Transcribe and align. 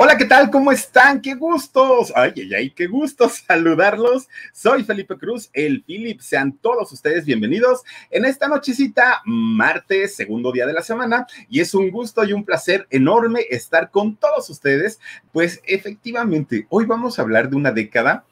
Hola, 0.00 0.16
¿qué 0.16 0.26
tal? 0.26 0.48
¿Cómo 0.48 0.70
están? 0.70 1.20
¡Qué 1.20 1.34
gustos! 1.34 2.12
Ay, 2.14 2.32
ay, 2.36 2.54
ay, 2.54 2.70
qué 2.70 2.86
gusto 2.86 3.28
saludarlos. 3.48 4.28
Soy 4.52 4.84
Felipe 4.84 5.18
Cruz, 5.18 5.50
el 5.52 5.82
Philip. 5.82 6.20
Sean 6.20 6.52
todos 6.52 6.92
ustedes 6.92 7.24
bienvenidos 7.24 7.82
en 8.08 8.24
esta 8.24 8.46
nochecita, 8.46 9.22
martes, 9.24 10.14
segundo 10.14 10.52
día 10.52 10.66
de 10.66 10.72
la 10.72 10.82
semana. 10.82 11.26
Y 11.50 11.58
es 11.58 11.74
un 11.74 11.90
gusto 11.90 12.22
y 12.22 12.32
un 12.32 12.44
placer 12.44 12.86
enorme 12.90 13.40
estar 13.50 13.90
con 13.90 14.14
todos 14.14 14.48
ustedes. 14.50 15.00
Pues 15.32 15.60
efectivamente, 15.66 16.68
hoy 16.70 16.86
vamos 16.86 17.18
a 17.18 17.22
hablar 17.22 17.50
de 17.50 17.56
una 17.56 17.72
década. 17.72 18.24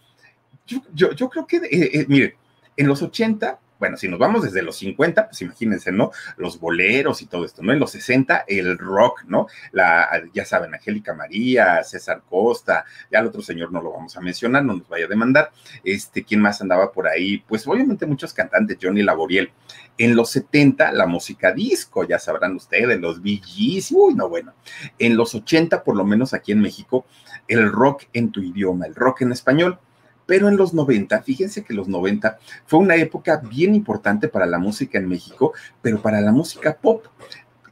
Yo, 0.94 1.28
creo 1.28 1.48
que, 1.48 1.56
eh, 1.56 1.90
eh, 1.94 2.06
mire, 2.06 2.36
en 2.76 2.86
los 2.86 3.02
80 3.02 3.58
bueno, 3.78 3.96
si 3.96 4.08
nos 4.08 4.18
vamos 4.18 4.42
desde 4.42 4.62
los 4.62 4.76
50, 4.76 5.28
pues 5.28 5.42
imagínense, 5.42 5.92
¿no? 5.92 6.10
Los 6.36 6.58
boleros 6.58 7.22
y 7.22 7.26
todo 7.26 7.44
esto, 7.44 7.62
¿no? 7.62 7.72
En 7.72 7.78
los 7.78 7.90
60, 7.90 8.44
el 8.48 8.78
rock, 8.78 9.24
¿no? 9.26 9.46
La, 9.72 10.22
ya 10.32 10.44
saben, 10.44 10.74
Angélica 10.74 11.14
María, 11.14 11.82
César 11.84 12.22
Costa, 12.28 12.84
ya 13.10 13.20
el 13.20 13.26
otro 13.26 13.42
señor 13.42 13.72
no 13.72 13.82
lo 13.82 13.92
vamos 13.92 14.16
a 14.16 14.20
mencionar, 14.20 14.64
no 14.64 14.74
nos 14.74 14.88
vaya 14.88 15.06
a 15.06 15.08
demandar. 15.08 15.50
Este, 15.84 16.24
¿quién 16.24 16.40
más 16.40 16.60
andaba 16.60 16.92
por 16.92 17.08
ahí? 17.08 17.42
Pues 17.46 17.66
obviamente 17.66 18.06
muchos 18.06 18.32
cantantes, 18.32 18.78
Johnny 18.80 19.02
Laboriel. 19.02 19.50
En 19.98 20.14
los 20.14 20.30
70, 20.30 20.92
la 20.92 21.06
música 21.06 21.52
disco, 21.52 22.04
ya 22.04 22.18
sabrán 22.18 22.54
ustedes, 22.56 23.00
los 23.00 23.20
VGs, 23.20 23.92
uy, 23.92 24.14
no, 24.14 24.28
bueno. 24.28 24.54
En 24.98 25.16
los 25.16 25.34
80, 25.34 25.84
por 25.84 25.96
lo 25.96 26.04
menos 26.04 26.34
aquí 26.34 26.52
en 26.52 26.60
México, 26.60 27.06
el 27.48 27.70
rock 27.70 28.04
en 28.12 28.30
tu 28.30 28.40
idioma, 28.40 28.86
el 28.86 28.94
rock 28.94 29.22
en 29.22 29.32
español 29.32 29.78
pero 30.26 30.48
en 30.48 30.56
los 30.56 30.74
90, 30.74 31.22
fíjense 31.22 31.64
que 31.64 31.72
los 31.72 31.88
90 31.88 32.38
fue 32.66 32.80
una 32.80 32.96
época 32.96 33.40
bien 33.48 33.74
importante 33.74 34.28
para 34.28 34.46
la 34.46 34.58
música 34.58 34.98
en 34.98 35.08
México, 35.08 35.52
pero 35.80 36.02
para 36.02 36.20
la 36.20 36.32
música 36.32 36.76
pop 36.76 37.06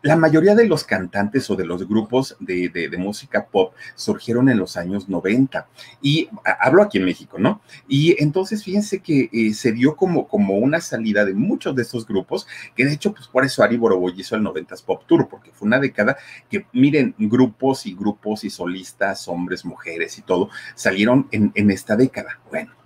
la 0.05 0.17
mayoría 0.17 0.55
de 0.55 0.67
los 0.67 0.85
cantantes 0.85 1.49
o 1.49 1.57
de 1.57 1.65
los 1.65 1.89
grupos 1.89 2.37
de, 2.39 2.95
música 2.99 3.47
pop 3.47 3.73
surgieron 3.95 4.51
en 4.51 4.59
los 4.59 4.77
años 4.77 5.09
90 5.09 5.67
y 6.03 6.29
hablo 6.61 6.83
aquí 6.83 6.99
en 6.99 7.07
México, 7.07 7.39
¿no? 7.39 7.63
Y 7.89 8.23
entonces 8.23 8.63
fíjense 8.63 9.01
que 9.01 9.31
eh, 9.33 9.55
se 9.55 9.73
dio 9.73 9.97
como, 9.97 10.29
como 10.29 10.59
una 10.59 10.83
salida 10.83 11.25
de 11.25 11.33
muchos 11.33 11.75
de 11.75 11.83
estos 11.83 12.07
grupos, 12.07 12.47
que 12.77 12.85
de 12.85 12.93
hecho, 12.93 13.15
pues 13.15 13.29
por 13.29 13.47
eso 13.47 13.63
Ari 13.63 13.79
Boroboy 13.79 14.13
hizo 14.15 14.37
el 14.37 14.43
90s 14.43 14.85
Pop 14.85 15.05
Tour, 15.07 15.27
porque 15.27 15.53
fue 15.53 15.67
una 15.67 15.81
década 15.81 16.19
que, 16.51 16.67
miren, 16.75 17.15
grupos 17.17 17.87
y 17.87 17.95
grupos 17.95 18.45
y 18.45 18.51
solistas, 18.51 19.27
hombres, 19.27 19.65
mujeres 19.65 20.19
y 20.19 20.23
todo, 20.23 20.51
salieron 20.75 21.29
en, 21.33 21.51
en 21.55 21.71
esta 21.71 21.97
década. 21.97 22.41
Bueno 22.51 22.84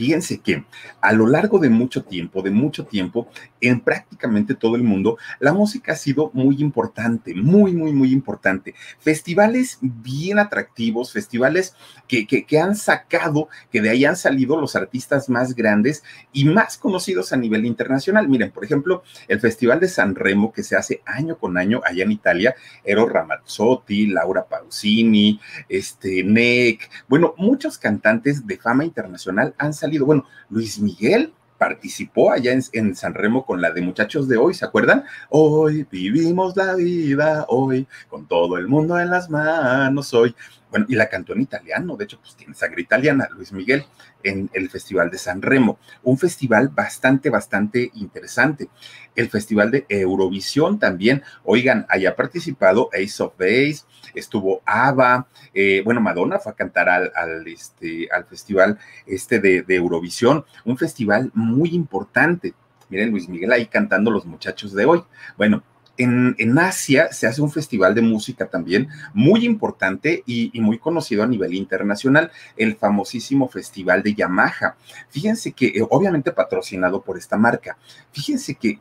Fíjense 0.00 0.40
que 0.40 0.64
a 1.02 1.12
lo 1.12 1.26
largo 1.26 1.58
de 1.58 1.68
mucho 1.68 2.04
tiempo, 2.04 2.40
de 2.40 2.50
mucho 2.50 2.86
tiempo, 2.86 3.28
en 3.60 3.80
prácticamente 3.80 4.54
todo 4.54 4.74
el 4.76 4.82
mundo, 4.82 5.18
la 5.40 5.52
música 5.52 5.92
ha 5.92 5.96
sido 5.96 6.30
muy 6.32 6.62
importante, 6.62 7.34
muy, 7.34 7.74
muy, 7.74 7.92
muy 7.92 8.10
importante. 8.10 8.74
Festivales 8.98 9.76
bien 9.82 10.38
atractivos, 10.38 11.12
festivales 11.12 11.74
que, 12.08 12.26
que, 12.26 12.58
han 12.58 12.76
sacado, 12.76 13.50
que 13.70 13.82
de 13.82 13.90
ahí 13.90 14.06
han 14.06 14.16
salido 14.16 14.58
los 14.58 14.74
artistas 14.74 15.28
más 15.28 15.54
grandes 15.54 16.02
y 16.32 16.46
más 16.46 16.78
conocidos 16.78 17.34
a 17.34 17.36
nivel 17.36 17.66
internacional. 17.66 18.26
Miren, 18.26 18.52
por 18.52 18.64
ejemplo, 18.64 19.02
el 19.28 19.38
Festival 19.38 19.80
de 19.80 19.88
San 19.88 20.14
Remo 20.14 20.50
que 20.50 20.62
se 20.62 20.76
hace 20.76 21.02
año 21.04 21.36
con 21.36 21.58
año 21.58 21.82
allá 21.84 22.04
en 22.04 22.12
Italia, 22.12 22.54
Eros 22.84 23.12
Ramazzotti, 23.12 24.06
Laura 24.06 24.46
Pausini, 24.46 25.38
este, 25.68 26.24
Nick, 26.24 26.88
bueno, 27.06 27.34
muchos 27.36 27.76
cantantes 27.76 28.46
de 28.46 28.56
fama 28.56 28.86
internacional 28.86 29.54
han 29.58 29.74
salido 29.74 29.89
bueno, 29.98 30.24
Luis 30.48 30.78
Miguel 30.78 31.32
participó 31.58 32.32
allá 32.32 32.52
en, 32.72 32.96
San 32.96 33.12
Remo 33.12 33.44
con 33.44 33.60
la 33.60 33.70
de 33.70 33.82
Muchachos 33.82 34.26
de 34.28 34.38
Hoy, 34.38 34.54
¿se 34.54 34.64
acuerdan? 34.64 35.04
Hoy 35.28 35.86
vivimos 35.90 36.56
la 36.56 36.74
vida, 36.74 37.44
hoy, 37.48 37.86
con 38.08 38.26
todo 38.26 38.56
el 38.56 38.66
mundo 38.66 38.98
en 38.98 39.10
las 39.10 39.28
manos, 39.28 40.14
hoy. 40.14 40.34
Bueno, 40.70 40.86
y 40.88 40.94
la 40.94 41.08
cantó 41.08 41.32
en 41.32 41.40
italiano, 41.40 41.96
de 41.96 42.04
hecho, 42.04 42.18
pues 42.20 42.36
tiene 42.36 42.54
sangre 42.54 42.82
italiana, 42.82 43.28
Luis 43.32 43.52
Miguel, 43.52 43.84
en 44.22 44.50
el 44.52 44.70
Festival 44.70 45.10
de 45.10 45.18
San 45.18 45.42
Remo. 45.42 45.78
Un 46.02 46.16
festival 46.16 46.68
bastante, 46.68 47.28
bastante 47.28 47.90
interesante. 47.94 48.68
El 49.16 49.28
Festival 49.28 49.70
de 49.70 49.86
Eurovisión 49.88 50.78
también, 50.78 51.22
oigan, 51.44 51.86
haya 51.88 52.14
participado 52.14 52.88
Ace 52.92 53.22
of 53.22 53.36
Base, 53.36 53.82
estuvo 54.14 54.62
ABBA, 54.64 55.26
eh, 55.54 55.82
bueno, 55.84 56.00
Madonna 56.00 56.38
fue 56.38 56.52
a 56.52 56.56
cantar 56.56 56.88
al, 56.88 57.46
este, 57.48 58.08
al 58.12 58.24
festival 58.26 58.78
este 59.06 59.40
de, 59.40 59.62
de 59.62 59.74
Eurovisión, 59.74 60.44
un 60.64 60.78
festival 60.78 61.30
muy 61.34 61.70
importante. 61.70 62.54
Miren, 62.88 63.10
Luis 63.10 63.28
Miguel 63.28 63.52
ahí 63.52 63.66
cantando 63.66 64.10
los 64.10 64.26
muchachos 64.26 64.72
de 64.72 64.84
hoy. 64.84 65.04
Bueno, 65.36 65.62
en, 66.02 66.58
Asia 66.58 67.12
se 67.12 67.26
hace 67.26 67.42
un 67.42 67.50
festival 67.50 67.94
de 67.94 68.02
música 68.02 68.46
también 68.46 68.88
muy 69.14 69.44
importante 69.44 70.22
y, 70.26 70.50
muy 70.60 70.78
conocido 70.78 71.22
a 71.22 71.26
nivel 71.26 71.54
internacional, 71.54 72.30
el 72.56 72.76
famosísimo 72.76 73.48
Festival 73.48 74.02
de 74.02 74.14
Yamaha. 74.14 74.76
Fíjense 75.10 75.52
que, 75.52 75.66
eh, 75.66 75.86
obviamente 75.88 76.32
patrocinado 76.32 77.02
por 77.02 77.18
esta 77.18 77.36
marca, 77.36 77.76
fíjense 78.12 78.54
que, 78.54 78.78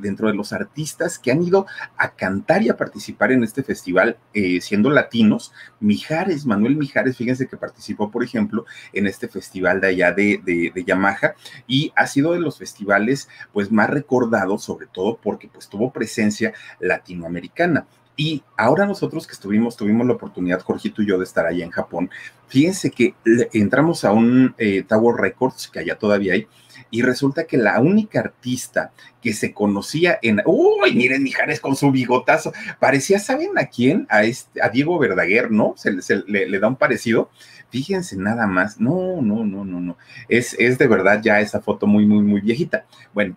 dentro 0.00 0.28
de 0.28 0.34
los 0.34 0.52
artistas 0.52 1.18
que 1.18 1.30
han 1.30 1.42
ido 1.42 1.66
a 1.96 2.10
cantar 2.10 2.62
y 2.62 2.68
a 2.68 2.76
participar 2.76 3.32
en 3.32 3.44
este 3.44 3.62
festival, 3.62 4.16
eh, 4.32 4.60
siendo 4.60 4.90
latinos, 4.90 5.52
Mijares, 5.80 6.46
Manuel 6.46 6.76
Mijares, 6.76 7.16
fíjense 7.16 7.46
que 7.46 7.56
participó, 7.56 8.10
por 8.10 8.24
ejemplo, 8.24 8.64
en 8.92 9.06
este 9.06 9.28
festival 9.28 9.80
de 9.80 9.88
allá 9.88 10.12
de, 10.12 10.40
de 10.44 10.84
Yamaha 10.84 11.34
y 11.66 11.92
ha 11.94 12.06
sido 12.06 12.32
de 12.32 12.40
los 12.40 12.58
festivales 12.58 13.28
pues 13.52 13.70
más 13.70 13.90
recordados, 13.90 14.64
sobre 14.64 14.86
todo 14.86 15.18
porque 15.22 15.48
pues 15.48 15.68
tuvo 15.68 15.92
presencia 15.92 16.53
latinoamericana. 16.80 17.86
Y 18.16 18.42
ahora 18.56 18.86
nosotros 18.86 19.26
que 19.26 19.32
estuvimos, 19.32 19.76
tuvimos 19.76 20.06
la 20.06 20.12
oportunidad, 20.12 20.60
Jorgito 20.60 21.02
y 21.02 21.06
yo, 21.06 21.18
de 21.18 21.24
estar 21.24 21.46
allá 21.46 21.64
en 21.64 21.70
Japón, 21.70 22.10
fíjense 22.46 22.90
que 22.90 23.14
entramos 23.52 24.04
a 24.04 24.12
un 24.12 24.54
eh, 24.58 24.84
Tower 24.86 25.16
Records, 25.16 25.68
que 25.68 25.80
allá 25.80 25.98
todavía 25.98 26.34
hay, 26.34 26.46
y 26.90 27.02
resulta 27.02 27.44
que 27.44 27.56
la 27.56 27.80
única 27.80 28.20
artista 28.20 28.92
que 29.20 29.32
se 29.32 29.52
conocía 29.52 30.18
en, 30.22 30.40
uy, 30.46 30.94
miren, 30.94 31.24
Mijares 31.24 31.58
con 31.58 31.74
su 31.74 31.90
bigotazo, 31.90 32.52
parecía, 32.78 33.18
¿saben 33.18 33.58
a 33.58 33.66
quién? 33.66 34.06
A, 34.08 34.22
este, 34.22 34.62
a 34.62 34.68
Diego 34.68 34.96
Verdaguer, 35.00 35.50
¿no? 35.50 35.74
Se, 35.76 35.92
le, 36.28 36.48
le, 36.48 36.58
da 36.60 36.68
un 36.68 36.76
parecido. 36.76 37.30
Fíjense 37.70 38.16
nada 38.16 38.46
más, 38.46 38.78
no, 38.78 39.20
no, 39.20 39.44
no, 39.44 39.64
no, 39.64 39.80
no, 39.80 39.98
es, 40.28 40.54
es 40.60 40.78
de 40.78 40.86
verdad 40.86 41.20
ya 41.20 41.40
esa 41.40 41.60
foto 41.60 41.88
muy, 41.88 42.06
muy, 42.06 42.22
muy 42.22 42.40
viejita. 42.40 42.86
Bueno, 43.12 43.36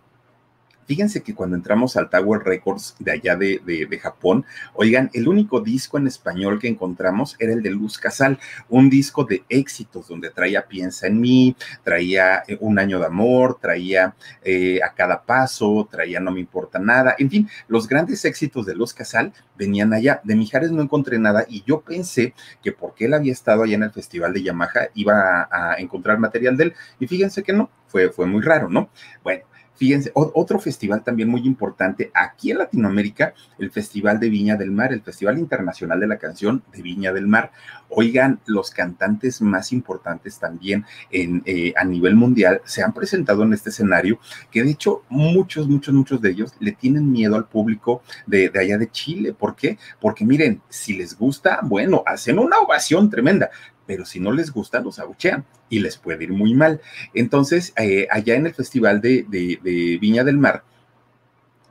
Fíjense 0.87 1.21
que 1.21 1.35
cuando 1.35 1.57
entramos 1.57 1.97
al 1.97 2.09
Tower 2.09 2.43
Records 2.43 2.95
de 2.99 3.11
allá 3.11 3.35
de, 3.35 3.99
Japón, 4.01 4.45
oigan, 4.73 5.09
el 5.13 5.27
único 5.27 5.59
disco 5.59 5.97
en 5.97 6.07
español 6.07 6.59
que 6.59 6.69
encontramos 6.69 7.35
era 7.39 7.51
el 7.51 7.61
de 7.61 7.71
Luz 7.71 7.97
Casal, 7.97 8.39
un 8.69 8.89
disco 8.89 9.25
de 9.25 9.43
éxitos 9.49 10.07
donde 10.07 10.29
traía 10.29 10.65
Piensa 10.67 11.07
en 11.07 11.19
mí, 11.19 11.55
traía 11.83 12.43
eh, 12.47 12.57
Un 12.61 12.79
año 12.79 12.99
de 12.99 13.05
amor, 13.05 13.57
traía 13.59 14.15
eh, 14.43 14.79
A 14.81 14.93
cada 14.93 15.23
paso, 15.23 15.87
traía 15.91 16.21
No 16.21 16.31
me 16.31 16.39
importa 16.39 16.79
nada, 16.79 17.15
en 17.19 17.29
fin, 17.29 17.49
los 17.67 17.87
grandes 17.87 18.23
éxitos 18.23 18.65
de 18.65 18.75
Luz 18.75 18.93
Casal 18.93 19.33
venían 19.57 19.93
allá. 19.93 20.21
De 20.23 20.35
Mijares 20.35 20.71
no 20.71 20.81
encontré 20.81 21.19
nada 21.19 21.45
y 21.49 21.63
yo 21.65 21.81
pensé 21.81 22.33
que 22.63 22.71
porque 22.71 23.05
él 23.05 23.13
había 23.13 23.33
estado 23.33 23.63
allá 23.63 23.75
en 23.75 23.83
el 23.83 23.91
festival 23.91 24.33
de 24.33 24.43
Yamaha 24.43 24.89
iba 24.93 25.41
a, 25.41 25.73
a 25.73 25.75
encontrar 25.79 26.17
material 26.17 26.55
de 26.55 26.63
él 26.65 26.73
y 26.99 27.07
fíjense 27.07 27.43
que 27.43 27.51
no, 27.51 27.69
fue, 27.87 28.09
fue 28.09 28.25
muy 28.25 28.41
raro, 28.41 28.69
¿no? 28.69 28.89
Bueno 29.21 29.43
Fíjense, 29.77 30.11
otro 30.13 30.59
festival 30.59 31.03
también 31.03 31.29
muy 31.29 31.41
importante 31.45 32.09
aquí 32.13 32.49
en 32.49 32.57
Latinoamérica, 32.57 33.35
el 33.59 33.69
Festival 33.69 34.19
de 34.19 34.29
Viña 34.29 34.55
del 34.55 34.71
Mar, 34.71 34.91
el 34.91 35.03
Festival 35.03 35.37
Internacional 35.37 35.99
de 35.99 36.07
la 36.07 36.17
Canción 36.17 36.63
de 36.73 36.81
Viña 36.81 37.13
del 37.13 37.27
Mar. 37.27 37.51
Oigan, 37.89 38.39
los 38.47 38.71
cantantes 38.71 39.39
más 39.41 39.71
importantes 39.71 40.39
también 40.39 40.83
en, 41.11 41.43
eh, 41.45 41.73
a 41.77 41.83
nivel 41.83 42.15
mundial 42.15 42.61
se 42.65 42.81
han 42.81 42.91
presentado 42.91 43.43
en 43.43 43.53
este 43.53 43.69
escenario, 43.69 44.19
que 44.51 44.63
de 44.63 44.71
hecho 44.71 45.03
muchos, 45.09 45.67
muchos, 45.67 45.93
muchos 45.93 46.21
de 46.21 46.31
ellos 46.31 46.53
le 46.59 46.71
tienen 46.71 47.11
miedo 47.11 47.35
al 47.35 47.45
público 47.45 48.01
de, 48.25 48.49
de 48.49 48.59
allá 48.59 48.77
de 48.79 48.89
Chile. 48.89 49.33
¿Por 49.33 49.55
qué? 49.55 49.77
Porque 50.01 50.25
miren, 50.25 50.61
si 50.69 50.97
les 50.97 51.15
gusta, 51.15 51.59
bueno, 51.63 52.03
hacen 52.05 52.39
una 52.39 52.57
ovación 52.59 53.11
tremenda, 53.11 53.51
pero 53.87 54.05
si 54.05 54.19
no 54.19 54.31
les 54.31 54.51
gusta, 54.51 54.81
los 54.81 54.99
abuchean 54.99 55.45
y 55.69 55.79
les 55.79 55.97
puede 55.97 56.25
ir 56.25 56.31
muy 56.31 56.53
mal. 56.53 56.81
Entonces, 57.13 57.73
eh, 57.77 58.07
allá 58.11 58.35
en 58.35 58.45
el 58.45 58.53
Festival 58.53 59.01
de, 59.01 59.97
Viña 59.99 60.23
del 60.23 60.37
Mar, 60.37 60.63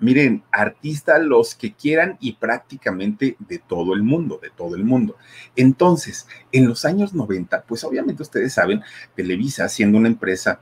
miren, 0.00 0.42
artistas 0.50 1.22
los 1.22 1.54
que 1.54 1.74
quieran 1.74 2.16
y 2.20 2.32
prácticamente 2.34 3.36
de 3.38 3.58
todo 3.58 3.94
el 3.94 4.02
mundo, 4.02 4.40
de 4.42 4.50
todo 4.50 4.74
el 4.74 4.84
mundo. 4.84 5.16
Entonces, 5.54 6.26
en 6.50 6.66
los 6.66 6.84
años 6.84 7.14
90, 7.14 7.62
pues 7.62 7.84
obviamente 7.84 8.22
ustedes 8.22 8.54
saben, 8.54 8.82
Televisa 9.14 9.68
siendo 9.68 9.98
una 9.98 10.08
empresa 10.08 10.60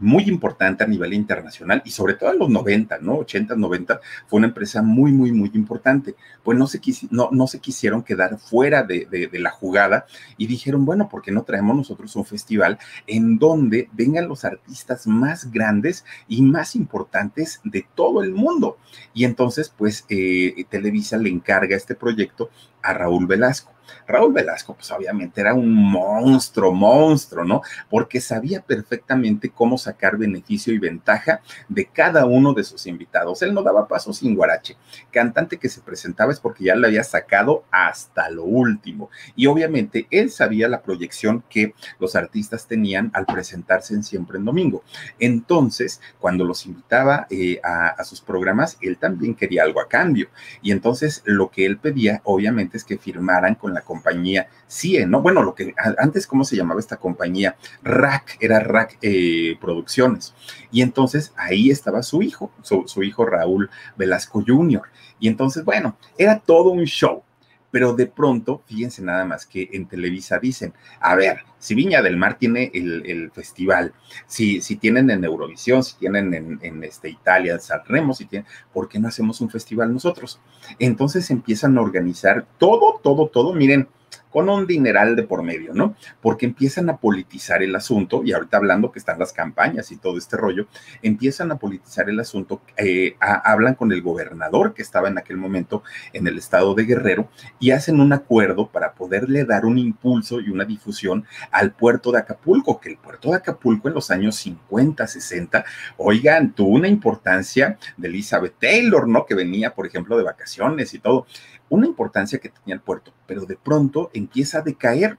muy 0.00 0.24
importante 0.24 0.82
a 0.82 0.86
nivel 0.86 1.12
internacional 1.12 1.82
y 1.84 1.90
sobre 1.90 2.14
todo 2.14 2.32
en 2.32 2.38
los 2.38 2.48
90, 2.48 2.98
¿no? 2.98 3.16
80, 3.18 3.54
90, 3.54 4.00
fue 4.26 4.38
una 4.38 4.48
empresa 4.48 4.82
muy, 4.82 5.12
muy, 5.12 5.30
muy 5.30 5.50
importante. 5.54 6.16
Pues 6.42 6.58
no 6.58 6.66
se, 6.66 6.80
no, 7.10 7.28
no 7.30 7.46
se 7.46 7.60
quisieron 7.60 8.02
quedar 8.02 8.38
fuera 8.38 8.82
de, 8.82 9.06
de, 9.06 9.38
la 9.38 9.50
jugada 9.50 10.06
y 10.36 10.46
dijeron, 10.46 10.84
bueno, 10.84 11.08
¿por 11.08 11.22
qué 11.22 11.30
no 11.30 11.44
traemos 11.44 11.76
nosotros 11.76 12.16
un 12.16 12.24
festival 12.24 12.78
en 13.06 13.38
donde 13.38 13.88
vengan 13.92 14.28
los 14.28 14.44
artistas 14.44 15.06
más 15.06 15.50
grandes 15.50 16.04
y 16.28 16.42
más 16.42 16.74
importantes 16.74 17.60
de 17.64 17.86
todo 17.94 18.22
el 18.22 18.32
mundo? 18.32 18.78
Y 19.12 19.24
entonces, 19.24 19.72
pues, 19.76 20.06
eh, 20.08 20.64
Televisa 20.70 21.18
le 21.18 21.28
encarga 21.28 21.76
este 21.76 21.94
proyecto 21.94 22.50
a 22.82 22.94
Raúl 22.94 23.26
Velasco. 23.26 23.72
Raúl 24.06 24.32
Velasco, 24.32 24.74
pues 24.74 24.90
obviamente 24.90 25.40
era 25.40 25.54
un 25.54 25.72
monstruo, 25.72 26.72
monstruo, 26.72 27.44
¿no? 27.44 27.62
Porque 27.88 28.20
sabía 28.20 28.60
perfectamente 28.60 29.50
cómo 29.50 29.78
sacar 29.78 30.16
beneficio 30.16 30.72
y 30.72 30.78
ventaja 30.78 31.40
de 31.68 31.86
cada 31.86 32.26
uno 32.26 32.52
de 32.52 32.64
sus 32.64 32.86
invitados. 32.86 33.42
Él 33.42 33.54
no 33.54 33.62
daba 33.62 33.88
paso 33.88 34.12
sin 34.12 34.34
guarache. 34.34 34.76
Cantante 35.10 35.58
que 35.58 35.68
se 35.68 35.80
presentaba 35.80 36.32
es 36.32 36.40
porque 36.40 36.64
ya 36.64 36.74
le 36.74 36.86
había 36.86 37.04
sacado 37.04 37.64
hasta 37.70 38.30
lo 38.30 38.44
último. 38.44 39.10
Y 39.36 39.46
obviamente 39.46 40.06
él 40.10 40.30
sabía 40.30 40.68
la 40.68 40.82
proyección 40.82 41.44
que 41.48 41.74
los 41.98 42.16
artistas 42.16 42.66
tenían 42.66 43.10
al 43.14 43.26
presentarse 43.26 43.94
en 43.94 44.02
Siempre 44.02 44.38
en 44.38 44.44
Domingo. 44.44 44.82
Entonces, 45.18 46.00
cuando 46.18 46.44
los 46.44 46.66
invitaba 46.66 47.26
eh, 47.30 47.60
a, 47.62 47.88
a 47.88 48.04
sus 48.04 48.20
programas, 48.20 48.78
él 48.80 48.98
también 48.98 49.34
quería 49.34 49.62
algo 49.62 49.80
a 49.80 49.88
cambio. 49.88 50.28
Y 50.62 50.72
entonces 50.72 51.22
lo 51.24 51.50
que 51.50 51.66
él 51.66 51.78
pedía, 51.78 52.20
obviamente, 52.24 52.76
es 52.76 52.84
que 52.84 52.98
firmaran 52.98 53.54
con 53.54 53.74
la 53.74 53.79
compañía 53.80 54.48
CIE, 54.68 55.06
¿no? 55.06 55.22
Bueno, 55.22 55.42
lo 55.42 55.54
que 55.54 55.74
antes, 55.98 56.26
¿cómo 56.26 56.44
se 56.44 56.56
llamaba 56.56 56.80
esta 56.80 56.96
compañía? 56.96 57.56
RAC, 57.82 58.36
era 58.40 58.60
RAC 58.60 58.98
eh, 59.02 59.56
Producciones. 59.60 60.34
Y 60.70 60.82
entonces 60.82 61.32
ahí 61.36 61.70
estaba 61.70 62.02
su 62.02 62.22
hijo, 62.22 62.52
su, 62.62 63.02
hijo 63.02 63.24
Raúl 63.24 63.70
Velasco 63.96 64.42
Jr. 64.46 64.82
Y 65.18 65.28
entonces, 65.28 65.64
bueno, 65.64 65.96
era 66.16 66.38
todo 66.38 66.70
un 66.70 66.84
show 66.84 67.22
pero 67.70 67.94
de 67.94 68.06
pronto, 68.06 68.62
fíjense 68.66 69.02
nada 69.02 69.24
más 69.24 69.46
que 69.46 69.68
en 69.72 69.86
Televisa 69.86 70.38
dicen, 70.38 70.74
a 71.00 71.14
ver, 71.14 71.40
si 71.58 71.74
Viña 71.74 72.02
del 72.02 72.16
Mar 72.16 72.38
tiene 72.38 72.70
el, 72.74 73.30
festival, 73.32 73.92
si, 74.26 74.60
si 74.60 74.76
tienen 74.76 75.10
en 75.10 75.24
Eurovisión, 75.24 75.82
si 75.82 75.96
tienen 75.96 76.34
en, 76.34 76.58
en 76.62 76.82
este, 76.84 77.08
Italia, 77.08 77.58
Sanremo, 77.58 78.14
si 78.14 78.24
tienen, 78.24 78.48
¿por 78.72 78.88
qué 78.88 78.98
no 78.98 79.08
hacemos 79.08 79.40
un 79.40 79.50
festival 79.50 79.92
nosotros? 79.92 80.40
Entonces 80.78 81.30
empiezan 81.30 81.76
a 81.76 81.82
organizar 81.82 82.46
todo, 82.58 83.00
todo, 83.02 83.28
todo, 83.28 83.52
miren, 83.52 83.88
con 84.30 84.48
un 84.48 84.66
dineral 84.66 85.16
de 85.16 85.24
por 85.24 85.42
medio, 85.42 85.74
¿no? 85.74 85.96
Porque 86.20 86.46
empiezan 86.46 86.88
a 86.88 86.96
politizar 86.96 87.62
el 87.62 87.74
asunto, 87.74 88.22
y 88.24 88.32
ahorita 88.32 88.56
hablando 88.56 88.92
que 88.92 88.98
están 88.98 89.18
las 89.18 89.32
campañas 89.32 89.90
y 89.92 89.96
todo 89.96 90.16
este 90.18 90.36
rollo, 90.36 90.66
empiezan 91.02 91.50
a 91.52 91.58
politizar 91.58 92.08
el 92.08 92.20
asunto, 92.20 92.62
eh, 92.76 93.16
hablan 93.20 93.74
con 93.74 93.92
el 93.92 94.02
gobernador 94.02 94.74
que 94.74 94.82
estaba 94.82 95.08
en 95.08 95.18
aquel 95.18 95.36
momento 95.36 95.82
en 96.12 96.26
el 96.26 96.38
estado 96.38 96.74
de 96.74 96.84
Guerrero 96.84 97.28
y 97.58 97.72
hacen 97.72 98.00
un 98.00 98.12
acuerdo 98.12 98.68
para 98.68 98.94
poderle 98.94 99.44
dar 99.44 99.64
un 99.64 99.78
impulso 99.78 100.40
y 100.40 100.50
una 100.50 100.64
difusión 100.64 101.24
al 101.50 101.72
puerto 101.72 102.12
de 102.12 102.18
Acapulco, 102.18 102.80
que 102.80 102.90
el 102.90 102.98
puerto 102.98 103.30
de 103.30 103.36
Acapulco 103.36 103.88
en 103.88 103.94
los 103.94 104.10
años 104.10 104.36
50, 104.36 105.06
60, 105.06 105.64
oigan, 105.96 106.52
tuvo 106.52 106.70
una 106.76 106.88
importancia 106.88 107.78
de 107.96 108.08
Elizabeth 108.08 108.54
Taylor, 108.60 109.08
¿no? 109.08 109.26
Que 109.26 109.34
venía, 109.34 109.74
por 109.74 109.86
ejemplo, 109.86 110.16
de 110.16 110.24
vacaciones 110.24 110.94
y 110.94 110.98
todo 110.98 111.26
una 111.70 111.86
importancia 111.86 112.38
que 112.38 112.48
tenía 112.48 112.74
el 112.74 112.80
puerto, 112.80 113.12
pero 113.30 113.46
de 113.46 113.56
pronto 113.56 114.10
empieza 114.12 114.58
a 114.58 114.62
decaer, 114.62 115.16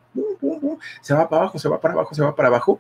se 0.99 1.13
va 1.13 1.29
para 1.29 1.43
abajo, 1.43 1.57
se 1.57 1.69
va 1.69 1.79
para 1.79 1.93
abajo, 1.93 2.13
se 2.13 2.21
va 2.21 2.35
para 2.35 2.49
abajo, 2.49 2.77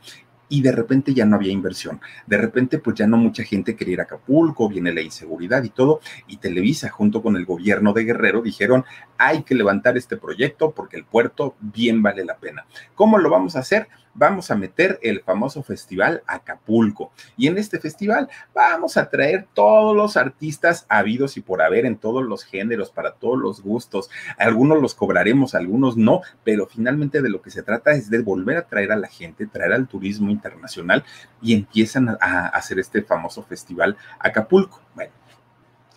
y 0.49 0.61
de 0.61 0.73
repente 0.73 1.13
ya 1.13 1.25
no 1.25 1.37
había 1.37 1.53
inversión. 1.53 2.01
De 2.27 2.35
repente, 2.35 2.79
pues 2.79 2.97
ya 2.97 3.07
no 3.07 3.15
mucha 3.15 3.41
gente 3.43 3.77
quería 3.77 3.93
ir 3.93 3.99
a 4.01 4.03
Acapulco, 4.03 4.67
viene 4.67 4.91
la 4.93 4.99
inseguridad 4.99 5.63
y 5.63 5.69
todo, 5.69 6.01
y 6.27 6.35
Televisa 6.35 6.89
junto 6.89 7.23
con 7.23 7.37
el 7.37 7.45
gobierno 7.45 7.93
de 7.93 8.03
Guerrero 8.03 8.41
dijeron, 8.41 8.83
hay 9.17 9.43
que 9.43 9.55
levantar 9.55 9.95
este 9.95 10.17
proyecto 10.17 10.71
porque 10.71 10.97
el 10.97 11.05
puerto 11.05 11.55
bien 11.61 12.03
vale 12.03 12.25
la 12.25 12.35
pena. 12.35 12.65
¿Cómo 12.93 13.17
lo 13.17 13.29
vamos 13.29 13.55
a 13.55 13.59
hacer? 13.59 13.87
Vamos 14.13 14.51
a 14.51 14.55
meter 14.55 14.99
el 15.01 15.21
famoso 15.21 15.63
festival 15.63 16.23
Acapulco. 16.27 17.11
Y 17.37 17.47
en 17.47 17.57
este 17.57 17.79
festival 17.79 18.29
vamos 18.53 18.97
a 18.97 19.09
traer 19.09 19.47
todos 19.53 19.95
los 19.95 20.17
artistas 20.17 20.85
habidos 20.89 21.37
y 21.37 21.41
por 21.41 21.61
haber 21.61 21.85
en 21.85 21.97
todos 21.97 22.23
los 22.23 22.43
géneros, 22.43 22.91
para 22.91 23.13
todos 23.13 23.39
los 23.39 23.61
gustos. 23.61 24.09
Algunos 24.37 24.81
los 24.81 24.95
cobraremos, 24.95 25.55
algunos 25.55 25.97
no, 25.97 26.21
pero 26.43 26.67
finalmente 26.67 27.21
de 27.21 27.29
lo 27.29 27.41
que 27.41 27.51
se 27.51 27.63
trata 27.63 27.91
es 27.91 28.09
de 28.09 28.19
volver 28.19 28.57
a 28.57 28.67
traer 28.67 28.91
a 28.91 28.97
la 28.97 29.07
gente, 29.07 29.47
traer 29.47 29.73
al 29.73 29.87
turismo 29.87 30.29
internacional 30.29 31.03
y 31.41 31.53
empiezan 31.53 32.09
a, 32.09 32.47
hacer 32.47 32.79
este 32.79 33.01
famoso 33.01 33.43
festival 33.43 33.97
Acapulco. 34.19 34.81
Bueno, 34.95 35.11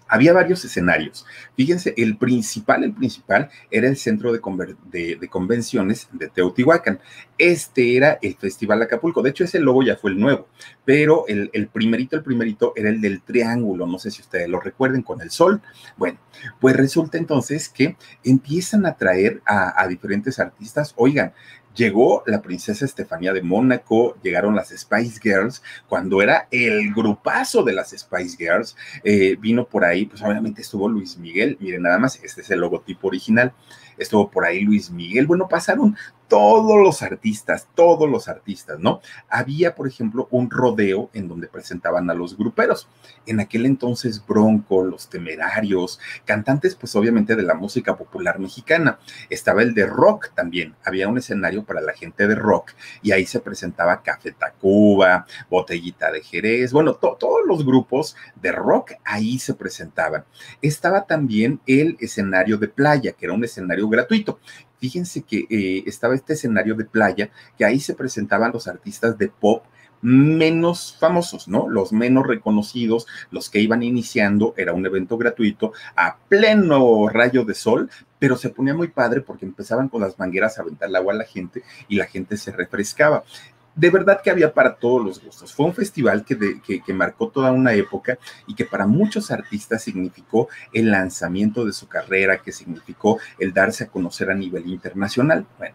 había 0.08 0.32
varios 0.32 0.64
escenarios. 0.64 1.24
Fíjense, 1.56 1.94
el 1.96 2.16
principal, 2.16 2.84
el 2.84 2.92
principal 2.92 3.50
era 3.70 3.88
el 3.88 3.96
centro 3.96 4.32
de, 4.32 4.40
convenciones 5.28 6.08
de 6.12 6.28
Teotihuacán. 6.28 7.00
Este 7.38 7.96
era 7.96 8.18
el 8.22 8.36
Festival 8.36 8.82
Acapulco. 8.82 9.22
De 9.22 9.30
hecho, 9.30 9.44
ese 9.44 9.60
logo 9.60 9.82
ya 9.82 9.96
fue 9.96 10.10
el 10.10 10.20
nuevo, 10.20 10.48
pero 10.84 11.24
el, 11.26 11.68
primerito, 11.72 12.16
el 12.16 12.22
primerito 12.22 12.72
era 12.76 12.90
el 12.90 13.00
del 13.00 13.22
triángulo. 13.22 13.86
No 13.86 13.98
sé 13.98 14.10
si 14.10 14.22
ustedes 14.22 14.48
lo 14.48 14.60
recuerden 14.60 15.02
con 15.02 15.20
el 15.20 15.30
sol. 15.30 15.60
Bueno, 15.96 16.18
pues 16.60 16.76
resulta 16.76 17.18
entonces 17.18 17.68
que 17.68 17.96
empiezan 18.22 18.86
a 18.86 18.96
traer 18.96 19.42
a 19.46 19.86
diferentes 19.88 20.38
artistas. 20.38 20.92
Oigan, 20.96 21.32
llegó 21.74 22.22
la 22.26 22.42
princesa 22.42 22.84
Estefanía 22.84 23.32
de 23.32 23.42
Mónaco, 23.42 24.16
llegaron 24.22 24.54
las 24.54 24.68
Spice 24.68 25.20
Girls, 25.22 25.62
cuando 25.88 26.22
era 26.22 26.48
el 26.50 26.92
grupazo 26.94 27.62
de 27.62 27.72
las 27.72 27.90
Spice 27.90 28.36
Girls, 28.36 28.76
eh, 29.02 29.36
vino 29.38 29.66
por 29.66 29.84
ahí, 29.84 30.06
pues 30.06 30.22
obviamente 30.22 30.62
estuvo 30.62 30.88
Luis 30.88 31.18
Miguel, 31.18 31.56
miren 31.60 31.82
nada 31.82 31.98
más, 31.98 32.20
este 32.22 32.40
es 32.42 32.50
el 32.50 32.60
logotipo 32.60 33.08
original, 33.08 33.52
estuvo 33.98 34.30
por 34.30 34.44
ahí 34.44 34.60
Luis 34.60 34.90
Miguel, 34.90 35.26
bueno, 35.26 35.48
pasaron 35.48 35.96
todos 36.28 36.82
los 36.82 37.02
artistas, 37.02 37.68
todos 37.74 38.08
los 38.08 38.28
artistas, 38.28 38.78
¿no? 38.78 39.00
Había, 39.28 39.74
por 39.74 39.86
ejemplo, 39.86 40.28
un 40.30 40.50
rodeo 40.50 41.10
en 41.12 41.28
donde 41.28 41.48
presentaban 41.48 42.08
a 42.10 42.14
los 42.14 42.36
gruperos. 42.36 42.88
En 43.26 43.40
aquel 43.40 43.66
entonces, 43.66 44.24
Bronco, 44.26 44.84
los 44.84 45.08
temerarios, 45.08 46.00
cantantes, 46.24 46.74
pues 46.74 46.94
obviamente 46.96 47.36
de 47.36 47.42
la 47.42 47.54
música 47.54 47.96
popular 47.96 48.38
mexicana. 48.38 48.98
Estaba 49.30 49.62
el 49.62 49.74
de 49.74 49.86
rock 49.86 50.30
también. 50.34 50.74
Había 50.84 51.08
un 51.08 51.18
escenario 51.18 51.64
para 51.64 51.80
la 51.80 51.92
gente 51.92 52.26
de 52.26 52.34
rock 52.34 52.72
y 53.02 53.12
ahí 53.12 53.26
se 53.26 53.40
presentaba 53.40 54.02
Café 54.02 54.32
Tacuba, 54.32 55.26
Botellita 55.50 56.10
de 56.10 56.22
Jerez, 56.22 56.72
bueno, 56.72 56.94
todos 56.94 57.46
los 57.46 57.64
grupos 57.64 58.16
de 58.40 58.52
rock 58.52 58.92
ahí 59.04 59.38
se 59.38 59.54
presentaban. 59.54 60.24
Estaba 60.62 61.06
también 61.06 61.60
el 61.66 61.96
escenario 62.00 62.58
de 62.58 62.68
playa, 62.68 63.12
que 63.12 63.26
era 63.26 63.34
un 63.34 63.44
escenario 63.44 63.88
gratuito 63.88 64.38
fíjense 64.84 65.22
que 65.22 65.46
eh, 65.48 65.82
estaba 65.86 66.14
este 66.14 66.34
escenario 66.34 66.74
de 66.74 66.84
playa, 66.84 67.30
que 67.56 67.64
ahí 67.64 67.80
se 67.80 67.94
presentaban 67.94 68.52
los 68.52 68.68
artistas 68.68 69.16
de 69.16 69.28
pop 69.28 69.64
menos 70.02 70.98
famosos, 71.00 71.48
¿no? 71.48 71.70
Los 71.70 71.90
menos 71.90 72.26
reconocidos, 72.26 73.06
los 73.30 73.48
que 73.48 73.60
iban 73.60 73.82
iniciando, 73.82 74.52
era 74.58 74.74
un 74.74 74.84
evento 74.84 75.16
gratuito 75.16 75.72
a 75.96 76.18
pleno 76.28 77.08
rayo 77.08 77.46
de 77.46 77.54
sol, 77.54 77.88
pero 78.18 78.36
se 78.36 78.50
ponía 78.50 78.74
muy 78.74 78.88
padre 78.88 79.22
porque 79.22 79.46
empezaban 79.46 79.88
con 79.88 80.02
las 80.02 80.18
mangueras 80.18 80.58
a 80.58 80.62
aventar 80.62 80.90
el 80.90 80.96
agua 80.96 81.14
a 81.14 81.16
la 81.16 81.24
gente 81.24 81.62
y 81.88 81.96
la 81.96 82.04
gente 82.04 82.36
se 82.36 82.52
refrescaba 82.52 83.24
de 83.74 83.90
verdad 83.90 84.20
que 84.22 84.30
había 84.30 84.52
para 84.52 84.76
todos 84.76 85.04
los 85.04 85.22
gustos. 85.22 85.52
Fue 85.52 85.66
un 85.66 85.74
festival 85.74 86.24
que, 86.24 86.60
que, 86.62 86.94
marcó 86.94 87.28
toda 87.28 87.52
una 87.52 87.72
época 87.74 88.18
y 88.46 88.54
que 88.54 88.64
para 88.64 88.86
muchos 88.86 89.30
artistas 89.30 89.82
significó 89.82 90.48
el 90.72 90.90
lanzamiento 90.90 91.64
de 91.64 91.72
su 91.72 91.88
carrera, 91.88 92.38
que 92.38 92.52
significó 92.52 93.18
el 93.38 93.52
darse 93.52 93.84
a 93.84 93.88
conocer 93.88 94.30
a 94.30 94.34
nivel 94.34 94.66
internacional. 94.68 95.46
Bueno, 95.58 95.74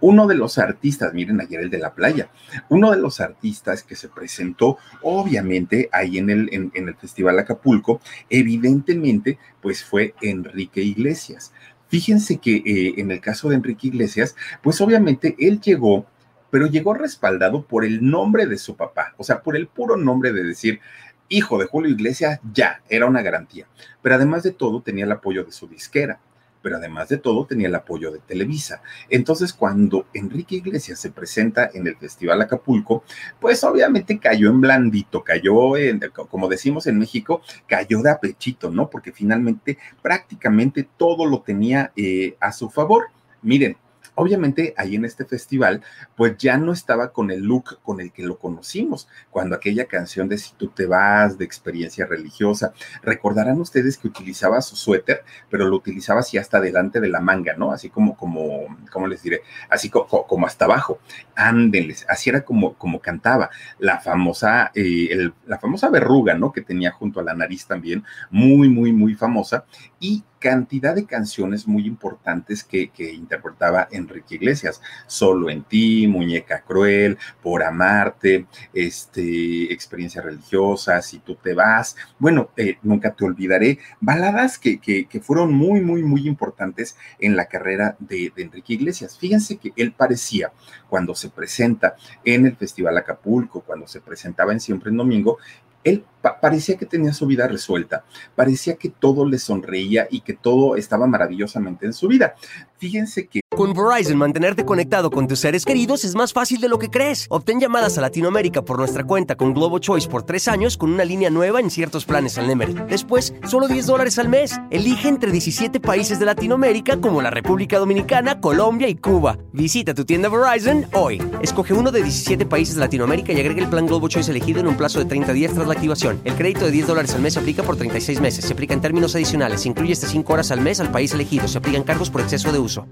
uno 0.00 0.26
de 0.26 0.34
los 0.34 0.58
artistas, 0.58 1.12
miren 1.12 1.40
ayer 1.40 1.60
el 1.60 1.70
de 1.70 1.78
la 1.78 1.94
playa, 1.94 2.30
uno 2.68 2.90
de 2.90 2.98
los 2.98 3.20
artistas 3.20 3.82
que 3.82 3.96
se 3.96 4.08
presentó 4.08 4.78
obviamente 5.02 5.88
ahí 5.92 6.18
en 6.18 6.30
el, 6.30 6.48
en, 6.52 6.70
el 6.74 6.94
Festival 6.94 7.38
Acapulco, 7.38 8.00
evidentemente 8.30 9.38
pues 9.60 9.82
fue 9.82 10.14
Enrique 10.20 10.82
Iglesias. 10.82 11.52
Fíjense 11.88 12.36
que 12.36 12.56
eh, 12.56 12.94
en 12.98 13.10
el 13.10 13.20
caso 13.20 13.48
de 13.48 13.56
Enrique 13.56 13.88
Iglesias, 13.88 14.36
pues 14.62 14.80
obviamente 14.80 15.34
él 15.38 15.60
llegó 15.60 16.06
pero 16.50 16.66
llegó 16.66 16.94
respaldado 16.94 17.62
por 17.62 17.84
el 17.84 18.08
nombre 18.08 18.46
de 18.46 18.58
su 18.58 18.76
papá, 18.76 19.14
o 19.16 19.24
sea, 19.24 19.42
por 19.42 19.56
el 19.56 19.66
puro 19.66 19.96
nombre 19.96 20.32
de 20.32 20.42
decir, 20.42 20.80
hijo 21.28 21.58
de 21.58 21.66
Julio 21.66 21.90
Iglesias, 21.90 22.40
ya, 22.52 22.80
era 22.88 23.06
una 23.06 23.22
garantía. 23.22 23.66
Pero 24.02 24.14
además 24.14 24.42
de 24.42 24.52
todo, 24.52 24.82
tenía 24.82 25.04
el 25.04 25.12
apoyo 25.12 25.44
de 25.44 25.52
su 25.52 25.68
disquera 25.68 26.20
pero 26.62 26.76
además 26.76 27.08
de 27.08 27.18
todo 27.18 27.46
tenía 27.46 27.68
el 27.68 27.74
apoyo 27.74 28.10
de 28.10 28.18
Televisa. 28.18 28.82
Entonces, 29.08 29.52
cuando 29.52 30.06
Enrique 30.12 30.56
Iglesias 30.56 30.98
se 30.98 31.10
presenta 31.10 31.70
en 31.72 31.86
el 31.86 31.96
Festival 31.96 32.40
Acapulco, 32.40 33.04
pues 33.40 33.62
obviamente 33.64 34.18
cayó 34.18 34.50
en 34.50 34.60
blandito, 34.60 35.22
cayó, 35.22 35.76
en, 35.76 36.00
como 36.28 36.48
decimos 36.48 36.86
en 36.86 36.98
México, 36.98 37.42
cayó 37.66 38.02
de 38.02 38.10
apechito, 38.10 38.70
¿no? 38.70 38.90
Porque 38.90 39.12
finalmente 39.12 39.78
prácticamente 40.02 40.88
todo 40.96 41.26
lo 41.26 41.42
tenía 41.42 41.92
eh, 41.96 42.36
a 42.40 42.52
su 42.52 42.70
favor. 42.70 43.08
Miren, 43.42 43.76
Obviamente 44.18 44.74
ahí 44.76 44.96
en 44.96 45.04
este 45.04 45.24
festival, 45.24 45.80
pues 46.16 46.36
ya 46.38 46.58
no 46.58 46.72
estaba 46.72 47.12
con 47.12 47.30
el 47.30 47.42
look 47.42 47.80
con 47.84 48.00
el 48.00 48.10
que 48.10 48.24
lo 48.24 48.36
conocimos, 48.36 49.06
cuando 49.30 49.54
aquella 49.54 49.84
canción 49.84 50.28
de 50.28 50.38
Si 50.38 50.54
tú 50.54 50.68
te 50.70 50.86
vas, 50.86 51.38
de 51.38 51.44
experiencia 51.44 52.04
religiosa, 52.04 52.72
recordarán 53.02 53.60
ustedes 53.60 53.96
que 53.96 54.08
utilizaba 54.08 54.60
su 54.60 54.74
suéter, 54.74 55.22
pero 55.48 55.68
lo 55.68 55.76
utilizaba 55.76 56.18
así 56.18 56.36
hasta 56.36 56.60
delante 56.60 56.98
de 57.00 57.08
la 57.08 57.20
manga, 57.20 57.54
¿no? 57.56 57.70
Así 57.70 57.90
como, 57.90 58.16
como, 58.16 58.76
¿cómo 58.90 59.06
les 59.06 59.22
diré? 59.22 59.42
Así 59.70 59.88
como, 59.88 60.46
hasta 60.46 60.64
abajo. 60.64 60.98
Ándenles, 61.36 62.04
así 62.08 62.28
era 62.28 62.44
como, 62.44 62.74
como 62.74 62.98
cantaba. 63.00 63.50
La 63.78 64.00
famosa, 64.00 64.72
eh, 64.74 65.30
la 65.46 65.60
famosa 65.60 65.90
verruga, 65.90 66.34
¿no? 66.34 66.50
Que 66.50 66.62
tenía 66.62 66.90
junto 66.90 67.20
a 67.20 67.22
la 67.22 67.34
nariz 67.34 67.66
también, 67.66 68.02
muy, 68.30 68.68
muy, 68.68 68.92
muy 68.92 69.14
famosa. 69.14 69.64
Y 70.00 70.24
cantidad 70.38 70.94
de 70.94 71.06
canciones 71.06 71.66
muy 71.66 71.86
importantes 71.86 72.64
que, 72.64 72.90
interpretaba 72.98 73.88
Enrique 73.90 74.36
Iglesias. 74.36 74.80
Solo 75.06 75.50
en 75.50 75.62
ti, 75.62 76.06
Muñeca 76.06 76.62
Cruel, 76.62 77.18
Por 77.42 77.62
Amarte, 77.62 78.46
este, 78.72 79.72
Experiencia 79.72 80.22
Religiosa, 80.22 81.02
Si 81.02 81.18
tú 81.18 81.36
te 81.36 81.54
vas. 81.54 81.96
Bueno, 82.18 82.50
eh, 82.56 82.78
nunca 82.82 83.12
te 83.14 83.24
olvidaré. 83.24 83.78
Baladas 84.00 84.58
que, 84.58 84.80
que, 84.80 85.20
fueron 85.20 85.52
muy, 85.52 85.80
muy, 85.80 86.02
muy 86.02 86.26
importantes 86.26 86.96
en 87.18 87.36
la 87.36 87.46
carrera 87.46 87.96
de, 87.98 88.32
de 88.34 88.42
Enrique 88.42 88.74
Iglesias. 88.74 89.18
Fíjense 89.18 89.56
que 89.56 89.72
él 89.76 89.92
parecía, 89.92 90.52
cuando 90.88 91.14
se 91.14 91.28
presenta 91.30 91.96
en 92.24 92.46
el 92.46 92.56
Festival 92.56 92.96
Acapulco, 92.96 93.62
cuando 93.62 93.86
se 93.86 94.00
presentaba 94.00 94.52
en 94.52 94.60
Siempre 94.60 94.90
en 94.90 94.96
Domingo, 94.96 95.38
él 95.84 96.04
parecía 96.40 96.76
que 96.76 96.86
tenía 96.86 97.12
su 97.12 97.26
vida 97.26 97.46
resuelta, 97.46 98.04
parecía 98.34 98.74
que 98.74 98.88
todo 98.88 99.24
le 99.26 99.38
sonreía 99.38 100.06
y 100.10 100.20
que 100.20 100.34
todo 100.34 100.76
estaba 100.76 101.06
maravillosamente 101.06 101.86
en 101.86 101.92
su 101.92 102.08
vida. 102.08 102.34
Fíjense 102.78 103.26
que... 103.26 103.40
Con 103.56 103.72
Verizon, 103.72 104.16
mantenerte 104.16 104.64
conectado 104.64 105.10
con 105.10 105.26
tus 105.26 105.40
seres 105.40 105.64
queridos 105.64 106.04
es 106.04 106.14
más 106.14 106.32
fácil 106.32 106.60
de 106.60 106.68
lo 106.68 106.78
que 106.78 106.90
crees. 106.90 107.26
Obtén 107.28 107.58
llamadas 107.58 107.98
a 107.98 108.00
Latinoamérica 108.00 108.62
por 108.62 108.78
nuestra 108.78 109.02
cuenta 109.04 109.34
con 109.34 109.52
Globo 109.52 109.80
Choice 109.80 110.08
por 110.08 110.22
tres 110.22 110.46
años 110.46 110.76
con 110.76 110.92
una 110.92 111.04
línea 111.04 111.28
nueva 111.28 111.58
en 111.58 111.70
ciertos 111.70 112.04
planes 112.04 112.38
al 112.38 112.46
Nemery. 112.46 112.74
Después, 112.88 113.34
solo 113.46 113.66
10 113.66 113.86
dólares 113.86 114.18
al 114.20 114.28
mes. 114.28 114.60
Elige 114.70 115.08
entre 115.08 115.32
17 115.32 115.80
países 115.80 116.20
de 116.20 116.26
Latinoamérica 116.26 117.00
como 117.00 117.20
la 117.20 117.30
República 117.30 117.78
Dominicana, 117.78 118.40
Colombia 118.40 118.88
y 118.88 118.94
Cuba. 118.94 119.38
Visita 119.52 119.92
tu 119.92 120.04
tienda 120.04 120.28
Verizon 120.28 120.86
hoy. 120.92 121.20
Escoge 121.42 121.74
uno 121.74 121.90
de 121.90 122.02
17 122.02 122.46
países 122.46 122.76
de 122.76 122.80
Latinoamérica 122.80 123.32
y 123.32 123.40
agrega 123.40 123.62
el 123.62 123.68
plan 123.68 123.86
Globo 123.86 124.08
Choice 124.08 124.30
elegido 124.30 124.60
en 124.60 124.68
un 124.68 124.76
plazo 124.76 125.00
de 125.00 125.06
30 125.06 125.32
días 125.32 125.52
tras 125.52 125.66
la 125.66 125.72
activación. 125.72 126.17
El 126.24 126.34
crédito 126.34 126.64
de 126.64 126.72
10 126.72 126.86
dólares 126.86 127.14
al 127.14 127.22
mes 127.22 127.34
se 127.34 127.40
aplica 127.40 127.62
por 127.62 127.76
36 127.76 128.20
meses. 128.20 128.44
Se 128.44 128.52
aplica 128.52 128.74
en 128.74 128.80
términos 128.80 129.14
adicionales. 129.14 129.62
Se 129.62 129.68
incluye 129.68 129.92
hasta 129.92 130.06
5 130.06 130.32
horas 130.32 130.50
al 130.50 130.60
mes 130.60 130.80
al 130.80 130.90
país 130.90 131.12
elegido. 131.12 131.48
Se 131.48 131.58
aplican 131.58 131.84
cargos 131.84 132.10
por 132.10 132.20
exceso 132.20 132.52
de 132.52 132.58
uso 132.58 132.86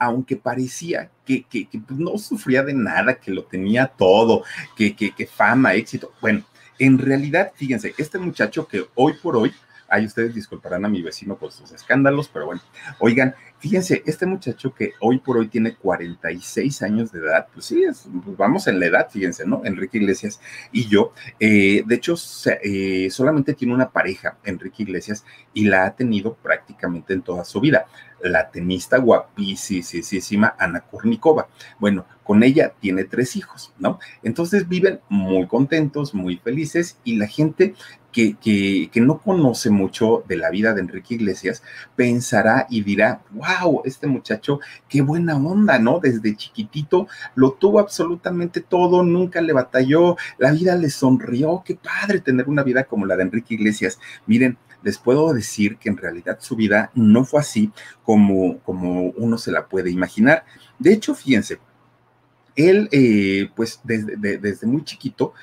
aunque 0.00 0.34
parecía 0.34 1.10
que, 1.26 1.44
pues, 1.86 2.00
no 2.00 2.16
sufría 2.16 2.62
de 2.62 2.72
nada, 2.72 3.14
que 3.16 3.30
lo 3.30 3.44
tenía 3.44 3.86
todo, 3.86 4.44
que, 4.74 4.96
que, 4.96 5.26
fama, 5.26 5.74
éxito. 5.74 6.14
Bueno, 6.22 6.42
en 6.78 6.98
realidad, 6.98 7.52
fíjense, 7.54 7.94
este 7.98 8.18
muchacho 8.18 8.66
que 8.66 8.86
hoy 8.94 9.12
por 9.22 9.36
hoy, 9.36 9.52
ahí 9.88 10.06
ustedes 10.06 10.34
disculparán 10.34 10.86
a 10.86 10.88
mi 10.88 11.02
vecino 11.02 11.36
por 11.36 11.52
sus 11.52 11.70
escándalos, 11.72 12.28
pero 12.28 12.46
bueno, 12.46 12.62
oigan, 12.98 13.34
fíjense, 13.60 14.02
este 14.06 14.26
muchacho 14.26 14.74
que 14.74 14.92
hoy 15.00 15.18
por 15.18 15.36
hoy 15.36 15.48
tiene 15.48 15.76
46 15.76 16.82
años 16.82 17.12
de 17.12 17.20
edad, 17.20 17.46
pues 17.52 17.66
sí, 17.66 17.84
pues, 18.24 18.36
vamos 18.36 18.66
en 18.66 18.80
la 18.80 18.86
edad, 18.86 19.08
fíjense, 19.10 19.46
¿no? 19.46 19.62
Enrique 19.64 19.98
Iglesias 19.98 20.40
y 20.72 20.88
yo, 20.88 21.12
eh, 21.38 21.82
de 21.86 21.94
hecho, 21.94 22.14
eh, 22.62 23.08
solamente 23.10 23.54
tiene 23.54 23.74
una 23.74 23.90
pareja, 23.90 24.38
Enrique 24.44 24.82
Iglesias, 24.82 25.24
y 25.52 25.66
la 25.66 25.84
ha 25.84 25.94
tenido 25.94 26.34
prácticamente 26.34 27.12
en 27.12 27.22
toda 27.22 27.44
su 27.44 27.60
vida 27.60 27.86
la 28.22 28.50
tenista 28.50 28.98
guapísima 28.98 30.54
Ana 30.58 30.80
Kurnikova. 30.80 31.48
Bueno, 31.78 32.06
con 32.22 32.42
ella 32.42 32.74
tiene 32.80 33.04
tres 33.04 33.36
hijos, 33.36 33.72
¿no? 33.78 33.98
Entonces 34.22 34.68
viven 34.68 35.00
muy 35.08 35.46
contentos, 35.46 36.14
muy 36.14 36.36
felices 36.36 36.98
y 37.04 37.16
la 37.16 37.26
gente 37.26 37.74
que, 38.12 38.34
que, 38.34 38.90
que, 38.92 39.00
no 39.00 39.18
conoce 39.18 39.70
mucho 39.70 40.24
de 40.28 40.36
la 40.36 40.50
vida 40.50 40.74
de 40.74 40.80
Enrique 40.80 41.14
Iglesias 41.14 41.62
pensará 41.96 42.66
y 42.68 42.82
dirá, 42.82 43.22
wow, 43.30 43.82
este 43.84 44.06
muchacho, 44.06 44.60
qué 44.88 45.02
buena 45.02 45.36
onda, 45.36 45.78
¿no? 45.78 46.00
Desde 46.00 46.36
chiquitito 46.36 47.06
lo 47.34 47.52
tuvo 47.52 47.78
absolutamente 47.78 48.60
todo, 48.60 49.02
nunca 49.02 49.40
le 49.40 49.52
batalló, 49.52 50.16
la 50.38 50.52
vida 50.52 50.76
le 50.76 50.90
sonrió, 50.90 51.62
qué 51.64 51.76
padre 51.76 52.20
tener 52.20 52.48
una 52.48 52.62
vida 52.62 52.84
como 52.84 53.06
la 53.06 53.16
de 53.16 53.22
Enrique 53.22 53.54
Iglesias. 53.54 53.98
Miren, 54.26 54.58
les 54.82 54.98
puedo 54.98 55.32
decir 55.32 55.76
que 55.76 55.88
en 55.88 55.96
realidad 55.96 56.38
su 56.40 56.56
vida 56.56 56.90
no 56.94 57.24
fue 57.24 57.40
así 57.40 57.70
como, 58.02 58.58
como 58.60 59.10
uno 59.10 59.38
se 59.38 59.52
la 59.52 59.66
puede 59.66 59.90
imaginar. 59.90 60.44
De 60.78 60.92
hecho, 60.92 61.14
fíjense, 61.14 61.58
él, 62.56 62.88
eh, 62.92 63.50
pues 63.54 63.80
desde, 63.84 64.16
desde 64.16 64.66
muy 64.66 64.84
chiquito, 64.84 65.34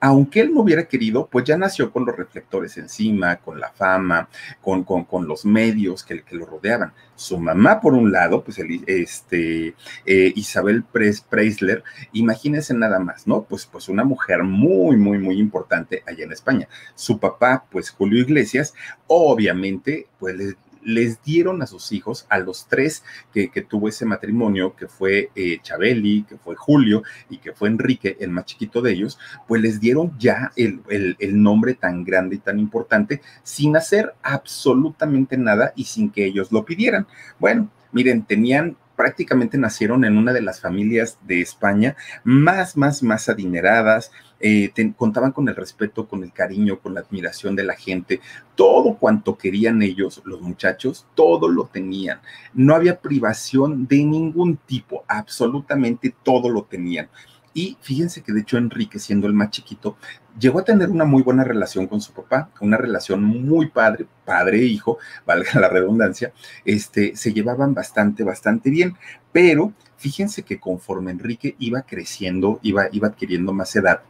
aunque 0.00 0.40
él 0.40 0.54
no 0.54 0.60
hubiera 0.60 0.86
querido, 0.86 1.28
pues 1.30 1.44
ya 1.44 1.56
nació 1.56 1.90
con 1.90 2.04
los 2.04 2.16
reflectores 2.16 2.76
encima, 2.78 3.36
con 3.36 3.58
la 3.58 3.70
fama, 3.70 4.28
con, 4.60 4.84
con, 4.84 5.26
los 5.26 5.44
medios 5.44 6.04
que, 6.04 6.22
lo 6.30 6.46
rodeaban. 6.46 6.92
Su 7.16 7.38
mamá, 7.38 7.80
por 7.80 7.94
un 7.94 8.12
lado, 8.12 8.44
pues 8.44 8.58
este, 8.86 9.74
eh, 10.06 10.32
Isabel 10.36 10.84
Preisler, 10.84 11.82
imagínense 12.12 12.74
nada 12.74 13.00
más, 13.00 13.26
¿no? 13.26 13.42
Pues, 13.42 13.66
pues 13.66 13.88
una 13.88 14.04
mujer 14.04 14.44
muy, 14.44 14.96
muy, 14.96 15.18
muy 15.18 15.38
importante 15.38 16.02
allá 16.06 16.24
en 16.24 16.32
España. 16.32 16.68
Su 16.94 17.18
papá, 17.18 17.64
pues 17.70 17.90
Julio 17.90 18.20
Iglesias, 18.20 18.74
obviamente, 19.08 20.06
pues 20.18 20.56
les 20.82 21.22
dieron 21.22 21.62
a 21.62 21.66
sus 21.66 21.92
hijos, 21.92 22.26
a 22.28 22.38
los 22.38 22.68
tres 22.68 23.04
que, 23.32 23.48
tuvo 23.68 23.88
ese 23.88 24.06
matrimonio, 24.06 24.74
que 24.76 24.88
fue 24.88 25.30
eh, 25.34 25.58
Chabeli, 25.62 26.24
que 26.28 26.36
fue 26.36 26.54
Julio 26.56 27.02
y 27.28 27.38
que 27.38 27.52
fue 27.52 27.68
Enrique, 27.68 28.16
el 28.20 28.30
más 28.30 28.46
chiquito 28.46 28.80
de 28.80 28.92
ellos, 28.92 29.18
pues 29.46 29.60
les 29.60 29.80
dieron 29.80 30.16
ya 30.18 30.52
el, 30.56 30.80
el 30.88 31.42
nombre 31.42 31.74
tan 31.74 32.04
grande 32.04 32.36
y 32.36 32.38
tan 32.38 32.58
importante 32.58 33.20
sin 33.42 33.76
hacer 33.76 34.14
absolutamente 34.22 35.36
nada 35.36 35.72
y 35.76 35.84
sin 35.84 36.10
que 36.10 36.24
ellos 36.24 36.52
lo 36.52 36.64
pidieran. 36.64 37.06
Bueno, 37.38 37.70
miren, 37.92 38.24
tenían 38.24 38.76
prácticamente 38.98 39.56
nacieron 39.58 40.04
en 40.04 40.18
una 40.18 40.32
de 40.32 40.42
las 40.42 40.60
familias 40.60 41.18
de 41.22 41.40
España 41.40 41.94
más, 42.24 42.76
más, 42.76 43.04
más 43.04 43.28
adineradas, 43.28 44.10
eh, 44.40 44.72
contaban 44.96 45.32
con 45.32 45.48
el 45.48 45.56
respeto, 45.56 46.06
con 46.06 46.22
el 46.22 46.32
cariño, 46.32 46.78
con 46.80 46.94
la 46.94 47.00
admiración 47.00 47.56
de 47.56 47.64
la 47.64 47.74
gente, 47.74 48.20
todo 48.54 48.96
cuanto 48.96 49.36
querían 49.36 49.82
ellos, 49.82 50.22
los 50.24 50.40
muchachos, 50.40 51.06
todo 51.14 51.48
lo 51.48 51.66
tenían. 51.66 52.20
No 52.54 52.74
había 52.74 53.00
privación 53.00 53.86
de 53.86 54.04
ningún 54.04 54.56
tipo, 54.56 55.04
absolutamente 55.08 56.14
todo 56.22 56.48
lo 56.48 56.64
tenían. 56.64 57.08
Y 57.54 57.76
fíjense 57.80 58.22
que 58.22 58.32
de 58.32 58.42
hecho 58.42 58.56
Enrique, 58.56 59.00
siendo 59.00 59.26
el 59.26 59.32
más 59.32 59.50
chiquito, 59.50 59.96
llegó 60.38 60.60
a 60.60 60.64
tener 60.64 60.90
una 60.90 61.04
muy 61.04 61.22
buena 61.22 61.42
relación 61.42 61.88
con 61.88 62.00
su 62.00 62.12
papá, 62.12 62.50
una 62.60 62.76
relación 62.76 63.24
muy 63.24 63.68
padre, 63.68 64.06
padre 64.24 64.60
e 64.60 64.64
hijo, 64.66 64.98
valga 65.26 65.58
la 65.58 65.68
redundancia, 65.68 66.32
este, 66.64 67.16
se 67.16 67.32
llevaban 67.32 67.74
bastante, 67.74 68.22
bastante 68.22 68.70
bien, 68.70 68.96
pero 69.32 69.72
fíjense 69.96 70.42
que 70.44 70.60
conforme 70.60 71.10
Enrique 71.10 71.56
iba 71.58 71.82
creciendo, 71.82 72.60
iba, 72.62 72.88
iba 72.92 73.08
adquiriendo 73.08 73.52
más 73.52 73.74
edad, 73.74 74.02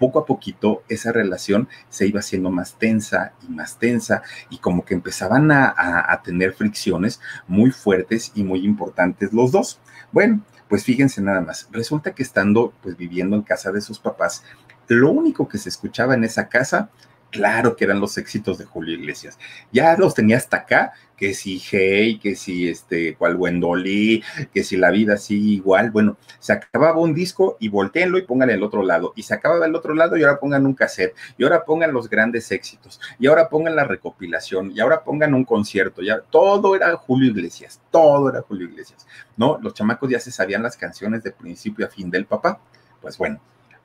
poco 0.00 0.18
a 0.18 0.26
poquito 0.26 0.82
esa 0.88 1.12
relación 1.12 1.68
se 1.90 2.06
iba 2.06 2.20
haciendo 2.20 2.50
más 2.50 2.74
tensa 2.78 3.34
y 3.46 3.52
más 3.52 3.78
tensa 3.78 4.22
y 4.48 4.58
como 4.58 4.84
que 4.84 4.94
empezaban 4.94 5.52
a, 5.52 5.74
a 5.76 6.22
tener 6.22 6.54
fricciones 6.54 7.20
muy 7.46 7.70
fuertes 7.70 8.32
y 8.34 8.42
muy 8.42 8.64
importantes 8.64 9.32
los 9.34 9.52
dos. 9.52 9.78
Bueno, 10.10 10.42
pues 10.68 10.84
fíjense 10.84 11.20
nada 11.20 11.40
más, 11.40 11.68
resulta 11.70 12.14
que 12.14 12.22
estando 12.22 12.72
pues 12.82 12.96
viviendo 12.96 13.36
en 13.36 13.42
casa 13.42 13.70
de 13.70 13.80
sus 13.80 13.98
papás, 13.98 14.42
lo 14.88 15.10
único 15.10 15.48
que 15.48 15.58
se 15.58 15.68
escuchaba 15.68 16.14
en 16.14 16.24
esa 16.24 16.48
casa 16.48 16.90
claro 17.30 17.76
que 17.76 17.84
eran 17.84 18.00
los 18.00 18.18
éxitos 18.18 18.58
de 18.58 18.64
Julio 18.64 18.94
Iglesias. 18.94 19.38
Ya 19.72 19.96
los 19.96 20.14
tenía 20.14 20.36
hasta 20.36 20.58
acá, 20.58 20.92
que 21.20 21.34
si 21.34 21.60
Hey, 21.60 22.18
que 22.18 22.34
si 22.34 22.68
este, 22.68 23.14
cual 23.14 23.36
Wendolí, 23.36 24.24
que 24.54 24.64
si 24.64 24.78
la 24.78 24.90
vida 24.90 25.18
sigue 25.18 25.50
igual. 25.50 25.90
Bueno, 25.90 26.16
se 26.38 26.54
acababa 26.54 26.98
un 26.98 27.12
disco 27.12 27.58
y 27.60 27.68
volteenlo 27.68 28.16
y 28.16 28.22
pongan 28.22 28.48
el 28.48 28.62
otro 28.62 28.82
lado. 28.82 29.12
Y 29.16 29.22
se 29.22 29.34
acababa 29.34 29.66
el 29.66 29.74
otro 29.74 29.94
lado 29.94 30.16
y 30.16 30.22
ahora 30.22 30.40
pongan 30.40 30.64
un 30.64 30.74
cassette. 30.74 31.14
Y 31.36 31.44
ahora 31.44 31.64
pongan 31.66 31.92
los 31.92 32.08
grandes 32.08 32.50
éxitos. 32.50 33.00
Y 33.18 33.26
ahora 33.26 33.50
pongan 33.50 33.76
la 33.76 33.84
recopilación. 33.84 34.72
Y 34.74 34.80
ahora 34.80 35.04
pongan 35.04 35.34
un 35.34 35.44
concierto. 35.44 36.00
Ya 36.00 36.20
todo 36.20 36.74
era 36.74 36.96
Julio 36.96 37.30
Iglesias. 37.30 37.82
Todo 37.90 38.30
era 38.30 38.40
Julio 38.40 38.68
Iglesias. 38.68 39.06
¿No? 39.36 39.58
Los 39.60 39.74
chamacos 39.74 40.08
ya 40.08 40.20
se 40.20 40.32
sabían 40.32 40.62
las 40.62 40.78
canciones 40.78 41.22
de 41.22 41.32
principio 41.32 41.84
a 41.84 41.90
fin 41.90 42.10
del 42.10 42.24
papá. 42.24 42.60
Pues 43.02 43.18
bueno, 43.18 43.40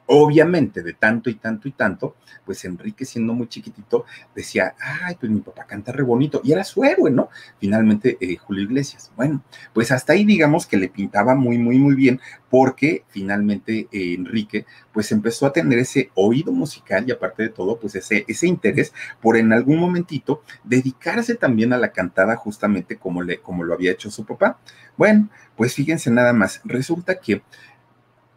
Obviamente, 0.07 0.83
de 0.83 0.93
tanto 0.93 1.29
y 1.31 1.35
tanto 1.35 1.67
y 1.67 1.71
tanto, 1.71 2.15
pues 2.45 2.63
Enrique, 2.65 3.05
siendo 3.05 3.33
muy 3.33 3.47
chiquitito, 3.47 4.05
decía, 4.35 4.75
ay, 4.79 5.15
pues 5.19 5.31
mi 5.31 5.39
papá 5.41 5.65
canta 5.65 5.91
re 5.91 6.03
bonito, 6.03 6.41
y 6.43 6.51
era 6.51 6.63
su 6.63 6.83
héroe, 6.83 7.09
¿no? 7.09 7.29
Finalmente, 7.59 8.17
eh, 8.21 8.37
Julio 8.37 8.63
Iglesias. 8.63 9.11
Bueno, 9.15 9.43
pues 9.73 9.91
hasta 9.91 10.13
ahí 10.13 10.23
digamos 10.23 10.67
que 10.67 10.77
le 10.77 10.89
pintaba 10.89 11.33
muy, 11.33 11.57
muy, 11.57 11.79
muy 11.79 11.95
bien, 11.95 12.21
porque 12.51 13.03
finalmente 13.07 13.87
eh, 13.91 14.13
Enrique, 14.13 14.65
pues 14.93 15.11
empezó 15.11 15.47
a 15.47 15.53
tener 15.53 15.79
ese 15.79 16.11
oído 16.13 16.51
musical 16.51 17.03
y 17.07 17.11
aparte 17.11 17.43
de 17.43 17.49
todo, 17.49 17.79
pues 17.79 17.95
ese, 17.95 18.25
ese 18.27 18.47
interés 18.47 18.93
por 19.21 19.37
en 19.37 19.53
algún 19.53 19.79
momentito 19.79 20.43
dedicarse 20.63 21.35
también 21.35 21.73
a 21.73 21.77
la 21.77 21.91
cantada 21.91 22.35
justamente 22.35 22.97
como, 22.97 23.23
le, 23.23 23.39
como 23.39 23.63
lo 23.63 23.73
había 23.73 23.91
hecho 23.91 24.11
su 24.11 24.23
papá. 24.25 24.59
Bueno, 24.97 25.29
pues 25.57 25.73
fíjense 25.73 26.11
nada 26.11 26.31
más, 26.31 26.61
resulta 26.63 27.19
que 27.19 27.41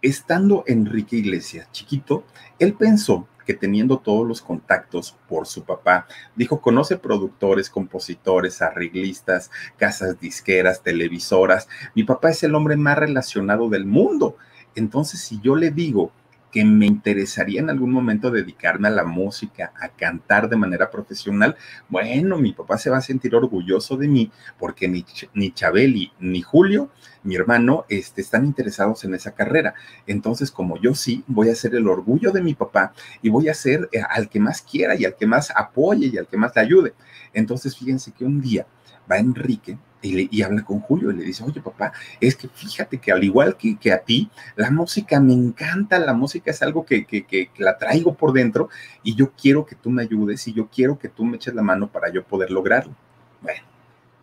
estando 0.02 0.64
Enrique 0.66 1.16
Iglesias 1.16 1.68
chiquito, 1.72 2.24
él 2.58 2.74
pensó 2.74 3.26
que 3.48 3.54
teniendo 3.54 3.98
todos 3.98 4.28
los 4.28 4.42
contactos 4.42 5.16
por 5.26 5.46
su 5.46 5.64
papá, 5.64 6.06
dijo, 6.36 6.60
conoce 6.60 6.98
productores, 6.98 7.70
compositores, 7.70 8.60
arreglistas, 8.60 9.50
casas 9.78 10.20
disqueras, 10.20 10.82
televisoras, 10.82 11.66
mi 11.94 12.04
papá 12.04 12.28
es 12.28 12.42
el 12.42 12.54
hombre 12.54 12.76
más 12.76 12.98
relacionado 12.98 13.70
del 13.70 13.86
mundo. 13.86 14.36
Entonces, 14.74 15.20
si 15.20 15.40
yo 15.40 15.56
le 15.56 15.70
digo 15.70 16.12
que 16.50 16.64
me 16.64 16.86
interesaría 16.86 17.60
en 17.60 17.70
algún 17.70 17.92
momento 17.92 18.30
dedicarme 18.30 18.88
a 18.88 18.92
la 18.92 19.04
música, 19.04 19.72
a 19.80 19.88
cantar 19.88 20.48
de 20.48 20.56
manera 20.56 20.90
profesional, 20.90 21.56
bueno, 21.88 22.38
mi 22.38 22.52
papá 22.52 22.78
se 22.78 22.90
va 22.90 22.98
a 22.98 23.02
sentir 23.02 23.34
orgulloso 23.34 23.96
de 23.96 24.08
mí 24.08 24.32
porque 24.58 24.88
ni, 24.88 25.04
ni 25.34 25.52
Chabeli 25.52 26.12
ni 26.20 26.42
Julio, 26.42 26.90
mi 27.22 27.34
hermano, 27.34 27.84
este, 27.88 28.20
están 28.20 28.44
interesados 28.44 29.04
en 29.04 29.14
esa 29.14 29.32
carrera. 29.32 29.74
Entonces, 30.06 30.50
como 30.50 30.80
yo 30.80 30.94
sí, 30.94 31.24
voy 31.26 31.50
a 31.50 31.54
ser 31.54 31.74
el 31.74 31.88
orgullo 31.88 32.32
de 32.32 32.42
mi 32.42 32.54
papá 32.54 32.92
y 33.22 33.28
voy 33.28 33.48
a 33.48 33.54
ser 33.54 33.88
eh, 33.92 34.00
al 34.08 34.28
que 34.28 34.40
más 34.40 34.62
quiera 34.62 34.94
y 34.94 35.04
al 35.04 35.16
que 35.16 35.26
más 35.26 35.52
apoye 35.54 36.06
y 36.06 36.18
al 36.18 36.26
que 36.26 36.36
más 36.36 36.54
le 36.54 36.62
ayude. 36.62 36.94
Entonces, 37.32 37.76
fíjense 37.76 38.12
que 38.12 38.24
un 38.24 38.40
día 38.40 38.66
va 39.10 39.18
Enrique 39.18 39.78
y, 40.02 40.42
habla 40.42 40.62
con 40.62 40.80
Julio 40.80 41.10
y 41.10 41.16
le 41.16 41.24
dice, 41.24 41.44
oye 41.44 41.60
papá, 41.60 41.92
es 42.20 42.36
que 42.36 42.48
fíjate 42.48 42.98
que 42.98 43.10
al 43.10 43.24
igual 43.24 43.56
que, 43.56 43.76
que 43.76 43.92
a 43.92 43.98
ti, 43.98 44.30
la 44.56 44.70
música 44.70 45.20
me 45.20 45.32
encanta, 45.32 45.98
la 45.98 46.12
música 46.12 46.50
es 46.50 46.62
algo 46.62 46.84
que, 46.84 47.04
que, 47.04 47.24
que, 47.24 47.50
la 47.58 47.76
traigo 47.76 48.14
por 48.14 48.32
dentro 48.32 48.68
y 49.02 49.14
yo 49.14 49.32
quiero 49.32 49.66
que 49.66 49.74
tú 49.74 49.90
me 49.90 50.02
ayudes 50.02 50.46
y 50.48 50.52
yo 50.52 50.68
quiero 50.68 50.98
que 50.98 51.08
tú 51.08 51.24
me 51.24 51.36
eches 51.36 51.54
la 51.54 51.62
mano 51.62 51.88
para 51.90 52.10
yo 52.12 52.22
poder 52.22 52.50
lograrlo. 52.50 52.94
Bueno, 53.42 53.62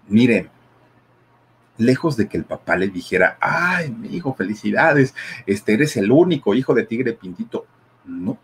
miren, 0.08 0.50
lejos 1.78 2.16
de 2.16 2.28
que 2.28 2.38
el 2.38 2.46
papá 2.46 2.78
le 2.78 2.88
dijera, 2.88 3.38
ay, 3.42 3.92
mi 3.92 4.16
hijo, 4.16 4.34
felicidades, 4.34 5.14
este 5.46 5.74
eres 5.74 5.98
el 5.98 6.12
único 6.12 6.54
hijo 6.56 6.74
de 6.74 6.84
Tigre 6.84 7.14
Pintito. 7.14 7.66
No, 8.06 8.38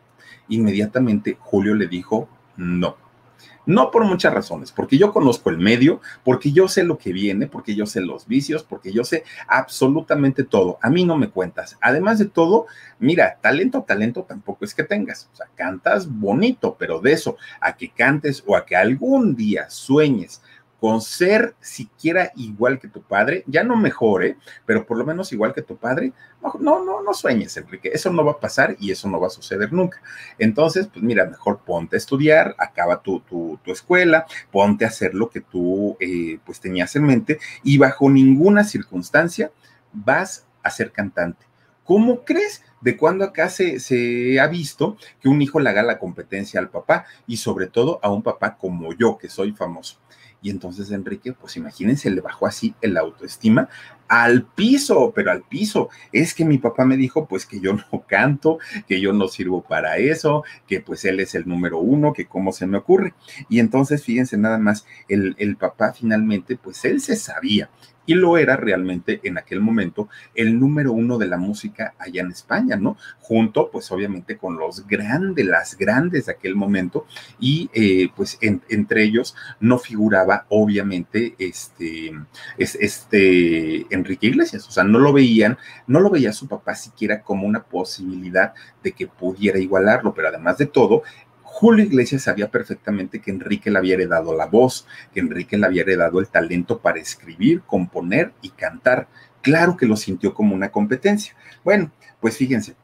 inmediatamente 0.50 1.38
Julio 1.40 1.76
le 1.76 1.88
dijo, 1.88 2.28
no 2.58 2.98
no 3.66 3.92
por 3.92 4.04
muchas 4.06 4.34
razones, 4.34 4.72
porque 4.72 4.98
yo 4.98 5.12
conozco 5.12 5.50
el 5.50 5.58
medio, 5.58 6.02
porque 6.24 6.52
yo 6.52 6.68
sé 6.68 6.84
lo 6.84 6.98
que 6.98 7.14
viene, 7.14 7.48
porque 7.48 7.76
yo 7.76 7.86
sé 7.86 8.02
los 8.02 8.28
vicios, 8.28 8.64
porque 8.64 8.92
yo 8.92 9.04
sé 9.04 9.24
absolutamente 9.48 10.44
todo. 10.44 10.78
A 10.82 10.90
mí 10.90 11.06
no 11.06 11.18
me 11.18 11.30
cuentas. 11.30 11.78
Además 11.82 12.20
de 12.20 12.26
todo, 12.26 12.66
mira, 13.00 13.38
talento, 13.42 13.84
talento 13.84 14.24
tampoco 14.24 14.66
es 14.66 14.74
que 14.74 14.84
tengas. 14.84 15.30
O 15.34 15.36
sea, 15.36 15.48
cantas 15.56 16.08
bonito, 16.10 16.76
pero 16.78 17.00
de 17.00 17.14
eso, 17.14 17.38
a 17.60 17.76
que 17.76 17.90
cantes 17.90 18.44
o 18.46 18.56
a 18.56 18.66
que 18.66 18.76
algún 18.76 19.36
día 19.36 19.70
sueñes 19.70 20.42
con 20.82 21.00
ser 21.00 21.54
siquiera 21.62 22.32
igual 22.36 22.80
que 22.80 22.88
tu 22.88 23.04
padre, 23.04 23.44
ya 23.46 23.64
no 23.64 23.76
mejor, 23.76 24.26
¿eh? 24.26 24.38
pero 24.66 24.84
por 24.84 24.98
lo 24.98 25.06
menos 25.06 25.32
igual 25.32 25.54
que 25.54 25.62
tu 25.62 25.78
padre, 25.78 26.12
no, 26.60 26.84
no, 26.84 27.04
no 27.04 27.14
sueñes, 27.14 27.56
Enrique, 27.56 27.92
eso 27.94 28.12
no 28.12 28.26
va 28.26 28.32
a 28.32 28.40
pasar 28.40 28.76
y 28.80 28.90
eso 28.90 29.08
no 29.08 29.20
va 29.20 29.28
a 29.28 29.30
suceder 29.30 29.72
nunca. 29.72 30.02
Entonces, 30.40 30.88
pues 30.92 31.04
mira, 31.04 31.28
mejor 31.28 31.60
ponte 31.60 31.96
a 31.96 32.00
estudiar, 32.00 32.56
acaba 32.58 33.04
tu, 33.04 33.20
tu, 33.20 33.60
escuela, 33.68 34.26
ponte 34.52 34.84
a 34.84 34.88
hacer 34.88 35.14
lo 35.14 35.30
que 35.30 35.42
tú 35.42 35.98
eh, 36.00 36.40
pues 36.44 36.60
tenías 36.60 36.96
en 36.96 37.04
mente 37.04 37.38
y 37.64 37.78
bajo 37.78 38.10
ninguna 38.10 38.64
circunstancia 38.64 39.52
vas 39.94 40.48
a 40.64 40.72
ser 40.72 40.92
cantante. 40.92 41.46
¿Cómo 41.84 42.26
crees? 42.26 42.64
¿De 42.82 42.98
cuándo 42.98 43.24
acá 43.24 43.50
se, 43.50 43.80
se, 43.80 44.40
ha 44.40 44.48
visto 44.48 44.98
que 45.22 45.30
un 45.30 45.44
hijo 45.44 45.60
le 45.60 45.70
haga 45.70 45.84
la 45.84 46.00
competencia 46.00 46.60
al 46.60 46.70
papá 46.70 47.06
y 47.28 47.38
sobre 47.38 47.68
todo 47.68 48.00
a 48.02 48.10
un 48.10 48.24
papá 48.24 48.58
como 48.58 48.94
yo, 48.94 49.20
que 49.20 49.30
soy 49.30 49.52
famoso? 49.52 50.00
Y 50.42 50.50
entonces 50.50 50.92
Enrique, 50.92 51.34
pues 51.34 51.56
imagínense, 51.58 52.10
le 52.10 52.22
bajó 52.22 52.48
así 52.48 52.74
el 52.82 52.98
autoestima 52.98 53.70
al 54.08 54.44
piso, 54.44 55.14
pero 55.16 55.32
al 55.32 55.44
piso. 55.44 55.90
Es 56.12 56.34
que 56.34 56.44
mi 56.44 56.58
papá 56.58 56.84
me 56.84 56.98
dijo, 56.98 57.28
pues 57.28 57.46
que 57.46 57.62
yo 57.62 57.74
no 57.92 58.04
canto, 58.08 58.60
que 58.88 59.00
yo 59.00 59.14
no 59.14 59.28
sirvo 59.30 59.62
para 59.62 59.98
eso, 59.98 60.44
que 60.68 60.82
pues 60.82 61.06
él 61.06 61.22
es 61.22 61.34
el 61.36 61.48
número 61.48 61.80
uno, 61.80 62.12
que 62.12 62.26
cómo 62.26 62.52
se 62.52 62.68
me 62.68 62.78
ocurre. 62.78 63.14
Y 63.50 63.60
entonces, 63.60 64.04
fíjense 64.04 64.38
nada 64.38 64.58
más, 64.58 64.86
el, 65.08 65.36
el 65.38 65.56
papá 65.56 65.94
finalmente, 65.94 66.58
pues 66.58 66.84
él 66.84 67.00
se 67.00 67.16
sabía 67.16 67.70
y 68.12 68.14
lo 68.14 68.38
era 68.38 68.58
realmente 68.58 69.22
en 69.24 69.38
aquel 69.38 69.62
momento 69.62 70.10
el 70.36 70.60
número 70.60 70.92
uno 70.92 71.18
de 71.18 71.28
la 71.28 71.38
música 71.38 71.94
allá 71.98 72.22
en 72.22 72.32
España, 72.32 72.76
¿no? 72.76 72.98
Junto, 73.22 73.72
pues 73.72 73.90
obviamente 73.90 74.38
con 74.38 74.58
los 74.58 74.86
grandes, 74.86 75.46
las 75.46 75.78
grandes 75.78 76.26
de 76.26 76.34
aquel 76.34 76.56
momento 76.58 77.06
y 77.40 77.70
eh, 77.74 78.10
pues 78.14 78.38
entre 78.42 79.04
ellos 79.04 79.34
no 79.62 79.80
figuraba 79.80 80.46
obviamente 80.50 81.36
este, 81.40 82.12
este 82.58 83.96
Enrique 83.96 84.28
Iglesias, 84.28 84.68
o 84.68 84.72
sea, 84.72 84.84
no 84.84 85.00
lo 85.00 85.14
veían, 85.14 85.58
no 85.88 86.02
lo 86.02 86.10
veía 86.10 86.34
su 86.34 86.50
papá 86.50 86.76
siquiera 86.76 87.22
como 87.22 87.48
una 87.48 87.64
posibilidad 87.64 88.54
de 88.84 88.92
que 88.92 89.08
pudiera 89.08 89.58
igualarlo, 89.58 90.14
pero 90.14 90.28
además 90.28 90.58
de 90.58 90.66
todo, 90.66 91.04
Julio 91.54 91.84
Iglesias 91.84 92.24
sabía 92.24 92.50
perfectamente 92.50 93.20
que 93.20 93.30
Enrique 93.30 93.70
le 93.70 93.78
había 93.78 93.96
heredado 93.96 94.36
la 94.36 94.46
voz, 94.46 94.88
que 95.14 95.20
Enrique 95.20 95.58
le 95.58 95.66
había 95.66 95.82
heredado 95.82 96.22
el 96.22 96.30
talento 96.30 96.80
para 96.80 96.98
escribir, 96.98 97.62
componer 97.64 98.32
y 98.42 98.52
cantar. 98.52 99.10
Claro 99.42 99.76
que 99.76 99.86
lo 99.86 99.98
sintió 99.98 100.34
como 100.34 100.56
una 100.56 100.72
competencia. 100.72 101.36
Bueno, 101.64 101.92
pues 102.22 102.38
fíjense, 102.38 102.78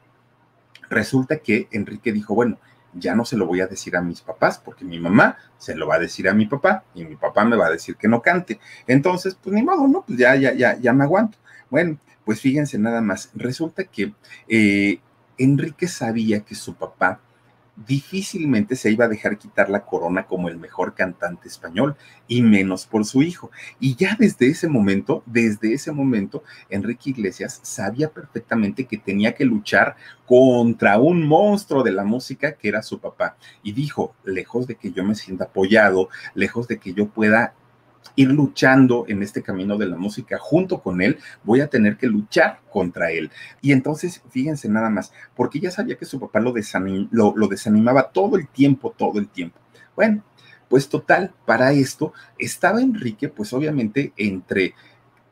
resulta 0.90 1.38
que 1.38 1.70
Enrique 1.72 2.12
dijo, 2.12 2.36
bueno, 2.36 2.60
ya 2.94 3.16
no 3.16 3.24
se 3.24 3.38
lo 3.38 3.46
voy 3.46 3.62
a 3.62 3.68
decir 3.68 3.96
a 3.96 4.02
mis 4.02 4.22
papás, 4.22 4.60
porque 4.60 4.84
mi 4.84 5.00
mamá 5.00 5.38
se 5.58 5.74
lo 5.74 5.88
va 5.88 5.96
a 5.96 6.00
decir 6.00 6.28
a 6.28 6.34
mi 6.34 6.46
papá 6.46 6.84
y 6.94 7.06
mi 7.06 7.16
papá 7.16 7.46
me 7.46 7.56
va 7.56 7.68
a 7.68 7.72
decir 7.72 7.96
que 7.96 8.10
no 8.10 8.22
cante. 8.22 8.60
Entonces, 8.86 9.38
pues 9.42 9.56
ni 9.56 9.64
modo, 9.64 9.88
¿no? 9.88 10.04
Pues 10.06 10.20
ya, 10.20 10.36
ya, 10.36 10.54
ya, 10.54 10.78
ya 10.78 10.92
me 10.92 11.06
aguanto. 11.06 11.38
Bueno, 11.70 11.98
pues 12.26 12.42
fíjense 12.42 12.78
nada 12.78 13.00
más. 13.00 13.32
Resulta 13.34 13.86
que 13.86 14.14
eh, 14.50 15.00
Enrique 15.38 15.88
sabía 15.88 16.42
que 16.42 16.54
su 16.54 16.76
papá 16.76 17.22
difícilmente 17.86 18.76
se 18.76 18.92
iba 18.92 19.06
a 19.06 19.10
dejar 19.10 19.38
quitar 19.38 19.70
la 19.70 19.86
corona 19.86 20.26
como 20.26 20.50
el 20.50 20.58
mejor 20.58 20.96
cantante 20.96 21.48
español, 21.48 21.96
y 22.28 22.42
menos 22.42 22.86
por 22.86 23.06
su 23.06 23.22
hijo. 23.22 23.52
Y 23.80 23.96
ya 23.96 24.16
desde 24.20 24.48
ese 24.48 24.68
momento, 24.68 25.24
desde 25.26 25.74
ese 25.74 25.92
momento, 25.92 26.44
Enrique 26.70 27.12
Iglesias 27.12 27.60
sabía 27.64 28.10
perfectamente 28.10 28.86
que 28.86 28.98
tenía 28.98 29.36
que 29.36 29.46
luchar 29.46 29.96
contra 30.26 30.98
un 31.00 31.28
monstruo 31.28 31.84
de 31.84 31.92
la 31.92 32.04
música 32.04 32.54
que 32.54 32.68
era 32.68 32.82
su 32.82 33.00
papá. 33.00 33.38
Y 33.64 33.74
dijo, 33.74 34.16
lejos 34.24 34.68
de 34.68 34.76
que 34.76 34.92
yo 34.92 35.04
me 35.04 35.16
sienta 35.16 35.46
apoyado, 35.46 36.10
lejos 36.34 36.68
de 36.68 36.80
que 36.80 36.94
yo 36.94 37.08
pueda 37.08 37.54
ir 38.16 38.30
luchando 38.30 39.06
en 39.08 39.24
este 39.24 39.42
camino 39.42 39.78
de 39.78 39.88
la 39.88 39.98
música 39.98 40.38
junto 40.40 40.82
con 40.82 41.02
él, 41.02 41.18
voy 41.44 41.62
a 41.62 41.68
tener 41.68 41.98
que 41.98 42.08
luchar 42.08 42.60
contra 42.72 43.12
él. 43.12 43.32
Y 43.62 43.72
entonces, 43.72 44.22
fíjense 44.30 44.70
nada 44.70 44.90
más, 44.90 45.14
porque 45.36 45.60
ya 45.60 45.72
sabía 45.72 45.98
que 45.98 46.06
su 46.06 46.20
papá 46.20 46.40
lo, 46.40 46.54
lo, 47.12 47.48
desanimaba 47.48 48.12
todo 48.12 48.38
el 48.38 48.48
tiempo, 48.48 48.94
todo 48.98 49.20
el 49.20 49.28
tiempo. 49.28 49.60
Bueno, 49.96 50.24
pues 50.70 50.90
total, 50.90 51.34
para 51.46 51.72
esto 51.72 52.14
estaba 52.38 52.82
Enrique, 52.82 53.30
pues 53.30 53.54
obviamente 53.54 54.14
entre 54.18 54.74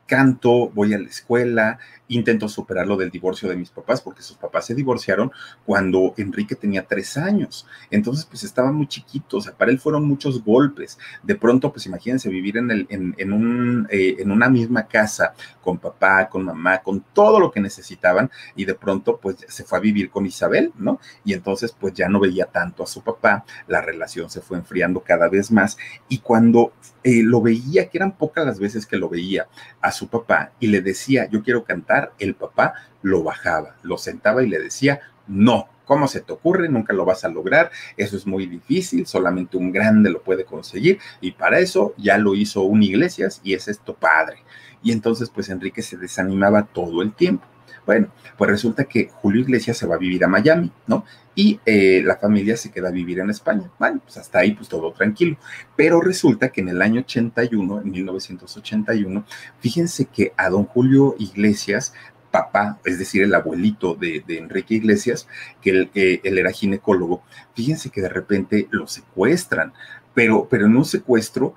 canto, 0.06 0.70
voy 0.70 0.94
a 0.94 0.98
la 0.98 1.08
escuela, 1.08 1.78
intento 2.08 2.48
superar 2.48 2.86
lo 2.86 2.96
del 2.96 3.10
divorcio 3.10 3.48
de 3.48 3.56
mis 3.56 3.70
papás, 3.70 4.00
porque 4.00 4.22
sus 4.22 4.36
papás 4.36 4.66
se 4.66 4.74
divorciaron 4.74 5.30
cuando 5.64 6.14
Enrique 6.16 6.54
tenía 6.54 6.86
tres 6.86 7.16
años. 7.16 7.66
Entonces, 7.90 8.24
pues 8.24 8.44
estaba 8.44 8.72
muy 8.72 8.86
chiquito, 8.86 9.38
o 9.38 9.40
sea, 9.40 9.52
para 9.52 9.70
él 9.70 9.78
fueron 9.78 10.06
muchos 10.06 10.42
golpes. 10.44 10.98
De 11.22 11.34
pronto, 11.34 11.72
pues 11.72 11.86
imagínense 11.86 12.28
vivir 12.28 12.56
en, 12.56 12.70
el, 12.70 12.86
en, 12.88 13.32
un, 13.32 13.88
eh, 13.90 14.16
en 14.18 14.30
una 14.30 14.48
misma 14.48 14.86
casa 14.86 15.34
con 15.62 15.78
papá, 15.78 16.28
con 16.28 16.44
mamá, 16.44 16.82
con 16.82 17.04
todo 17.12 17.40
lo 17.40 17.50
que 17.50 17.60
necesitaban, 17.60 18.30
y 18.54 18.64
de 18.64 18.74
pronto, 18.74 19.18
pues 19.20 19.36
se 19.48 19.64
fue 19.64 19.78
a 19.78 19.80
vivir 19.80 20.10
con 20.10 20.26
Isabel, 20.26 20.72
¿no? 20.76 21.00
Y 21.24 21.32
entonces, 21.32 21.72
pues 21.72 21.94
ya 21.94 22.08
no 22.08 22.20
veía 22.20 22.46
tanto 22.46 22.82
a 22.82 22.86
su 22.86 23.02
papá, 23.02 23.44
la 23.66 23.80
relación 23.80 24.30
se 24.30 24.40
fue 24.40 24.58
enfriando 24.58 25.00
cada 25.00 25.28
vez 25.28 25.50
más, 25.50 25.76
y 26.08 26.18
cuando 26.18 26.72
eh, 27.02 27.22
lo 27.22 27.40
veía, 27.40 27.88
que 27.88 27.98
eran 27.98 28.16
pocas 28.16 28.46
las 28.46 28.58
veces 28.58 28.86
que 28.86 28.96
lo 28.96 29.08
veía 29.08 29.48
a 29.80 29.90
su 29.92 30.08
papá, 30.08 30.52
y 30.60 30.68
le 30.68 30.80
decía, 30.80 31.28
yo 31.28 31.42
quiero 31.42 31.64
cantar, 31.64 31.95
el 32.18 32.34
papá 32.34 32.74
lo 33.02 33.22
bajaba, 33.22 33.76
lo 33.82 33.98
sentaba 33.98 34.42
y 34.42 34.48
le 34.48 34.58
decía, 34.58 35.00
no, 35.26 35.68
¿cómo 35.84 36.08
se 36.08 36.20
te 36.20 36.32
ocurre? 36.32 36.68
Nunca 36.68 36.92
lo 36.92 37.04
vas 37.04 37.24
a 37.24 37.28
lograr, 37.28 37.70
eso 37.96 38.16
es 38.16 38.26
muy 38.26 38.46
difícil, 38.46 39.06
solamente 39.06 39.56
un 39.56 39.72
grande 39.72 40.10
lo 40.10 40.22
puede 40.22 40.44
conseguir 40.44 40.98
y 41.20 41.32
para 41.32 41.58
eso 41.58 41.94
ya 41.96 42.18
lo 42.18 42.34
hizo 42.34 42.62
un 42.62 42.82
Iglesias 42.82 43.40
y 43.42 43.54
es 43.54 43.68
esto 43.68 43.94
padre. 43.94 44.38
Y 44.82 44.92
entonces 44.92 45.30
pues 45.30 45.48
Enrique 45.48 45.82
se 45.82 45.96
desanimaba 45.96 46.62
todo 46.62 47.02
el 47.02 47.12
tiempo. 47.12 47.46
Bueno, 47.86 48.08
pues 48.36 48.50
resulta 48.50 48.84
que 48.84 49.08
Julio 49.08 49.42
Iglesias 49.42 49.76
se 49.78 49.86
va 49.86 49.94
a 49.94 49.98
vivir 49.98 50.24
a 50.24 50.28
Miami, 50.28 50.72
¿no? 50.88 51.04
Y 51.36 51.60
eh, 51.66 52.02
la 52.02 52.16
familia 52.16 52.56
se 52.56 52.72
queda 52.72 52.88
a 52.88 52.90
vivir 52.90 53.20
en 53.20 53.30
España. 53.30 53.70
Bueno, 53.78 54.00
pues 54.02 54.16
hasta 54.16 54.38
ahí 54.40 54.54
pues 54.54 54.68
todo 54.68 54.90
tranquilo. 54.92 55.36
Pero 55.76 56.00
resulta 56.00 56.48
que 56.48 56.62
en 56.62 56.70
el 56.70 56.82
año 56.82 57.02
81, 57.02 57.82
en 57.82 57.90
1981, 57.90 59.24
fíjense 59.60 60.06
que 60.06 60.32
a 60.36 60.48
don 60.48 60.64
Julio 60.64 61.14
Iglesias 61.18 61.92
papá, 62.30 62.80
es 62.84 62.98
decir, 62.98 63.22
el 63.22 63.34
abuelito 63.34 63.94
de, 63.94 64.22
Enrique 64.28 64.74
Iglesias, 64.74 65.28
que 65.62 65.70
él, 65.70 65.90
él, 65.94 66.38
era 66.38 66.50
ginecólogo, 66.50 67.22
fíjense 67.54 67.90
que 67.90 68.02
de 68.02 68.08
repente 68.08 68.68
lo 68.70 68.86
secuestran, 68.86 69.72
pero, 70.12 70.48
pero 70.48 70.66
en 70.66 70.76
un 70.76 70.84
secuestro 70.84 71.54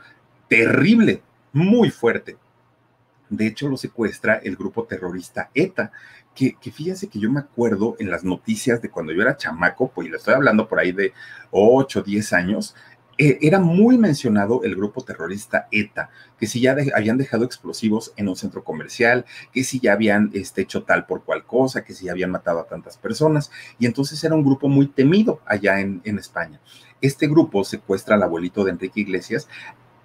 terrible, 0.48 1.22
muy 1.52 1.90
fuerte. 1.90 2.38
De 3.30 3.48
hecho, 3.48 3.70
lo 3.70 3.78
secuestra 3.78 4.36
el 4.44 4.56
grupo 4.56 4.86
terrorista 4.86 5.50
ETA, 5.54 5.92
que, 6.62 6.72
fíjense 6.72 7.10
que 7.10 7.20
yo 7.20 7.30
me 7.30 7.42
acuerdo 7.42 7.98
en 8.00 8.10
las 8.10 8.24
noticias 8.24 8.82
de 8.82 8.90
cuando 8.90 9.12
yo 9.12 9.22
era 9.22 9.36
chamaco, 9.36 9.92
pues 9.94 10.10
le 10.10 10.16
estoy 10.16 10.34
hablando 10.34 10.68
por 10.70 10.80
ahí 10.80 10.94
de 10.94 11.14
8, 11.52 12.02
10 12.02 12.34
años, 12.34 12.76
eh, 13.18 13.38
era 13.42 13.60
muy 13.60 13.98
mencionado 13.98 14.64
el 14.64 14.78
grupo 14.78 15.04
terrorista 15.04 15.68
ETA, 15.72 16.10
que 16.40 16.48
si 16.48 16.62
ya 16.62 16.78
habían 16.96 17.18
dejado 17.18 17.44
explosivos 17.44 18.14
en 18.16 18.30
un 18.30 18.38
centro 18.38 18.64
comercial, 18.64 19.26
que 19.52 19.66
si 19.66 19.82
ya 19.82 19.92
habían 19.92 20.32
este, 20.34 20.62
hecho 20.62 20.84
tal 20.84 21.06
por 21.06 21.26
cual 21.26 21.46
cosa, 21.46 21.84
que 21.84 21.94
si 21.94 22.06
ya 22.06 22.14
habían 22.14 22.32
matado 22.32 22.62
a 22.62 22.68
tantas 22.68 22.98
personas, 22.98 23.52
y 23.78 23.86
entonces 23.86 24.24
era 24.24 24.36
un 24.36 24.46
grupo 24.46 24.70
muy 24.70 24.88
temido 24.88 25.42
allá 25.46 25.82
en, 25.82 26.00
en 26.06 26.18
España. 26.18 26.62
Este 27.02 27.28
grupo 27.28 27.66
secuestra 27.66 28.16
al 28.16 28.24
abuelito 28.24 28.64
de 28.64 28.72
Enrique 28.72 29.02
Iglesias 29.02 29.50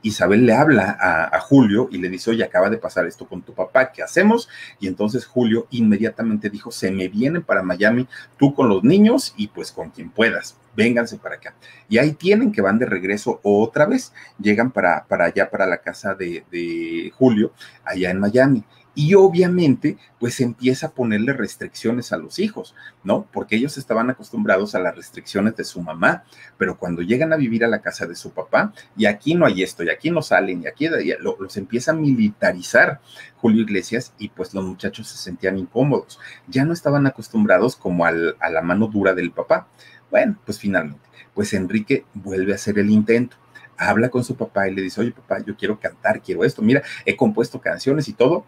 Isabel 0.04 0.44
le 0.44 0.52
habla 0.52 0.96
a, 1.00 1.40
Julio 1.40 1.88
y 1.90 1.98
le 1.98 2.08
dice, 2.08 2.30
oye, 2.30 2.44
acaba 2.44 2.70
de 2.70 2.76
pasar 2.76 3.06
esto 3.06 3.26
con 3.26 3.42
tu 3.42 3.54
papá, 3.54 3.90
¿qué 3.90 4.02
hacemos? 4.02 4.48
Y 4.78 4.86
entonces 4.86 5.26
Julio 5.26 5.66
inmediatamente 5.70 6.50
dijo, 6.50 6.70
se 6.70 6.90
me 6.90 7.08
vienen 7.08 7.42
para 7.42 7.62
Miami 7.62 8.06
tú 8.36 8.54
con 8.54 8.68
los 8.68 8.84
niños 8.84 9.34
y 9.36 9.48
pues 9.48 9.72
con 9.72 9.90
quien 9.90 10.10
puedas, 10.10 10.56
vénganse 10.76 11.16
para 11.16 11.36
acá. 11.36 11.54
Y 11.88 11.98
ahí 11.98 12.12
tienen 12.12 12.52
que 12.52 12.60
van 12.60 12.78
de 12.78 12.86
regreso 12.86 13.40
otra 13.42 13.86
vez, 13.86 14.12
llegan 14.38 14.70
para, 14.70 15.04
para 15.06 15.26
allá, 15.26 15.50
para 15.50 15.66
la 15.66 15.78
casa 15.78 16.14
de, 16.14 16.44
de 16.50 17.10
Julio, 17.16 17.52
allá 17.84 18.10
en 18.10 18.20
Miami 18.20 18.64
y 18.94 19.14
obviamente 19.14 19.98
pues 20.18 20.40
empieza 20.40 20.88
a 20.88 20.90
ponerle 20.90 21.32
restricciones 21.32 22.12
a 22.12 22.16
los 22.16 22.38
hijos, 22.38 22.74
¿no? 23.02 23.26
Porque 23.32 23.56
ellos 23.56 23.76
estaban 23.76 24.10
acostumbrados 24.10 24.74
a 24.74 24.80
las 24.80 24.96
restricciones 24.96 25.56
de 25.56 25.64
su 25.64 25.82
mamá, 25.82 26.24
pero 26.56 26.78
cuando 26.78 27.02
llegan 27.02 27.32
a 27.32 27.36
vivir 27.36 27.64
a 27.64 27.68
la 27.68 27.82
casa 27.82 28.06
de 28.06 28.14
su 28.14 28.30
papá, 28.30 28.72
y 28.96 29.06
aquí 29.06 29.34
no 29.34 29.46
hay 29.46 29.62
esto, 29.62 29.82
y 29.82 29.90
aquí 29.90 30.10
no 30.10 30.22
salen, 30.22 30.62
y 30.62 30.66
aquí 30.66 30.88
los 31.20 31.56
empieza 31.56 31.90
a 31.90 31.94
militarizar 31.94 33.00
Julio 33.36 33.62
Iglesias 33.62 34.14
y 34.18 34.28
pues 34.30 34.54
los 34.54 34.64
muchachos 34.64 35.08
se 35.08 35.18
sentían 35.18 35.58
incómodos, 35.58 36.18
ya 36.46 36.64
no 36.64 36.72
estaban 36.72 37.06
acostumbrados 37.06 37.76
como 37.76 38.06
al, 38.06 38.36
a 38.40 38.48
la 38.48 38.62
mano 38.62 38.86
dura 38.86 39.14
del 39.14 39.32
papá. 39.32 39.68
Bueno, 40.10 40.38
pues 40.44 40.58
finalmente, 40.58 41.08
pues 41.34 41.52
Enrique 41.52 42.06
vuelve 42.14 42.52
a 42.52 42.54
hacer 42.54 42.78
el 42.78 42.90
intento 42.90 43.36
habla 43.76 44.08
con 44.08 44.24
su 44.24 44.36
papá 44.36 44.68
y 44.68 44.74
le 44.74 44.82
dice, 44.82 45.00
oye 45.00 45.10
papá, 45.10 45.40
yo 45.44 45.56
quiero 45.56 45.78
cantar, 45.78 46.20
quiero 46.22 46.44
esto, 46.44 46.62
mira, 46.62 46.82
he 47.04 47.16
compuesto 47.16 47.60
canciones 47.60 48.08
y 48.08 48.12
todo, 48.12 48.46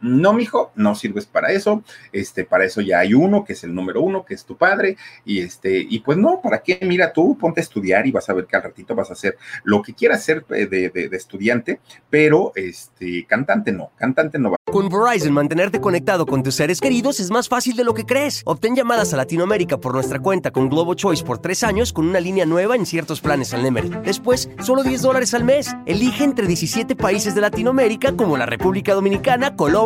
no, 0.00 0.32
mijo, 0.32 0.72
no 0.74 0.94
sirves 0.94 1.26
para 1.26 1.52
eso. 1.52 1.82
Este, 2.12 2.44
para 2.44 2.64
eso 2.64 2.80
ya 2.80 3.00
hay 3.00 3.14
uno, 3.14 3.44
que 3.44 3.54
es 3.54 3.64
el 3.64 3.74
número 3.74 4.00
uno, 4.00 4.24
que 4.24 4.34
es 4.34 4.44
tu 4.44 4.56
padre. 4.56 4.96
Y 5.24 5.40
este, 5.40 5.78
y 5.78 6.00
pues 6.00 6.18
no, 6.18 6.40
¿para 6.42 6.62
qué? 6.62 6.78
Mira, 6.82 7.12
tú 7.12 7.36
ponte 7.38 7.60
a 7.60 7.62
estudiar 7.62 8.06
y 8.06 8.12
vas 8.12 8.28
a 8.28 8.34
ver 8.34 8.46
que 8.46 8.56
al 8.56 8.62
ratito 8.62 8.94
vas 8.94 9.10
a 9.10 9.14
hacer 9.14 9.36
lo 9.64 9.82
que 9.82 9.94
quieras 9.94 10.20
hacer 10.20 10.44
eh, 10.50 10.66
de, 10.66 10.90
de, 10.90 11.16
estudiante, 11.16 11.80
pero 12.10 12.52
este, 12.54 13.24
cantante 13.26 13.72
no, 13.72 13.90
cantante 13.96 14.38
no 14.38 14.50
va. 14.50 14.56
Con 14.66 14.88
Verizon, 14.88 15.32
mantenerte 15.32 15.80
conectado 15.80 16.26
con 16.26 16.42
tus 16.42 16.56
seres 16.56 16.80
queridos 16.80 17.20
es 17.20 17.30
más 17.30 17.48
fácil 17.48 17.76
de 17.76 17.84
lo 17.84 17.94
que 17.94 18.04
crees. 18.04 18.42
Obtén 18.44 18.74
llamadas 18.74 19.14
a 19.14 19.16
Latinoamérica 19.16 19.78
por 19.78 19.94
nuestra 19.94 20.18
cuenta 20.18 20.50
con 20.50 20.68
Globo 20.68 20.94
Choice 20.94 21.24
por 21.24 21.38
tres 21.38 21.62
años 21.62 21.92
con 21.92 22.06
una 22.08 22.20
línea 22.20 22.44
nueva 22.44 22.76
en 22.76 22.84
ciertos 22.84 23.20
planes 23.20 23.54
al 23.54 23.62
Nemery. 23.62 23.90
Después, 24.04 24.50
solo 24.62 24.82
10 24.82 25.02
dólares 25.02 25.34
al 25.34 25.44
mes. 25.44 25.74
Elige 25.86 26.24
entre 26.24 26.46
17 26.46 26.96
países 26.96 27.34
de 27.34 27.40
Latinoamérica 27.40 28.16
como 28.16 28.36
la 28.36 28.46
República 28.46 28.94
Dominicana, 28.94 29.54
Colombia, 29.56 29.85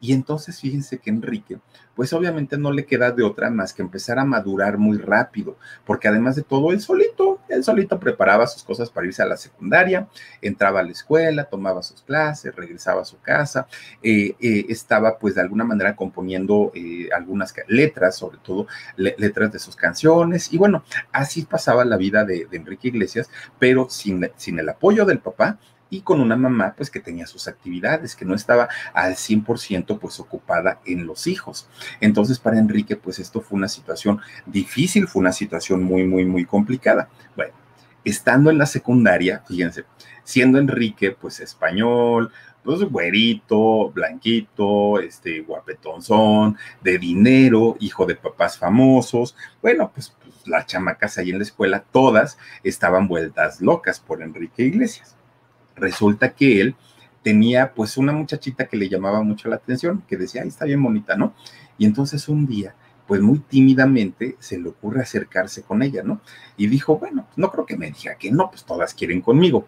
Y 0.00 0.12
entonces 0.12 0.60
fíjense 0.60 0.98
que 0.98 1.10
Enrique, 1.10 1.58
pues 1.94 2.12
obviamente 2.12 2.58
no 2.58 2.72
le 2.72 2.84
queda 2.84 3.10
de 3.10 3.22
otra 3.22 3.50
más 3.50 3.72
que 3.72 3.82
empezar 3.82 4.18
a 4.18 4.24
madurar 4.24 4.76
muy 4.76 4.98
rápido, 4.98 5.56
porque 5.86 6.08
además 6.08 6.36
de 6.36 6.42
todo, 6.42 6.72
él 6.72 6.80
solito, 6.80 7.40
él 7.48 7.64
solito 7.64 7.98
preparaba 7.98 8.46
sus 8.46 8.62
cosas 8.62 8.90
para 8.90 9.06
irse 9.06 9.22
a 9.22 9.26
la 9.26 9.36
secundaria, 9.36 10.08
entraba 10.42 10.80
a 10.80 10.82
la 10.82 10.90
escuela, 10.90 11.44
tomaba 11.44 11.82
sus 11.82 12.02
clases, 12.02 12.54
regresaba 12.54 13.02
a 13.02 13.06
su 13.06 13.18
casa, 13.20 13.66
eh, 14.02 14.34
eh, 14.40 14.66
estaba 14.68 15.18
pues 15.18 15.36
de 15.36 15.40
alguna 15.40 15.64
manera 15.64 15.96
componiendo 15.96 16.72
eh, 16.74 17.08
algunas 17.14 17.54
letras, 17.68 18.16
sobre 18.16 18.38
todo 18.38 18.66
letras 18.96 19.52
de 19.52 19.58
sus 19.58 19.76
canciones, 19.76 20.52
y 20.52 20.58
bueno, 20.58 20.84
así 21.12 21.42
pasaba 21.42 21.84
la 21.84 21.96
vida 21.96 22.24
de, 22.24 22.46
de 22.46 22.56
Enrique 22.56 22.88
Iglesias, 22.88 23.30
pero 23.58 23.88
sin, 23.88 24.30
sin 24.36 24.58
el 24.58 24.68
apoyo 24.68 25.04
del 25.04 25.20
papá, 25.20 25.58
y 25.90 26.00
con 26.00 26.20
una 26.20 26.36
mamá 26.36 26.74
pues 26.76 26.90
que 26.90 27.00
tenía 27.00 27.26
sus 27.26 27.48
actividades, 27.48 28.16
que 28.16 28.24
no 28.24 28.34
estaba 28.34 28.68
al 28.92 29.14
100% 29.14 29.98
pues 29.98 30.20
ocupada 30.20 30.80
en 30.84 31.06
los 31.06 31.26
hijos. 31.26 31.68
Entonces 32.00 32.38
para 32.38 32.58
Enrique 32.58 32.96
pues 32.96 33.18
esto 33.18 33.40
fue 33.40 33.56
una 33.56 33.68
situación 33.68 34.20
difícil, 34.46 35.06
fue 35.08 35.20
una 35.20 35.32
situación 35.32 35.82
muy, 35.82 36.04
muy, 36.04 36.24
muy 36.24 36.44
complicada. 36.44 37.08
Bueno, 37.36 37.54
estando 38.04 38.50
en 38.50 38.58
la 38.58 38.66
secundaria, 38.66 39.42
fíjense, 39.46 39.84
siendo 40.24 40.58
Enrique 40.58 41.12
pues 41.12 41.40
español, 41.40 42.32
pues 42.64 42.80
güerito, 42.80 43.90
blanquito, 43.90 44.98
este 44.98 45.42
guapetonzón, 45.42 46.56
de 46.82 46.98
dinero, 46.98 47.76
hijo 47.78 48.06
de 48.06 48.16
papás 48.16 48.58
famosos. 48.58 49.36
Bueno, 49.60 49.90
pues, 49.94 50.14
pues 50.22 50.34
las 50.46 50.66
chamacas 50.66 51.18
ahí 51.18 51.30
en 51.30 51.38
la 51.38 51.44
escuela, 51.44 51.84
todas 51.92 52.38
estaban 52.62 53.06
vueltas 53.06 53.60
locas 53.60 54.00
por 54.00 54.22
Enrique 54.22 54.64
Iglesias 54.64 55.14
resulta 55.76 56.34
que 56.34 56.60
él 56.60 56.76
tenía 57.24 57.72
pues 57.72 57.96
una 57.96 58.12
muchachita 58.12 58.66
que 58.68 58.76
le 58.76 58.88
llamaba 58.88 59.22
mucho 59.22 59.48
la 59.48 59.56
atención, 59.56 60.04
que 60.06 60.16
decía, 60.16 60.42
ay, 60.42 60.48
está 60.48 60.66
bien 60.66 60.82
bonita, 60.82 61.16
¿no? 61.16 61.34
Y 61.78 61.86
entonces 61.86 62.28
un 62.28 62.46
día, 62.46 62.74
pues 63.06 63.20
muy 63.20 63.38
tímidamente 63.40 64.36
se 64.38 64.58
le 64.58 64.68
ocurre 64.68 65.02
acercarse 65.02 65.62
con 65.62 65.82
ella, 65.82 66.02
¿no? 66.02 66.20
Y 66.56 66.68
dijo, 66.68 66.98
bueno, 66.98 67.26
no 67.36 67.50
creo 67.50 67.66
que 67.66 67.76
me 67.76 67.90
diga 67.90 68.16
que 68.16 68.30
no, 68.30 68.50
pues 68.50 68.64
todas 68.64 68.94
quieren 68.94 69.20
conmigo. 69.22 69.66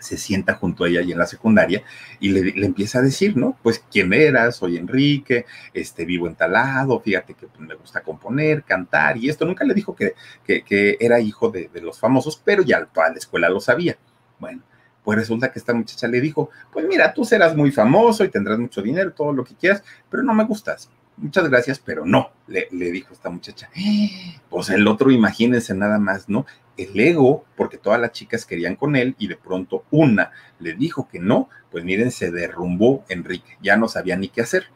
Se 0.00 0.16
sienta 0.16 0.54
junto 0.54 0.84
a 0.84 0.88
ella 0.88 1.00
ahí 1.00 1.12
en 1.12 1.18
la 1.18 1.26
secundaria 1.26 1.82
y 2.20 2.30
le, 2.30 2.64
empieza 2.64 3.00
a 3.00 3.02
decir, 3.02 3.36
¿no? 3.36 3.58
Pues 3.62 3.84
quién 3.90 4.12
eras, 4.14 4.56
soy 4.56 4.78
Enrique, 4.78 5.44
este, 5.74 6.06
vivo 6.06 6.26
en 6.26 6.34
talado, 6.36 7.00
fíjate 7.00 7.34
que 7.34 7.46
pues, 7.48 7.60
me 7.60 7.74
gusta 7.74 8.02
componer, 8.02 8.64
cantar 8.64 9.18
y 9.18 9.28
esto. 9.28 9.44
Nunca 9.44 9.64
le 9.64 9.74
dijo 9.74 9.94
que, 9.94 10.14
que, 10.44 10.96
era 11.00 11.20
hijo 11.20 11.50
de, 11.50 11.68
de, 11.68 11.82
los 11.82 11.98
famosos, 11.98 12.40
pero 12.42 12.62
ya 12.62 12.84
toda 12.86 13.10
la 13.10 13.16
escuela 13.16 13.50
lo 13.50 13.60
sabía. 13.60 13.98
Bueno, 14.38 14.62
pues 15.04 15.18
resulta 15.18 15.50
que 15.52 15.58
esta 15.58 15.74
muchacha 15.74 16.08
le 16.08 16.20
dijo, 16.20 16.50
pues 16.72 16.86
mira, 16.86 17.12
tú 17.12 17.24
serás 17.24 17.56
muy 17.56 17.70
famoso 17.70 18.24
y 18.24 18.28
tendrás 18.28 18.58
mucho 18.58 18.82
dinero, 18.82 19.12
todo 19.12 19.32
lo 19.32 19.44
que 19.44 19.54
quieras, 19.54 19.82
pero 20.10 20.22
no 20.22 20.34
me 20.34 20.44
gustas. 20.44 20.90
Muchas 21.16 21.48
gracias, 21.50 21.78
pero 21.78 22.06
no, 22.06 22.30
le, 22.46 22.68
dijo 22.70 23.12
esta 23.12 23.30
muchacha. 23.30 23.68
Pues 24.48 24.68
el 24.70 24.88
otro, 24.88 25.12
imagínense 25.12 25.74
nada 25.74 26.00
más, 26.00 26.28
¿no? 26.28 26.44
el 26.82 26.98
ego, 26.98 27.44
porque 27.56 27.78
todas 27.78 28.00
las 28.00 28.12
chicas 28.12 28.46
querían 28.46 28.76
con 28.76 28.96
él 28.96 29.14
y 29.18 29.28
de 29.28 29.36
pronto 29.36 29.84
una 29.90 30.32
le 30.58 30.74
dijo 30.74 31.08
que 31.08 31.18
no, 31.18 31.48
pues 31.70 31.84
miren, 31.84 32.10
se 32.10 32.30
derrumbó 32.30 33.04
Enrique, 33.08 33.58
ya 33.62 33.76
no 33.76 33.88
sabía 33.88 34.16
ni 34.16 34.28
qué 34.28 34.42
hacer. 34.42 34.66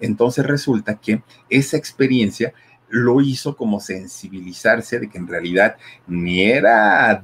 Entonces 0.00 0.46
resulta 0.46 0.96
que 0.96 1.22
esa 1.50 1.76
experiencia 1.76 2.52
lo 2.88 3.20
hizo 3.20 3.56
como 3.56 3.80
sensibilizarse 3.80 4.98
de 4.98 5.10
que 5.10 5.18
en 5.18 5.28
realidad 5.28 5.76
ni 6.06 6.42
era 6.42 7.22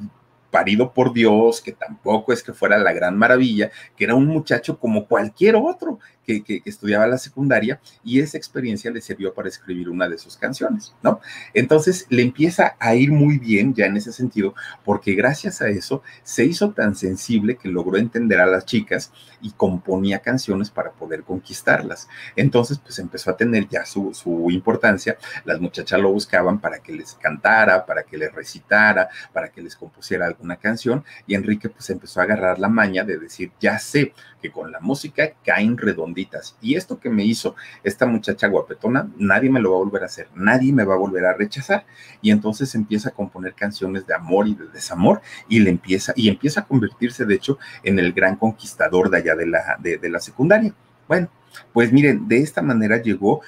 parido 0.54 0.92
por 0.92 1.12
Dios, 1.12 1.60
que 1.60 1.72
tampoco 1.72 2.32
es 2.32 2.44
que 2.44 2.52
fuera 2.52 2.78
la 2.78 2.92
gran 2.92 3.18
maravilla, 3.18 3.72
que 3.96 4.04
era 4.04 4.14
un 4.14 4.26
muchacho 4.26 4.78
como 4.78 5.08
cualquier 5.08 5.56
otro, 5.56 5.98
que, 6.24 6.62
estudiaba 6.64 7.06
la 7.06 7.18
secundaria 7.18 7.80
y 8.02 8.20
esa 8.20 8.36
experiencia 8.36 8.90
le 8.90 9.00
sirvió 9.00 9.34
para 9.34 9.48
escribir 9.48 9.88
una 9.88 10.08
de 10.08 10.18
sus 10.18 10.36
canciones, 10.36 10.94
¿no? 11.02 11.20
Entonces 11.52 12.06
le 12.08 12.22
empieza 12.22 12.76
a 12.78 12.94
ir 12.94 13.12
muy 13.12 13.38
bien 13.38 13.74
ya 13.74 13.86
en 13.86 13.96
ese 13.96 14.12
sentido, 14.12 14.54
porque 14.84 15.14
gracias 15.14 15.60
a 15.62 15.68
eso 15.68 16.02
se 16.22 16.44
hizo 16.44 16.72
tan 16.72 16.94
sensible 16.94 17.56
que 17.56 17.68
logró 17.68 17.98
entender 17.98 18.40
a 18.40 18.46
las 18.46 18.64
chicas 18.64 19.12
y 19.40 19.52
componía 19.52 20.20
canciones 20.20 20.70
para 20.70 20.92
poder 20.92 21.22
conquistarlas. 21.22 22.08
Entonces, 22.36 22.78
pues 22.78 22.98
empezó 22.98 23.30
a 23.30 23.36
tener 23.36 23.68
ya 23.68 23.84
su, 23.84 24.14
su 24.14 24.50
importancia, 24.50 25.18
las 25.44 25.60
muchachas 25.60 26.00
lo 26.00 26.12
buscaban 26.12 26.60
para 26.60 26.78
que 26.78 26.92
les 26.92 27.14
cantara, 27.14 27.84
para 27.84 28.02
que 28.04 28.16
les 28.16 28.32
recitara, 28.32 29.08
para 29.32 29.50
que 29.50 29.62
les 29.62 29.76
compusiera 29.76 30.26
alguna 30.26 30.56
canción 30.56 31.04
y 31.26 31.34
Enrique 31.34 31.68
pues 31.68 31.88
empezó 31.90 32.20
a 32.20 32.24
agarrar 32.24 32.58
la 32.58 32.68
maña 32.68 33.04
de 33.04 33.18
decir, 33.18 33.52
ya 33.60 33.78
sé 33.78 34.12
que 34.44 34.52
con 34.52 34.70
la 34.70 34.80
música 34.80 35.32
caen 35.42 35.78
redondas 35.78 36.54
y 36.60 36.74
esto 36.74 37.00
que 37.00 37.08
me 37.08 37.24
hizo 37.24 37.54
esta 37.82 38.04
muchacha 38.04 38.46
guapetona, 38.46 39.08
nadie 39.16 39.48
me 39.48 39.58
lo 39.58 39.70
va 39.70 39.76
a 39.76 39.84
volver 39.84 40.02
a 40.02 40.06
hacer, 40.06 40.28
nadie 40.34 40.70
me 40.70 40.84
va 40.84 40.94
a 40.94 40.98
volver 40.98 41.24
a 41.24 41.32
rechazar. 41.32 41.86
Y 42.20 42.30
entonces 42.30 42.74
empieza 42.74 43.08
a 43.08 43.12
componer 43.12 43.54
canciones 43.54 44.06
de 44.06 44.12
amor 44.12 44.46
y 44.46 44.54
de 44.54 44.66
desamor 44.68 45.22
y 45.48 45.60
le 45.60 45.70
empieza, 45.70 46.12
y 46.14 46.28
empieza 46.28 46.60
a 46.60 46.66
convertirse, 46.66 47.24
de 47.24 47.36
hecho, 47.36 47.58
en 47.82 47.98
el 47.98 48.12
gran 48.12 48.36
conquistador 48.36 49.08
de 49.08 49.16
allá 49.16 49.34
de 49.34 49.46
la, 49.46 49.78
de, 49.80 50.10
la 50.10 50.20
secundaria. 50.20 50.74
Bueno, 51.08 51.28
pues 51.72 51.90
miren, 51.90 52.28
de 52.28 52.38
esta 52.38 52.60
manera 52.60 53.00
llegó 53.00 53.40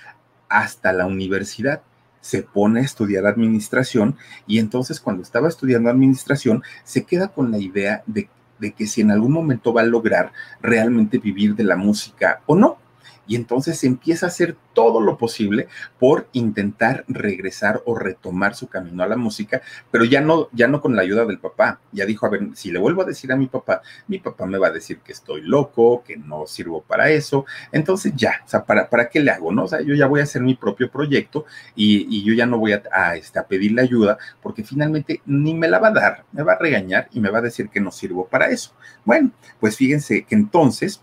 hasta 0.48 0.94
la 0.94 1.04
universidad 1.06 1.82
se 2.22 2.42
pone 2.42 2.80
a 2.80 2.82
estudiar 2.82 3.24
administración 3.24 4.16
y 4.48 4.58
entonces 4.58 4.98
cuando 4.98 5.22
estaba 5.22 5.46
estudiando 5.46 5.90
administración 5.90 6.64
se 6.82 7.04
queda 7.04 7.28
con 7.28 7.52
la 7.52 7.58
idea 7.58 8.02
de 8.06 8.28
de 8.58 8.72
que 8.72 8.86
si 8.86 9.00
en 9.00 9.10
algún 9.10 9.32
momento 9.32 9.72
va 9.72 9.82
a 9.82 9.86
lograr 9.86 10.32
realmente 10.62 11.18
vivir 11.18 11.54
de 11.54 11.64
la 11.64 11.76
música 11.76 12.40
o 12.46 12.56
no 12.56 12.78
y 13.26 13.36
entonces 13.36 13.82
empieza 13.84 14.26
a 14.26 14.28
hacer 14.28 14.56
todo 14.72 15.00
lo 15.00 15.16
posible 15.16 15.68
por 15.98 16.28
intentar 16.32 17.04
regresar 17.08 17.82
o 17.86 17.96
retomar 17.98 18.54
su 18.54 18.68
camino 18.68 19.02
a 19.02 19.06
la 19.06 19.16
música, 19.16 19.62
pero 19.90 20.04
ya 20.04 20.20
no, 20.20 20.48
ya 20.52 20.68
no 20.68 20.80
con 20.80 20.94
la 20.94 21.02
ayuda 21.02 21.24
del 21.24 21.38
papá. 21.38 21.80
Ya 21.92 22.06
dijo, 22.06 22.26
a 22.26 22.28
ver, 22.28 22.48
si 22.54 22.70
le 22.70 22.78
vuelvo 22.78 23.02
a 23.02 23.06
decir 23.06 23.32
a 23.32 23.36
mi 23.36 23.46
papá, 23.46 23.82
mi 24.06 24.18
papá 24.18 24.46
me 24.46 24.58
va 24.58 24.68
a 24.68 24.72
decir 24.72 24.98
que 24.98 25.12
estoy 25.12 25.42
loco, 25.42 26.04
que 26.04 26.16
no 26.16 26.46
sirvo 26.46 26.82
para 26.82 27.10
eso. 27.10 27.46
Entonces 27.72 28.12
ya, 28.14 28.42
o 28.44 28.48
sea, 28.48 28.64
¿para, 28.64 28.88
para 28.88 29.08
qué 29.08 29.20
le 29.20 29.30
hago? 29.30 29.52
No? 29.52 29.64
O 29.64 29.68
sea, 29.68 29.80
yo 29.80 29.94
ya 29.94 30.06
voy 30.06 30.20
a 30.20 30.24
hacer 30.24 30.42
mi 30.42 30.54
propio 30.54 30.90
proyecto 30.90 31.46
y, 31.74 32.24
yo 32.26 32.34
ya 32.34 32.46
no 32.46 32.58
voy 32.58 32.72
a, 32.72 32.82
a, 32.90 33.16
este, 33.16 33.38
a 33.38 33.46
pedirle 33.46 33.82
ayuda 33.82 34.18
porque 34.42 34.64
finalmente 34.64 35.20
ni 35.26 35.54
me 35.54 35.68
la 35.68 35.78
va 35.78 35.88
a 35.88 35.92
dar, 35.92 36.24
me 36.32 36.42
va 36.42 36.54
a 36.54 36.58
regañar 36.58 37.08
y 37.12 37.20
me 37.20 37.30
va 37.30 37.38
a 37.38 37.42
decir 37.42 37.68
que 37.68 37.80
no 37.80 37.90
sirvo 37.90 38.26
para 38.26 38.48
eso. 38.48 38.72
Bueno, 39.04 39.30
pues 39.60 39.76
fíjense 39.76 40.24
que 40.24 40.34
entonces 40.34 41.02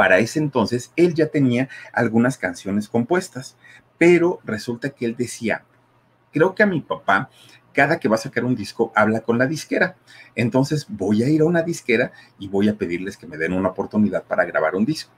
para 0.00 0.18
ese 0.18 0.38
entonces 0.38 0.94
él 0.96 1.12
ya 1.12 1.26
tenía 1.26 1.68
algunas 1.92 2.38
canciones 2.38 2.88
compuestas, 2.88 3.58
pero 3.98 4.40
resulta 4.44 4.88
que 4.88 5.04
él 5.04 5.14
decía, 5.14 5.66
creo 6.32 6.54
que 6.54 6.62
a 6.62 6.66
mi 6.66 6.80
papá 6.80 7.28
cada 7.74 8.00
que 8.00 8.08
va 8.08 8.14
a 8.14 8.18
sacar 8.18 8.46
un 8.46 8.54
disco 8.54 8.92
habla 8.96 9.20
con 9.20 9.36
la 9.36 9.46
disquera. 9.46 9.96
Entonces 10.34 10.86
voy 10.88 11.22
a 11.22 11.28
ir 11.28 11.42
a 11.42 11.44
una 11.44 11.60
disquera 11.60 12.12
y 12.38 12.48
voy 12.48 12.70
a 12.70 12.78
pedirles 12.78 13.18
que 13.18 13.26
me 13.26 13.36
den 13.36 13.52
una 13.52 13.68
oportunidad 13.68 14.24
para 14.24 14.46
grabar 14.46 14.74
un 14.74 14.86
disco. 14.86 15.12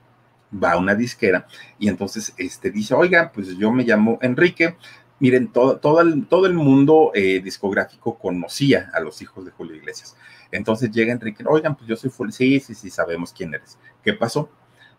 Va 0.52 0.72
a 0.72 0.78
una 0.78 0.96
disquera 0.96 1.46
y 1.78 1.86
entonces 1.86 2.34
este, 2.36 2.72
dice, 2.72 2.92
oiga, 2.96 3.30
pues 3.32 3.56
yo 3.56 3.70
me 3.70 3.84
llamo 3.84 4.18
Enrique. 4.20 4.76
Miren, 5.20 5.52
todo, 5.52 5.76
todo, 5.76 6.00
el, 6.00 6.26
todo 6.26 6.46
el 6.46 6.54
mundo 6.54 7.12
eh, 7.14 7.40
discográfico 7.40 8.18
conocía 8.18 8.90
a 8.92 8.98
los 8.98 9.22
hijos 9.22 9.44
de 9.44 9.52
Julio 9.52 9.76
Iglesias. 9.76 10.16
Entonces 10.50 10.90
llega 10.90 11.12
Enrique, 11.12 11.44
oigan, 11.46 11.76
pues 11.76 11.86
yo 11.86 11.94
soy 11.94 12.10
Julio, 12.10 12.32
sí, 12.32 12.58
sí, 12.58 12.74
sí, 12.74 12.90
sabemos 12.90 13.32
quién 13.32 13.54
eres. 13.54 13.78
¿Qué 14.02 14.14
pasó? 14.14 14.50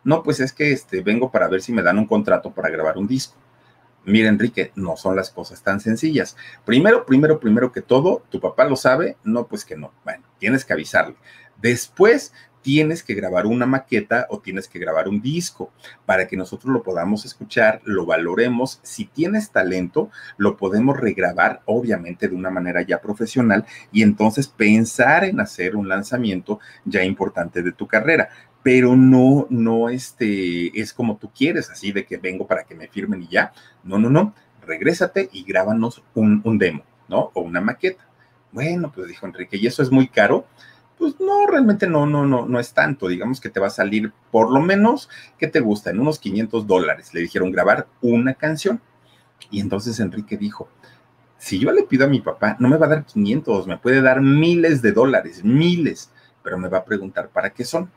No, 0.04 0.24
pues 0.24 0.39
es 0.39 0.54
que 0.54 0.72
este, 0.72 1.02
vengo 1.02 1.32
para 1.32 1.48
ver 1.48 1.62
si 1.62 1.72
me 1.72 1.82
dan 1.82 1.98
un 1.98 2.08
contrato 2.08 2.52
para 2.52 2.70
grabar 2.70 2.98
un 2.98 3.08
disco. 3.08 3.36
Mira, 4.06 4.28
Enrique, 4.28 4.72
no 4.76 4.98
son 4.98 5.16
las 5.16 5.30
cosas 5.30 5.63
tan 5.63 5.80
sencillas. 5.80 6.36
Primero, 6.66 7.06
primero, 7.06 7.39
primero 7.39 7.72
que 7.72 7.82
todo, 7.82 8.24
tu 8.30 8.42
papá 8.42 8.66
lo 8.66 8.76
sabe, 8.76 9.16
no, 9.24 9.48
pues 9.48 9.63
que 9.63 9.78
no. 9.78 9.94
Bueno, 10.04 10.26
tienes 10.39 10.66
que 10.66 10.74
avisarle. 10.74 11.16
Después, 11.62 12.34
tienes 12.63 13.04
que 13.04 13.13
grabar 13.13 13.46
una 13.46 13.66
maqueta 13.66 14.26
o 14.30 14.39
tienes 14.39 14.68
que 14.68 14.80
grabar 14.80 15.08
un 15.08 15.22
disco 15.22 15.72
para 16.06 16.28
que 16.28 16.36
nosotros 16.36 16.74
lo 16.74 16.82
podamos 16.82 17.26
escuchar, 17.26 17.82
lo 17.84 18.06
valoremos. 18.06 18.80
Si 18.82 19.06
tienes 19.06 19.52
talento, 19.52 20.10
lo 20.38 20.58
podemos 20.58 21.00
regrabar, 21.00 21.62
obviamente 21.66 22.28
de 22.28 22.36
una 22.36 22.50
manera 22.50 22.82
ya 22.82 23.00
profesional, 23.00 23.66
y 23.92 24.02
entonces 24.02 24.48
pensar 24.48 25.26
en 25.26 25.39
hacer 25.39 25.76
un 25.76 25.88
lanzamiento 25.88 26.60
ya 26.86 27.04
importante 27.04 27.62
de 27.62 27.74
tu 27.74 27.86
carrera 27.86 28.30
pero 28.63 28.95
no, 28.95 29.45
no 29.49 29.89
este, 29.89 30.80
es 30.80 30.93
como 30.93 31.17
tú 31.17 31.30
quieres, 31.36 31.69
así 31.69 31.91
de 31.91 32.06
que 32.06 32.17
vengo 32.17 32.47
para 32.47 32.63
que 32.63 32.73
me 32.73 32.88
firmen 32.88 33.21
y 33.23 33.28
ya. 33.28 33.54
No, 33.84 33.99
no, 33.99 34.10
no, 34.10 34.34
regrésate 34.65 35.30
y 35.34 35.43
grábanos 35.43 36.02
un, 36.15 36.41
un 36.45 36.58
demo, 36.58 36.84
¿no? 37.10 37.30
O 37.34 37.41
una 37.41 37.60
maqueta. 37.60 38.08
Bueno, 38.54 38.91
pues 38.93 39.08
dijo 39.10 39.26
Enrique, 39.26 39.58
¿y 39.58 39.67
eso 39.67 39.84
es 39.84 39.91
muy 39.91 40.08
caro? 40.08 40.45
Pues 40.97 41.19
no, 41.19 41.45
realmente 41.45 41.88
no, 41.88 42.06
no, 42.06 42.26
no, 42.26 42.45
no 42.45 42.60
es 42.60 42.73
tanto. 42.73 43.10
Digamos 43.10 43.41
que 43.41 43.49
te 43.49 43.60
va 43.60 43.67
a 43.67 43.71
salir 43.71 44.13
por 44.32 44.49
lo 44.49 44.62
menos, 44.62 45.10
¿qué 45.38 45.47
te 45.47 45.60
gusta? 45.60 45.89
En 45.89 45.99
unos 45.99 46.17
500 46.19 46.65
dólares. 46.65 47.13
Le 47.13 47.19
dijeron 47.19 47.52
grabar 47.52 47.88
una 48.02 48.36
canción. 48.36 48.80
Y 49.52 49.60
entonces 49.60 49.99
Enrique 49.99 50.38
dijo, 50.38 50.69
si 51.38 51.60
yo 51.60 51.73
le 51.73 51.84
pido 51.84 52.06
a 52.06 52.10
mi 52.10 52.21
papá, 52.21 52.56
no 52.60 52.69
me 52.69 52.78
va 52.78 52.86
a 52.86 52.89
dar 52.89 53.06
500, 53.06 53.67
me 53.67 53.78
puede 53.78 54.02
dar 54.02 54.21
miles 54.21 54.82
de 54.82 54.93
dólares, 54.93 55.43
miles, 55.43 56.10
pero 56.41 56.58
me 56.58 56.69
va 56.69 56.78
a 56.78 56.86
preguntar 56.86 57.28
para 57.28 57.49
qué 57.49 57.65
son 57.65 57.91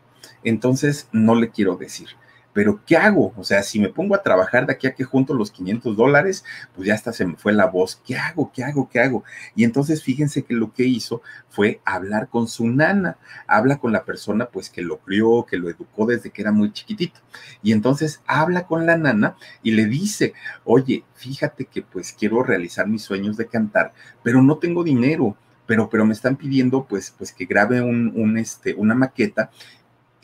entonces 0.46 1.09
no 1.12 1.35
le 1.35 1.50
quiero 1.50 1.76
decir. 1.76 2.09
Pero 2.52 2.80
¿qué 2.87 2.96
hago? 2.96 3.35
O 3.37 3.44
sea, 3.44 3.62
si 3.62 3.78
me 3.78 3.90
pongo 3.90 4.14
a 4.14 4.22
trabajar 4.22 4.64
de 4.64 4.72
aquí 4.72 4.87
a 4.87 4.94
que 4.94 5.04
junto 5.04 5.35
los 5.35 5.50
500 5.50 5.94
dólares, 5.94 6.42
pues 6.74 6.87
ya 6.87 6.94
hasta 6.94 7.12
se 7.12 7.26
me 7.26 7.37
fue 7.37 7.52
la 7.52 7.66
voz. 7.66 8.00
¿Qué 8.06 8.16
hago? 8.16 8.50
¿Qué 8.50 8.64
hago? 8.64 8.88
¿Qué 8.88 8.98
hago? 8.98 9.24
Y 9.54 9.64
entonces 9.64 10.02
fíjense 10.02 10.42
que 10.44 10.54
lo 10.54 10.72
que 10.72 10.85
hizo 10.85 11.20
fue 11.50 11.82
hablar 11.85 12.28
con 12.28 12.48
su 12.48 12.66
nana. 12.66 13.18
Habla 13.46 13.76
con 13.76 13.92
la 13.92 14.06
persona 14.06 14.46
pues 14.46 14.70
que 14.70 14.80
lo 14.80 15.00
crió, 15.00 15.44
que 15.44 15.59
lo 15.59 15.68
educó 15.68 16.06
desde 16.06 16.30
que 16.30 16.40
era 16.40 16.50
muy 16.50 16.72
chiquitito. 16.72 17.20
Y 17.62 17.72
entonces 17.72 18.22
habla 18.26 18.66
con 18.66 18.87
la 18.87 18.96
nana 18.96 19.37
y 19.62 19.72
le 19.72 19.85
dice, 19.85 20.32
oye, 20.64 21.04
fíjate 21.14 21.66
que 21.66 21.82
pues 21.82 22.14
quiero 22.18 22.42
realizar 22.42 22.88
mis 22.88 23.02
sueños 23.02 23.37
de 23.37 23.48
cantar, 23.48 23.92
pero 24.22 24.40
no 24.40 24.56
tengo 24.56 24.82
dinero 24.82 25.37
pero, 25.66 25.90
pero 25.90 26.06
me 26.06 26.12
están 26.12 26.37
pidiendo 26.37 26.87
pues, 26.87 27.12
pues 27.18 27.32
que 27.32 27.44
grabe 27.44 27.82
un, 27.82 28.12
un, 28.14 28.38
este, 28.38 28.74
una 28.74 28.94
maqueta 28.94 29.50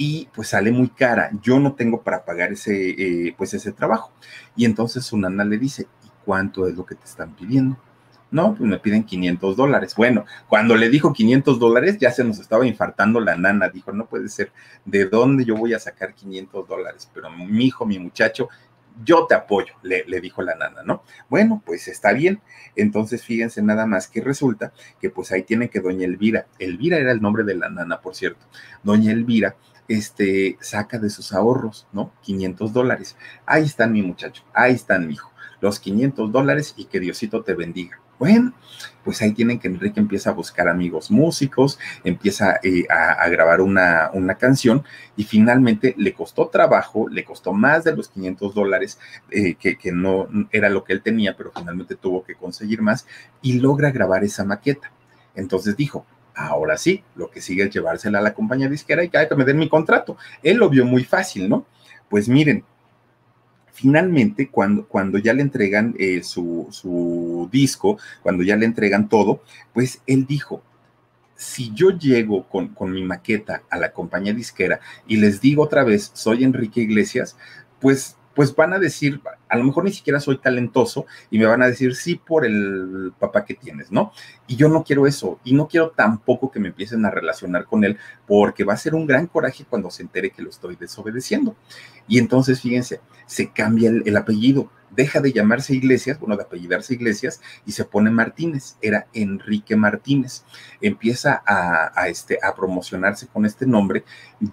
y 0.03 0.29
pues 0.35 0.49
sale 0.49 0.73
muy 0.73 0.88
cara. 0.88 1.31
Yo 1.43 1.61
no 1.61 1.75
tengo 1.75 2.03
para 2.03 2.25
pagar 2.25 2.51
ese, 2.51 2.91
eh, 2.91 3.35
pues 3.38 3.55
ese 3.55 3.71
trabajo. 3.71 4.11
Y 4.57 4.65
entonces 4.65 5.05
su 5.05 5.17
nana 5.17 5.45
le 5.45 5.59
dice, 5.59 5.87
¿y 6.05 6.09
cuánto 6.25 6.67
es 6.67 6.75
lo 6.75 6.85
que 6.85 6.97
te 6.97 7.05
están 7.05 7.37
pidiendo? 7.37 7.79
No, 8.33 8.53
pues 8.53 8.69
me 8.69 8.81
piden 8.81 9.05
500 9.05 9.57
dólares. 9.57 9.95
Bueno, 9.95 10.25
cuando 10.49 10.75
le 10.75 10.91
dijo 10.91 11.12
500 11.12 11.57
dólares, 11.61 11.99
ya 12.01 12.11
se 12.11 12.25
nos 12.25 12.41
estaba 12.41 12.67
infartando 12.67 13.21
la 13.21 13.37
nana. 13.37 13.69
Dijo, 13.69 13.93
no 13.93 14.07
puede 14.07 14.29
ser, 14.29 14.51
¿de 14.85 15.05
dónde 15.05 15.45
yo 15.45 15.55
voy 15.55 15.73
a 15.73 15.79
sacar 15.79 16.15
500 16.15 16.67
dólares? 16.67 17.09
Pero 17.15 17.31
mi 17.31 17.67
hijo, 17.67 17.87
mi 17.87 18.01
muchacho, 18.01 18.49
yo 19.05 19.27
te 19.29 19.37
apoyo, 19.37 19.75
le, 19.83 20.05
le, 20.05 20.21
dijo 20.21 20.43
la 20.43 20.57
nana, 20.57 20.83
¿no? 20.85 21.05
Bueno, 21.29 21.62
pues 21.65 21.87
está 21.87 22.12
bien. 22.12 22.41
Entonces, 22.75 23.25
fíjense 23.25 23.62
nada 23.62 23.87
más 23.87 24.09
que 24.09 24.21
resulta 24.21 24.73
que 25.01 25.11
pues 25.11 25.31
ahí 25.31 25.45
tiene 25.45 25.71
que 25.71 25.79
doña 25.79 26.05
Elvira, 26.05 26.49
Elvira 26.59 26.99
era 26.99 27.12
el 27.12 27.23
nombre 27.23 27.45
de 27.45 27.55
la 27.55 27.71
nana, 27.71 28.01
por 28.01 28.17
cierto, 28.17 28.45
doña 28.83 29.12
Elvira 29.12 29.55
este, 29.88 30.57
saca 30.61 30.99
de 30.99 31.11
sus 31.11 31.33
ahorros, 31.33 31.87
¿no? 31.92 32.12
500 32.23 32.73
dólares. 32.73 33.16
Ahí 33.47 33.64
están 33.64 33.92
mi 33.92 34.03
muchacho, 34.03 34.45
ahí 34.55 34.73
están 34.75 35.07
mi 35.07 35.14
hijo, 35.14 35.33
los 35.61 35.81
500 35.81 36.33
dólares 36.33 36.75
y 36.77 36.87
que 36.87 37.01
Diosito 37.01 37.42
te 37.42 37.55
bendiga. 37.55 38.01
Bueno, 38.18 38.53
pues 39.03 39.21
ahí 39.21 39.33
tienen 39.33 39.59
que 39.59 39.66
Enrique 39.66 39.99
empieza 39.99 40.31
a 40.31 40.33
buscar 40.33 40.68
amigos 40.68 41.11
músicos, 41.11 41.81
empieza 42.05 42.61
eh, 42.62 42.87
a, 42.88 43.29
grabar 43.29 43.61
una, 43.61 44.11
una, 44.12 44.37
canción 44.37 44.85
y 45.16 45.25
finalmente 45.25 45.97
le 45.99 46.14
costó 46.14 46.47
trabajo, 46.47 47.09
le 47.09 47.25
costó 47.25 47.53
más 47.53 47.83
de 47.83 47.97
los 47.97 48.09
500 48.11 48.55
dólares, 48.55 49.01
eh, 49.31 49.57
que, 49.57 49.77
que 49.77 49.90
no 49.90 50.29
era 50.53 50.68
lo 50.68 50.85
que 50.85 50.92
él 50.92 51.03
tenía, 51.03 51.37
pero 51.37 51.51
finalmente 51.53 51.97
tuvo 51.97 52.23
que 52.23 52.37
conseguir 52.37 52.81
más 52.81 53.09
y 53.40 53.55
logra 53.55 53.90
grabar 53.90 54.23
esa 54.23 54.45
maqueta. 54.45 54.92
Entonces 55.35 55.77
dijo, 55.77 56.07
Ahora 56.35 56.77
sí, 56.77 57.05
lo 57.14 57.31
que 57.31 57.40
sigue 57.40 57.64
es 57.64 57.71
llevársela 57.71 58.18
a 58.18 58.23
la 58.23 58.35
compañía 58.35 58.68
disquera 58.68 59.05
y 59.05 59.11
que 59.11 59.37
me 59.37 59.45
den 59.45 59.59
mi 59.59 59.68
contrato. 59.68 60.16
Él 60.42 60.57
lo 60.57 60.71
vio 60.71 60.85
muy 60.85 61.05
fácil, 61.05 61.49
¿no? 61.49 61.66
Pues 62.09 62.29
miren, 62.29 62.64
finalmente, 63.73 64.49
cuando, 64.49 64.87
cuando 64.87 65.18
ya 65.18 65.33
le 65.33 65.42
entregan 65.42 65.95
eh, 65.99 66.23
su, 66.23 66.68
su 66.71 67.49
disco, 67.51 67.99
cuando 68.23 68.42
ya 68.42 68.57
le 68.57 68.66
entregan 68.66 69.09
todo, 69.09 69.42
pues 69.75 70.01
él 70.07 70.27
dijo, 70.27 70.62
si 71.35 71.73
yo 71.75 71.90
llego 71.90 72.49
con, 72.49 72.68
con, 72.68 72.92
mi 72.92 73.03
maqueta 73.03 73.62
a 73.68 73.77
la 73.77 73.92
compañía 73.92 74.33
disquera 74.33 74.81
y 75.09 75.16
les 75.16 75.40
digo 75.40 75.64
otra 75.64 75.83
vez, 75.83 76.12
soy 76.14 76.45
Enrique 76.45 76.81
Iglesias, 76.81 77.37
pues 77.81 78.16
pues 78.35 78.55
van 78.55 78.73
a 78.73 78.79
decir, 78.79 79.21
a 79.49 79.57
lo 79.57 79.64
mejor 79.64 79.85
ni 79.85 79.92
siquiera 79.92 80.21
soy 80.21 80.38
talentoso 80.38 81.07
y 81.31 81.38
me 81.38 81.47
van 81.47 81.62
a 81.62 81.66
decir 81.66 81.95
sí 81.95 82.14
por 82.16 82.47
el 82.47 83.12
papá 83.18 83.45
que 83.45 83.55
tienes, 83.55 83.92
¿no? 83.92 84.12
Y 84.47 84.57
yo 84.57 84.68
no 84.68 84.85
quiero 84.85 85.07
eso 85.07 85.38
y 85.45 85.55
no 85.55 85.68
quiero 85.68 85.90
tampoco 85.90 86.51
que 86.51 86.61
me 86.61 86.68
empiecen 86.68 87.05
a 87.05 87.11
relacionar 87.11 87.66
con 87.66 87.85
él 87.85 87.99
porque 88.27 88.64
va 88.64 88.75
a 88.75 88.79
ser 88.79 88.95
un 88.95 89.07
gran 89.07 89.27
coraje 89.27 89.64
cuando 89.68 89.90
se 89.90 90.03
entere 90.03 90.31
que 90.31 90.42
lo 90.42 90.51
estoy 90.51 90.77
desobedeciendo. 90.77 91.57
Y 92.09 92.18
entonces, 92.18 92.61
fíjense, 92.61 93.01
se 93.27 93.51
cambia 93.51 93.90
el, 93.90 94.16
apellido, 94.16 94.71
deja 94.90 95.21
de 95.21 95.33
llamarse 95.33 95.75
Iglesias, 95.75 96.18
bueno, 96.18 96.37
de 96.37 96.42
apellidarse 96.42 96.95
Iglesias 96.95 97.40
y 97.64 97.73
se 97.73 97.85
pone 97.85 98.11
Martínez, 98.11 98.77
era 98.83 99.07
Enrique 99.12 99.77
Martínez. 99.77 100.45
Empieza 100.81 101.42
a, 101.47 102.09
este, 102.09 102.38
a 102.42 102.55
promocionarse 102.55 103.27
con 103.29 103.47
este 103.47 103.66
nombre, 103.66 104.05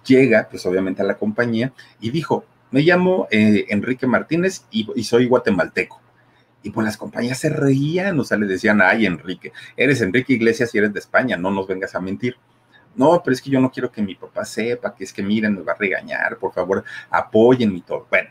llega 0.04 0.48
pues 0.50 0.64
obviamente 0.66 1.02
a 1.02 1.06
la 1.06 1.18
compañía 1.18 1.72
y 2.00 2.10
dijo, 2.10 2.44
me 2.70 2.82
llamo 2.82 3.26
eh, 3.30 3.66
Enrique 3.68 4.06
Martínez 4.06 4.64
y, 4.70 4.84
soy 5.04 5.26
guatemalteco. 5.26 6.00
Y 6.62 6.70
pues 6.70 6.84
las 6.84 6.96
compañías 6.96 7.38
se 7.38 7.48
reían, 7.48 8.18
o 8.20 8.24
sea, 8.24 8.36
le 8.36 8.46
decían, 8.46 8.82
ay, 8.82 9.06
Enrique, 9.06 9.52
eres 9.76 10.00
Enrique 10.02 10.34
Iglesias 10.34 10.74
y 10.74 10.78
eres 10.78 10.92
de 10.92 11.00
España, 11.00 11.36
no 11.36 11.50
nos 11.50 11.66
vengas 11.66 11.94
a 11.94 12.00
mentir. 12.00 12.36
No, 12.94 13.22
pero 13.22 13.32
es 13.32 13.40
que 13.40 13.50
yo 13.50 13.60
no 13.60 13.70
quiero 13.70 13.90
que 13.90 14.02
mi 14.02 14.14
papá 14.14 14.44
sepa, 14.44 14.94
que 14.94 15.04
es 15.04 15.12
que 15.12 15.22
miren, 15.22 15.54
me 15.54 15.62
va 15.62 15.72
a 15.72 15.76
regañar, 15.76 16.36
por 16.36 16.52
favor, 16.52 16.84
apoyen 17.08 17.74
y 17.76 17.80
todo. 17.80 18.06
Bueno, 18.10 18.30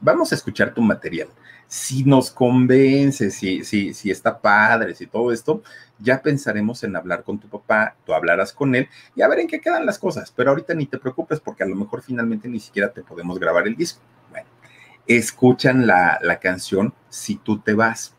vamos 0.00 0.30
a 0.30 0.34
escuchar 0.34 0.72
tu 0.72 0.82
material. 0.82 1.28
Si 1.66 2.04
nos 2.04 2.30
convence, 2.30 3.30
si, 3.30 3.64
si, 3.64 3.92
si 3.94 4.10
está 4.10 4.38
padre, 4.38 4.94
si 4.94 5.06
todo 5.06 5.32
esto, 5.32 5.62
ya 5.98 6.22
pensaremos 6.22 6.82
en 6.84 6.96
hablar 6.96 7.24
con 7.24 7.38
tu 7.38 7.48
papá, 7.48 7.96
tú 8.04 8.14
hablarás 8.14 8.52
con 8.52 8.74
él 8.74 8.88
y 9.14 9.22
a 9.22 9.28
ver 9.28 9.40
en 9.40 9.48
qué 9.48 9.60
quedan 9.60 9.86
las 9.86 9.98
cosas. 9.98 10.32
Pero 10.34 10.50
ahorita 10.50 10.74
ni 10.74 10.86
te 10.86 10.98
preocupes 10.98 11.40
porque 11.40 11.62
a 11.62 11.66
lo 11.66 11.76
mejor 11.76 12.02
finalmente 12.02 12.48
ni 12.48 12.60
siquiera 12.60 12.92
te 12.92 13.02
podemos 13.02 13.38
grabar 13.38 13.66
el 13.66 13.76
disco. 13.76 14.00
Bueno, 14.30 14.48
escuchan 15.06 15.86
la, 15.86 16.38
canción 16.40 16.94
Si 17.08 17.36
tú 17.36 17.60
te 17.60 17.74
vas. 17.74 18.14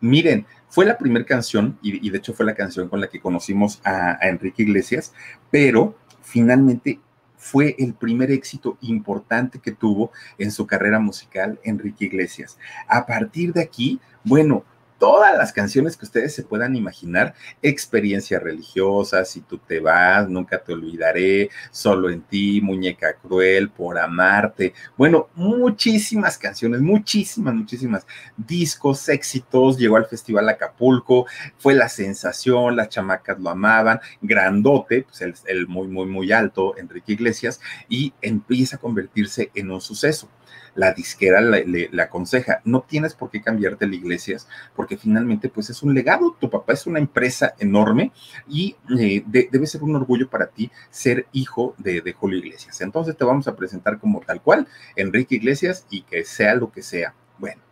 Miren, 0.00 0.46
fue 0.68 0.84
la 0.84 0.98
primera 0.98 1.24
canción 1.24 1.78
y, 1.82 2.10
de 2.10 2.18
hecho 2.18 2.34
fue 2.34 2.44
la 2.44 2.54
canción 2.54 2.88
con 2.88 3.00
la 3.00 3.08
que 3.08 3.20
conocimos 3.20 3.80
a 3.84 4.18
Enrique 4.22 4.64
Iglesias, 4.64 5.12
pero 5.50 5.96
finalmente 6.22 6.98
fue 7.36 7.74
el 7.78 7.94
primer 7.94 8.30
éxito 8.30 8.78
importante 8.82 9.58
que 9.58 9.72
tuvo 9.72 10.12
en 10.38 10.52
su 10.52 10.66
carrera 10.66 10.98
musical 11.00 11.58
Enrique 11.64 12.04
Iglesias. 12.04 12.56
A 12.86 13.04
partir 13.04 13.52
de 13.52 13.62
aquí, 13.62 14.00
bueno, 14.24 14.64
todas 15.02 15.36
las 15.36 15.52
canciones 15.52 15.96
que 15.96 16.04
ustedes 16.04 16.32
se 16.32 16.44
puedan 16.44 16.76
imaginar, 16.76 17.34
experiencia 17.60 18.38
religiosa, 18.38 19.24
si 19.24 19.40
tú 19.40 19.58
te 19.58 19.80
vas, 19.80 20.28
nunca 20.28 20.62
te 20.62 20.72
olvidaré, 20.72 21.50
solo 21.72 22.08
en 22.08 22.22
ti, 22.22 22.60
muñeca 22.60 23.14
cruel, 23.14 23.68
por 23.68 23.98
amarte. 23.98 24.74
Bueno, 24.96 25.28
muchísimas 25.34 26.38
canciones, 26.38 26.82
muchísimas, 26.82 27.52
muchísimas 27.52 28.06
discos, 28.36 29.08
éxitos, 29.08 29.76
llegó 29.76 29.96
al 29.96 30.06
Festival 30.06 30.48
Acapulco, 30.48 31.26
fue 31.58 31.74
la 31.74 31.88
sensación, 31.88 32.76
las 32.76 32.88
chamacas 32.88 33.40
lo 33.40 33.50
amaban, 33.50 33.98
grandote, 34.20 35.02
pues 35.02 35.20
el, 35.20 35.34
el 35.46 35.66
muy, 35.66 35.88
muy, 35.88 36.06
muy 36.06 36.30
alto, 36.30 36.76
Enrique 36.78 37.14
Iglesias, 37.14 37.60
y 37.88 38.14
empieza 38.22 38.76
a 38.76 38.78
convertirse 38.78 39.50
en 39.56 39.72
un 39.72 39.80
suceso 39.80 40.28
la 40.74 40.92
disquera 40.92 41.40
le, 41.40 41.90
aconseja, 42.00 42.60
no 42.64 42.82
tienes 42.82 43.14
por 43.14 43.30
qué 43.30 43.42
cambiarte 43.42 43.86
la 43.86 43.94
iglesias, 43.94 44.48
porque 44.74 44.91
finalmente 44.96 45.48
pues 45.48 45.70
es 45.70 45.82
un 45.82 45.94
legado, 45.94 46.36
tu 46.38 46.50
papá 46.50 46.72
es 46.72 46.86
una 46.86 46.98
empresa 46.98 47.54
enorme 47.58 48.12
y 48.48 48.76
eh, 48.98 49.22
debe 49.26 49.66
ser 49.66 49.82
un 49.82 49.96
orgullo 49.96 50.28
para 50.28 50.46
ti 50.46 50.70
ser 50.90 51.26
hijo 51.32 51.74
de, 51.78 52.12
Julio 52.12 52.38
Iglesias. 52.38 52.80
Entonces 52.80 53.16
te 53.16 53.24
vamos 53.24 53.48
a 53.48 53.56
presentar 53.56 53.98
como 53.98 54.20
tal 54.20 54.40
cual, 54.42 54.66
Enrique 54.96 55.36
Iglesias, 55.36 55.86
y 55.90 56.02
que 56.02 56.24
sea 56.24 56.54
lo 56.54 56.70
que 56.70 56.82
sea. 56.82 57.14
Bueno, 57.38 57.62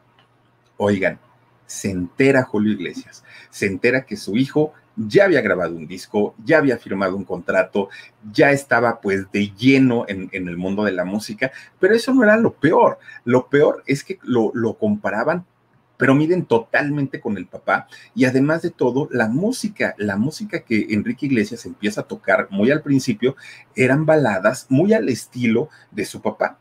oigan, 0.77 1.19
se 1.67 1.91
entera 1.91 2.43
Julio 2.43 2.73
Iglesias, 2.73 3.25
se 3.51 3.67
entera 3.67 4.05
que 4.05 4.17
su 4.17 4.37
hijo 4.37 4.73
ya 4.97 5.25
había 5.25 5.41
grabado 5.41 5.77
un 5.77 5.87
disco, 5.87 6.35
ya 6.45 6.59
había 6.59 6.77
firmado 6.77 7.17
un 7.17 7.25
contrato, 7.25 7.89
ya 8.33 8.51
estaba 8.51 9.01
pues 9.01 9.31
de 9.33 9.53
lleno 9.57 10.05
en, 10.09 10.29
el 10.33 10.57
mundo 10.57 10.85
de 10.85 10.93
la 10.93 11.05
música, 11.05 11.51
pero 11.79 11.95
eso 11.95 12.13
no 12.13 12.25
era 12.25 12.37
lo 12.37 12.53
peor. 12.53 12.99
Lo 13.25 13.49
peor 13.49 13.83
es 13.87 14.05
que 14.05 14.19
lo, 14.23 14.51
lo 14.55 14.75
comparaban 14.75 15.47
pero 16.01 16.15
miden 16.15 16.47
totalmente 16.47 17.21
con 17.21 17.37
el 17.37 17.47
papá 17.47 17.87
y 18.15 18.25
además 18.25 18.63
de 18.63 18.71
todo, 18.71 19.07
la 19.13 19.29
música, 19.29 19.95
la 19.99 20.17
música 20.17 20.65
que 20.65 20.87
Enrique 20.91 21.27
Iglesias 21.27 21.67
empieza 21.67 22.01
a 22.01 22.09
tocar 22.09 22.49
muy 22.51 22.71
al 22.71 22.81
principio 22.81 23.37
eran 23.77 24.07
baladas 24.07 24.67
muy 24.71 24.95
al 24.95 25.11
estilo 25.11 25.69
de 25.91 26.07
su 26.07 26.23
papá. 26.23 26.59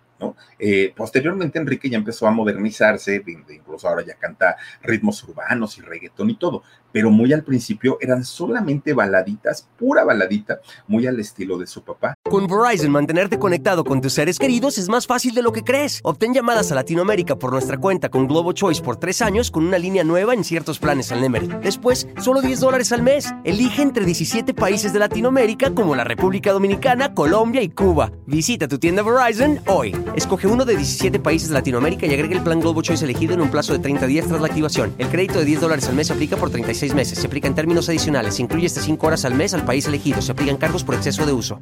Eh, 0.58 0.94
posteriormente 0.96 1.60
Enrique 1.60 1.90
ya 1.90 1.98
empezó 1.98 2.28
a 2.28 2.32
modernizarse, 2.32 3.24
incluso 3.50 3.88
ahora 3.88 4.06
ya 4.06 4.16
canta 4.16 4.58
ritmos 4.82 5.24
urbanos 5.24 5.78
y 5.78 5.82
reggaetón 5.82 6.30
y 6.30 6.36
todo, 6.36 6.64
pero 6.92 7.12
muy 7.12 7.32
al 7.34 7.44
principio 7.44 7.98
eran 8.02 8.24
solamente 8.24 8.94
baladitas, 8.94 9.68
pura 9.78 10.04
baladita, 10.04 10.60
muy 10.88 11.08
al 11.08 11.20
estilo 11.20 11.58
de 11.58 11.68
su 11.68 11.84
papá. 11.84 12.16
Con 12.24 12.48
Verizon, 12.48 12.92
mantenerte 12.92 13.40
conectado 13.40 13.84
con 13.84 14.02
tus 14.02 14.14
seres 14.14 14.38
queridos 14.40 14.78
es 14.78 14.90
más 14.90 15.08
fácil 15.08 15.34
de 15.34 15.42
lo 15.42 15.52
que 15.52 15.64
crees. 15.64 16.00
Obtén 16.04 16.34
llamadas 16.34 16.72
a 16.72 16.76
Latinoamérica 16.76 17.38
por 17.38 17.52
nuestra 17.52 17.78
cuenta 17.78 18.10
con 18.10 18.28
Globo 18.28 18.54
Choice 18.54 18.82
por 18.82 18.98
tres 18.98 19.22
años 19.22 19.52
con 19.52 19.66
una 19.66 19.78
línea 19.78 20.04
nueva 20.04 20.34
en 20.34 20.44
ciertos 20.44 20.80
planes 20.80 21.12
al 21.12 21.22
Nemery. 21.22 21.48
Después, 21.62 22.08
solo 22.20 22.42
10 22.42 22.60
dólares 22.60 22.92
al 22.92 23.02
mes. 23.02 23.34
Elige 23.44 23.82
entre 23.82 24.06
17 24.06 24.54
países 24.54 24.94
de 24.94 25.00
Latinoamérica 25.00 25.74
como 25.74 25.96
la 25.96 26.04
República 26.04 26.52
Dominicana, 26.52 27.14
Colombia 27.14 27.62
y 27.62 27.70
Cuba. 27.70 28.12
Visita 28.26 28.68
tu 28.68 28.80
tienda 28.80 29.04
Verizon 29.04 29.60
hoy. 29.68 29.96
Escoge 30.16 30.48
uno 30.48 30.66
de 30.66 30.76
17 30.76 31.20
países 31.20 31.50
de 31.50 31.54
Latinoamérica 31.54 32.08
y 32.08 32.14
agrega 32.14 32.36
el 32.36 32.44
plan 32.44 32.60
Globo 32.60 32.82
Choice 32.82 33.06
elegido 33.06 33.34
en 33.34 33.42
un 33.42 33.52
plazo 33.52 33.74
de 33.74 33.80
30 33.80 34.08
días 34.08 34.28
tras 34.28 34.42
la 34.42 34.48
activación. 34.48 34.94
El 34.98 35.08
crédito 35.08 35.40
de 35.40 35.46
10 35.46 35.62
dólares 35.62 35.88
al 35.88 35.96
mes 35.96 36.08
se 36.08 36.14
aplica 36.14 36.36
por 36.36 36.50
36 36.50 36.96
meses. 36.96 37.20
Se 37.20 37.28
aplica 37.28 37.48
en 37.48 37.56
términos 37.56 37.88
adicionales. 37.90 38.36
Se 38.36 38.42
incluye 38.42 38.66
hasta 38.66 38.82
5 38.82 39.06
horas 39.06 39.24
al 39.26 39.36
mes 39.36 39.54
al 39.54 39.66
país 39.66 39.86
elegido. 39.86 40.22
Se 40.22 40.32
aplican 40.32 40.58
cargos 40.58 40.84
por 40.84 40.96
exceso 40.96 41.26
de 41.26 41.34
uso. 41.34 41.62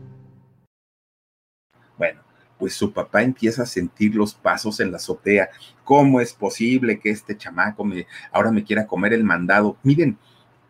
Bueno, 1.97 2.21
pues 2.57 2.73
su 2.73 2.93
papá 2.93 3.21
empieza 3.21 3.63
a 3.63 3.65
sentir 3.67 4.15
los 4.15 4.33
pasos 4.33 4.79
en 4.79 4.91
la 4.91 4.97
azotea. 4.97 5.49
¿Cómo 5.83 6.21
es 6.21 6.31
posible 6.31 6.99
que 6.99 7.09
este 7.09 7.37
chamaco 7.37 7.83
me, 7.83 8.07
ahora 8.31 8.51
me 8.51 8.63
quiera 8.63 8.87
comer 8.87 9.13
el 9.13 9.25
mandado? 9.25 9.77
Miren, 9.83 10.17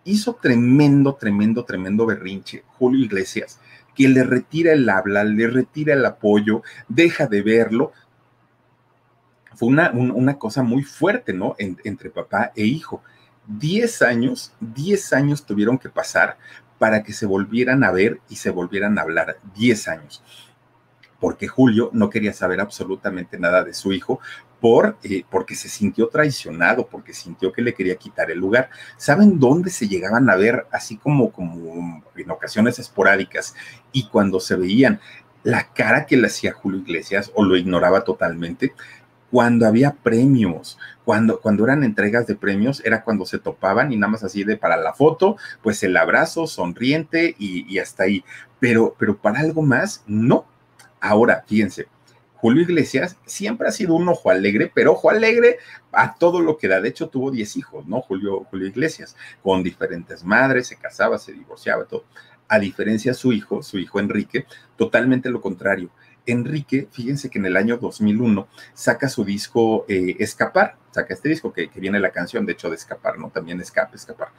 hizo 0.04 0.34
tremendo, 0.36 1.16
tremendo, 1.16 1.64
tremendo 1.64 2.06
berrinche 2.06 2.64
Julio 2.80 3.06
Iglesias, 3.06 3.60
que 3.98 4.08
le 4.08 4.24
retira 4.24 4.74
el 4.74 4.88
habla, 4.88 5.24
le 5.24 5.48
retira 5.48 5.96
el 5.96 6.06
apoyo, 6.06 6.62
deja 6.88 7.26
de 7.26 7.42
verlo. 7.42 7.92
Fue 9.56 9.68
una, 9.68 9.90
una 9.90 10.38
cosa 10.38 10.62
muy 10.62 10.84
fuerte, 10.84 11.34
¿no? 11.34 11.56
entre 11.58 12.12
papá 12.12 12.52
e 12.56 12.64
hijo. 12.64 13.02
Diez 13.48 14.04
años, 14.04 14.54
diez 14.60 15.14
años 15.14 15.48
tuvieron 15.48 15.80
que 15.80 15.90
pasar 15.90 16.38
para 16.78 17.02
que 17.02 17.12
se 17.12 17.26
volvieran 17.26 17.84
a 17.84 17.92
ver 17.92 18.22
y 18.30 18.36
se 18.36 18.52
volvieran 18.52 19.00
a 19.00 19.02
hablar. 19.02 19.40
Diez 19.56 19.88
años 19.88 20.24
porque 21.20 21.48
Julio 21.48 21.90
no 21.94 22.12
quería 22.12 22.32
saber 22.32 22.62
absolutamente 22.62 23.40
nada 23.40 23.64
de 23.64 23.74
su 23.74 23.92
hijo 23.92 24.20
por, 24.60 24.98
eh, 25.04 25.24
porque 25.30 25.56
se 25.56 25.70
sintió 25.70 26.08
traicionado, 26.08 26.88
porque 26.88 27.14
sintió 27.14 27.52
que 27.52 27.62
le 27.62 27.74
quería 27.74 27.96
quitar 27.96 28.32
el 28.32 28.40
lugar. 28.40 28.70
¿Saben 28.98 29.40
dónde 29.40 29.70
se 29.70 29.88
llegaban 29.88 30.30
a 30.30 30.36
ver 30.36 30.66
así 30.72 30.98
como, 30.98 31.32
como 31.32 32.04
en 32.16 32.32
ocasiones 32.32 32.80
esporádicas 32.80 33.56
y 33.92 34.08
cuando 34.08 34.40
se 34.40 34.56
veían 34.56 35.00
la 35.44 35.72
cara 35.74 36.06
que 36.06 36.18
le 36.18 36.28
hacía 36.28 36.54
Julio 36.54 36.80
Iglesias 36.80 37.32
o 37.36 37.44
lo 37.44 37.56
ignoraba 37.56 38.04
totalmente? 38.04 38.74
Cuando 39.30 39.68
había 39.68 39.92
premios, 39.92 40.78
cuando, 41.04 41.42
cuando 41.42 41.66
eran 41.66 41.84
entregas 41.84 42.26
de 42.28 42.36
premios, 42.36 42.82
era 42.86 43.04
cuando 43.04 43.26
se 43.26 43.40
topaban 43.40 43.92
y 43.92 43.98
nada 43.98 44.12
más 44.12 44.24
así 44.24 44.44
de 44.46 44.56
para 44.56 44.78
la 44.78 44.94
foto, 44.94 45.36
pues 45.62 45.84
el 45.84 45.98
abrazo 45.98 46.48
sonriente 46.48 47.36
y, 47.38 47.66
y 47.72 47.80
hasta 47.80 48.04
ahí. 48.04 48.24
Pero, 48.60 48.96
pero 48.98 49.18
para 49.18 49.42
algo 49.42 49.62
más, 49.62 50.04
no, 50.08 50.46
Ahora, 51.00 51.44
fíjense, 51.48 51.88
Julio 52.38 52.62
Iglesias 52.62 53.18
siempre 53.26 53.68
ha 53.68 53.72
sido 53.72 53.96
un 53.96 54.08
ojo 54.08 54.30
alegre, 54.30 54.72
pero 54.74 54.94
ojo 54.94 55.10
alegre 55.10 55.58
a 55.92 56.16
todo 56.16 56.40
lo 56.42 56.58
que 56.58 56.68
da. 56.68 56.80
De 56.80 56.90
hecho, 56.90 57.10
tuvo 57.10 57.32
10 57.32 57.58
hijos, 57.58 57.88
¿no? 57.88 58.02
Julio, 58.02 58.46
Julio 58.46 58.68
Iglesias, 58.68 59.16
con 59.42 59.64
diferentes 59.64 60.24
madres, 60.24 60.68
se 60.68 60.78
casaba, 60.78 61.18
se 61.18 61.34
divorciaba, 61.34 61.86
todo. 61.86 62.06
A 62.48 62.60
diferencia 62.60 63.12
de 63.12 63.18
su 63.18 63.34
hijo, 63.34 63.64
su 63.64 63.80
hijo 63.80 64.00
Enrique, 64.00 64.46
totalmente 64.78 65.30
lo 65.30 65.42
contrario. 65.42 65.90
Enrique, 66.28 66.88
fíjense 66.92 67.30
que 67.30 67.40
en 67.40 67.46
el 67.48 67.58
año 67.58 67.78
2001 67.78 68.48
saca 68.74 69.10
su 69.10 69.26
disco 69.26 69.86
eh, 69.88 70.18
Escapar, 70.20 70.78
saca 70.98 71.14
este 71.14 71.30
disco 71.30 71.54
que, 71.54 71.70
viene 71.76 72.00
la 72.00 72.12
canción, 72.12 72.46
de 72.46 72.54
hecho, 72.54 72.70
de 72.70 72.76
Escapar, 72.76 73.20
¿no? 73.20 73.30
También 73.30 73.62
Escape, 73.62 73.96
Escapar. 73.96 74.30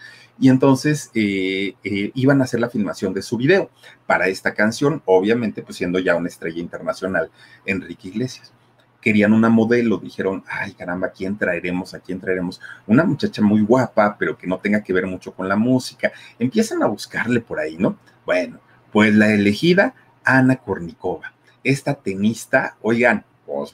Y 0.41 0.49
entonces 0.49 1.11
eh, 1.15 1.75
eh, 1.85 2.11
iban 2.15 2.41
a 2.41 2.45
hacer 2.45 2.61
la 2.61 2.69
filmación 2.69 3.15
de 3.15 3.23
su 3.23 3.37
video 3.37 3.71
para 4.07 4.27
esta 4.27 4.55
canción, 4.55 5.03
obviamente, 5.05 5.63
pues 5.63 5.77
siendo 5.77 5.99
ya 5.99 6.17
una 6.17 6.29
estrella 6.29 6.61
internacional, 6.61 7.31
Enrique 7.65 8.09
Iglesias. 8.09 8.53
querían 9.01 9.33
una 9.33 9.49
modelo, 9.49 9.99
dijeron, 9.99 10.43
ay 10.49 10.73
caramba, 10.73 11.07
¿a 11.09 11.13
quién 11.13 11.39
traeremos? 11.39 11.95
¿A 11.95 12.01
quién 12.01 12.21
traeremos? 12.21 12.61
Una 12.87 13.05
muchacha 13.05 13.41
muy 13.41 13.63
guapa, 13.63 14.17
pero 14.19 14.37
que 14.37 14.49
no 14.49 14.59
tenga 14.59 14.83
que 14.83 14.93
ver 14.93 15.07
mucho 15.07 15.33
con 15.33 15.49
la 15.49 15.57
música. 15.57 16.13
Empiezan 16.39 16.83
a 16.83 16.87
buscarle 16.87 17.41
por 17.41 17.61
ahí, 17.61 17.77
¿no? 17.79 17.97
Bueno, 18.27 18.59
pues 18.93 19.15
la 19.15 19.33
elegida, 19.33 19.95
Ana 20.25 20.57
Kornikova, 20.57 21.33
esta 21.63 21.95
tenista, 21.95 22.77
oigan, 22.83 23.25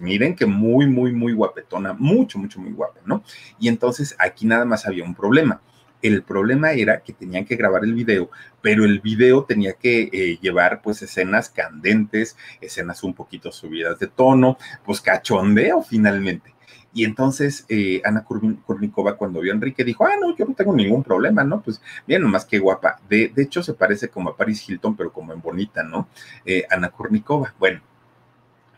miren 0.01 0.35
que 0.35 0.47
muy, 0.47 0.87
muy, 0.87 1.12
muy 1.12 1.32
guapetona, 1.32 1.93
mucho, 1.93 2.39
mucho, 2.39 2.61
muy 2.61 2.72
guapa, 2.72 3.01
¿no? 3.05 3.22
Y 3.59 3.68
entonces 3.68 4.14
aquí 4.18 4.47
nada 4.47 4.64
más 4.64 4.87
había 4.87 5.05
un 5.05 5.14
problema. 5.14 5.61
El 6.03 6.22
problema 6.22 6.72
era 6.72 7.03
que 7.03 7.14
tenían 7.14 7.47
que 7.47 7.57
grabar 7.57 7.82
el 7.82 7.95
video, 7.95 8.28
pero 8.61 8.85
el 8.85 9.01
video 9.01 9.45
tenía 9.45 9.72
que 9.72 10.11
eh, 10.12 10.39
llevar 10.41 10.82
pues 10.82 11.01
escenas 11.01 11.49
candentes, 11.49 12.37
escenas 12.61 13.03
un 13.03 13.14
poquito 13.14 13.51
subidas 13.51 13.99
de 13.99 14.09
tono, 14.09 14.59
pues 14.85 15.01
cachondeo 15.01 15.82
finalmente. 15.82 16.55
Y 16.95 17.05
entonces 17.05 17.66
eh, 17.68 18.01
Ana 18.05 18.24
Kurnikova 18.24 19.16
cuando 19.16 19.41
vio 19.41 19.53
a 19.53 19.57
Enrique 19.57 19.82
dijo, 19.82 20.07
ah, 20.07 20.16
no, 20.20 20.37
yo 20.37 20.45
no 20.45 20.55
tengo 20.55 20.74
ningún 20.74 21.03
problema, 21.03 21.43
¿no? 21.43 21.61
Pues 21.61 21.82
bien, 22.07 22.22
nomás 22.22 22.45
que 22.45 22.61
guapa. 22.61 23.01
De, 23.09 23.32
de 23.35 23.43
hecho 23.43 23.62
se 23.62 23.74
parece 23.74 24.09
como 24.09 24.30
a 24.30 24.37
Paris 24.37 24.68
Hilton, 24.68 24.97
pero 24.97 25.12
como 25.12 25.32
en 25.32 25.41
bonita, 25.41 25.82
¿no? 25.82 26.09
Eh, 26.47 26.64
Ana 26.70 26.91
Kurnikova. 26.91 27.53
Bueno, 27.59 27.80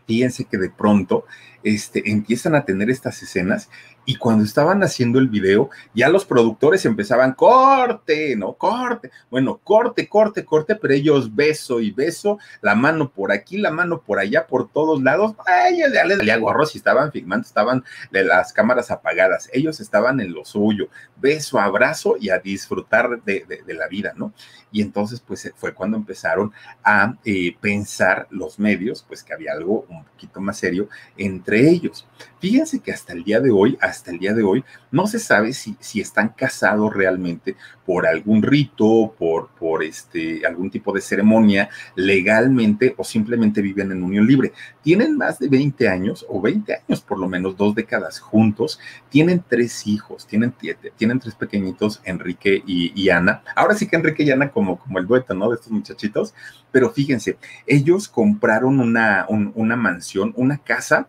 fíjense 0.07 0.45
que 0.45 0.57
de 0.57 0.69
pronto 0.69 1.25
este, 1.73 2.09
empiezan 2.09 2.55
a 2.55 2.65
tener 2.65 2.89
estas 2.89 3.21
escenas 3.21 3.69
y 4.09 4.15
cuando 4.15 4.45
estaban 4.45 4.81
haciendo 4.83 5.19
el 5.19 5.27
video, 5.27 5.69
ya 5.93 6.07
los 6.07 6.23
productores 6.23 6.85
empezaban, 6.85 7.33
corte, 7.33 8.37
¿no? 8.37 8.53
Corte. 8.53 9.11
Bueno, 9.29 9.59
corte, 9.61 10.07
corte, 10.07 10.45
corte, 10.45 10.75
pero 10.77 10.93
ellos 10.93 11.35
beso 11.35 11.81
y 11.81 11.91
beso, 11.91 12.39
la 12.61 12.73
mano 12.73 13.11
por 13.11 13.33
aquí, 13.33 13.57
la 13.57 13.69
mano 13.69 14.01
por 14.01 14.19
allá, 14.19 14.47
por 14.47 14.71
todos 14.71 15.03
lados. 15.03 15.35
Ay, 15.45 15.79
ya 15.93 16.05
les 16.05 16.19
salía 16.19 16.37
gorro 16.37 16.65
si 16.65 16.77
estaban 16.77 17.11
filmando, 17.11 17.45
estaban 17.45 17.83
de 18.09 18.23
las 18.23 18.53
cámaras 18.53 18.91
apagadas. 18.91 19.49
Ellos 19.51 19.81
estaban 19.81 20.21
en 20.21 20.31
lo 20.31 20.45
suyo. 20.45 20.87
Beso, 21.17 21.59
abrazo 21.59 22.15
y 22.17 22.29
a 22.29 22.39
disfrutar 22.39 23.21
de, 23.23 23.45
la 23.67 23.89
vida, 23.89 24.13
¿no? 24.15 24.31
Y 24.71 24.81
entonces, 24.81 25.19
pues 25.19 25.51
fue 25.57 25.73
cuando 25.73 25.97
empezaron 25.97 26.53
a 26.81 27.15
eh, 27.25 27.57
pensar 27.59 28.27
los 28.29 28.57
medios, 28.57 29.03
pues 29.05 29.21
que 29.21 29.33
había 29.33 29.51
algo 29.51 29.85
un 29.89 30.05
poquito 30.05 30.39
más 30.39 30.57
serio 30.57 30.87
entre 31.17 31.56
ellos. 31.59 32.07
Fíjense 32.39 32.79
que 32.79 32.91
hasta 32.91 33.13
el 33.13 33.23
día 33.23 33.39
de 33.39 33.49
hoy, 33.49 33.77
hasta 33.81 34.11
el 34.11 34.19
día 34.19 34.33
de 34.33 34.43
hoy, 34.43 34.63
no 34.91 35.07
se 35.07 35.17
sabe 35.17 35.53
si, 35.53 35.75
si 35.79 36.01
están 36.01 36.29
casados 36.29 36.93
realmente 36.93 37.55
por 37.85 38.05
algún 38.05 38.43
rito, 38.43 39.15
por, 39.17 39.49
por 39.59 39.83
este, 39.83 40.45
algún 40.45 40.69
tipo 40.69 40.93
de 40.93 41.01
ceremonia 41.01 41.69
legalmente 41.95 42.93
o 42.97 43.03
simplemente 43.03 43.61
viven 43.61 43.91
en 43.91 44.03
unión 44.03 44.27
libre. 44.27 44.53
Tienen 44.83 45.17
más 45.17 45.39
de 45.39 45.47
20 45.47 45.87
años 45.87 46.25
o 46.29 46.39
20 46.39 46.75
años, 46.75 47.01
por 47.01 47.17
lo 47.19 47.27
menos 47.27 47.57
dos 47.57 47.73
décadas 47.73 48.19
juntos. 48.19 48.79
Tienen 49.09 49.43
tres 49.47 49.87
hijos, 49.87 50.27
tienen, 50.27 50.53
tienen 50.95 51.19
tres 51.19 51.33
pequeñitos, 51.33 52.01
Enrique 52.03 52.61
y, 52.67 53.09
Ana. 53.09 53.41
Ahora 53.55 53.73
sí 53.73 53.87
que 53.87 53.95
Enrique 53.95 54.23
y 54.23 54.31
Ana 54.31 54.51
como, 54.51 54.77
como 54.77 54.99
el 54.99 55.07
dueto, 55.07 55.33
¿no? 55.33 55.49
De 55.49 55.55
estos 55.55 55.71
muchachitos. 55.71 56.35
Pero 56.71 56.91
fíjense, 56.91 57.37
ellos 57.65 58.07
compraron 58.07 58.79
una, 58.79 59.25
una 59.29 59.75
mansión, 59.75 60.33
una 60.35 60.57
casa 60.57 61.07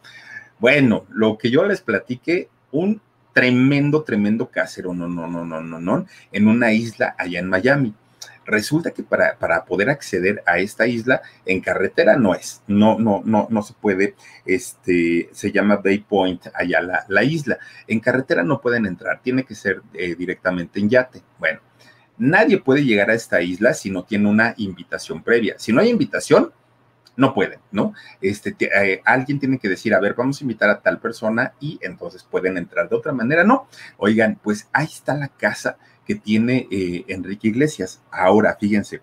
bueno, 0.58 1.06
lo 1.10 1.38
que 1.38 1.50
yo 1.50 1.64
les 1.64 1.80
platiqué, 1.80 2.48
un 2.72 3.00
tremendo, 3.32 4.02
tremendo 4.02 4.48
casero, 4.48 4.94
no, 4.94 5.08
no, 5.08 5.28
no, 5.28 5.44
no, 5.44 5.60
no, 5.60 5.80
no, 5.80 6.06
en 6.32 6.48
una 6.48 6.72
isla 6.72 7.14
allá 7.16 7.38
en 7.38 7.48
Miami. 7.48 7.94
Resulta 8.44 8.92
que 8.92 9.02
para, 9.02 9.36
para 9.36 9.64
poder 9.66 9.90
acceder 9.90 10.42
a 10.46 10.58
esta 10.58 10.86
isla 10.86 11.20
en 11.44 11.60
carretera 11.60 12.16
no 12.16 12.34
es, 12.34 12.62
no, 12.66 12.98
no, 12.98 13.22
no, 13.24 13.46
no 13.50 13.62
se 13.62 13.74
puede, 13.74 14.14
este, 14.46 15.28
se 15.32 15.52
llama 15.52 15.76
Bay 15.76 15.98
Point, 15.98 16.46
allá 16.54 16.80
la, 16.80 17.04
la 17.08 17.22
isla. 17.22 17.58
En 17.86 18.00
carretera 18.00 18.42
no 18.42 18.60
pueden 18.60 18.86
entrar, 18.86 19.20
tiene 19.22 19.44
que 19.44 19.54
ser 19.54 19.82
eh, 19.92 20.14
directamente 20.14 20.80
en 20.80 20.88
yate. 20.88 21.22
Bueno, 21.38 21.60
nadie 22.16 22.58
puede 22.58 22.84
llegar 22.84 23.10
a 23.10 23.14
esta 23.14 23.42
isla 23.42 23.74
si 23.74 23.90
no 23.90 24.04
tiene 24.04 24.28
una 24.28 24.54
invitación 24.56 25.22
previa. 25.22 25.56
Si 25.58 25.72
no 25.72 25.82
hay 25.82 25.90
invitación, 25.90 26.50
no 27.18 27.34
pueden, 27.34 27.58
¿no? 27.72 27.92
Este, 28.22 28.56
eh, 28.60 29.02
alguien 29.04 29.40
tiene 29.40 29.58
que 29.58 29.68
decir, 29.68 29.92
a 29.92 30.00
ver, 30.00 30.14
vamos 30.14 30.40
a 30.40 30.44
invitar 30.44 30.70
a 30.70 30.80
tal 30.80 31.00
persona 31.00 31.52
y 31.60 31.78
entonces 31.82 32.22
pueden 32.22 32.56
entrar 32.56 32.88
de 32.88 32.96
otra 32.96 33.12
manera, 33.12 33.42
no. 33.42 33.68
Oigan, 33.98 34.38
pues 34.42 34.68
ahí 34.72 34.86
está 34.86 35.14
la 35.14 35.28
casa 35.28 35.76
que 36.06 36.14
tiene 36.14 36.68
eh, 36.70 37.04
Enrique 37.08 37.48
Iglesias. 37.48 38.00
Ahora, 38.12 38.56
fíjense, 38.58 39.02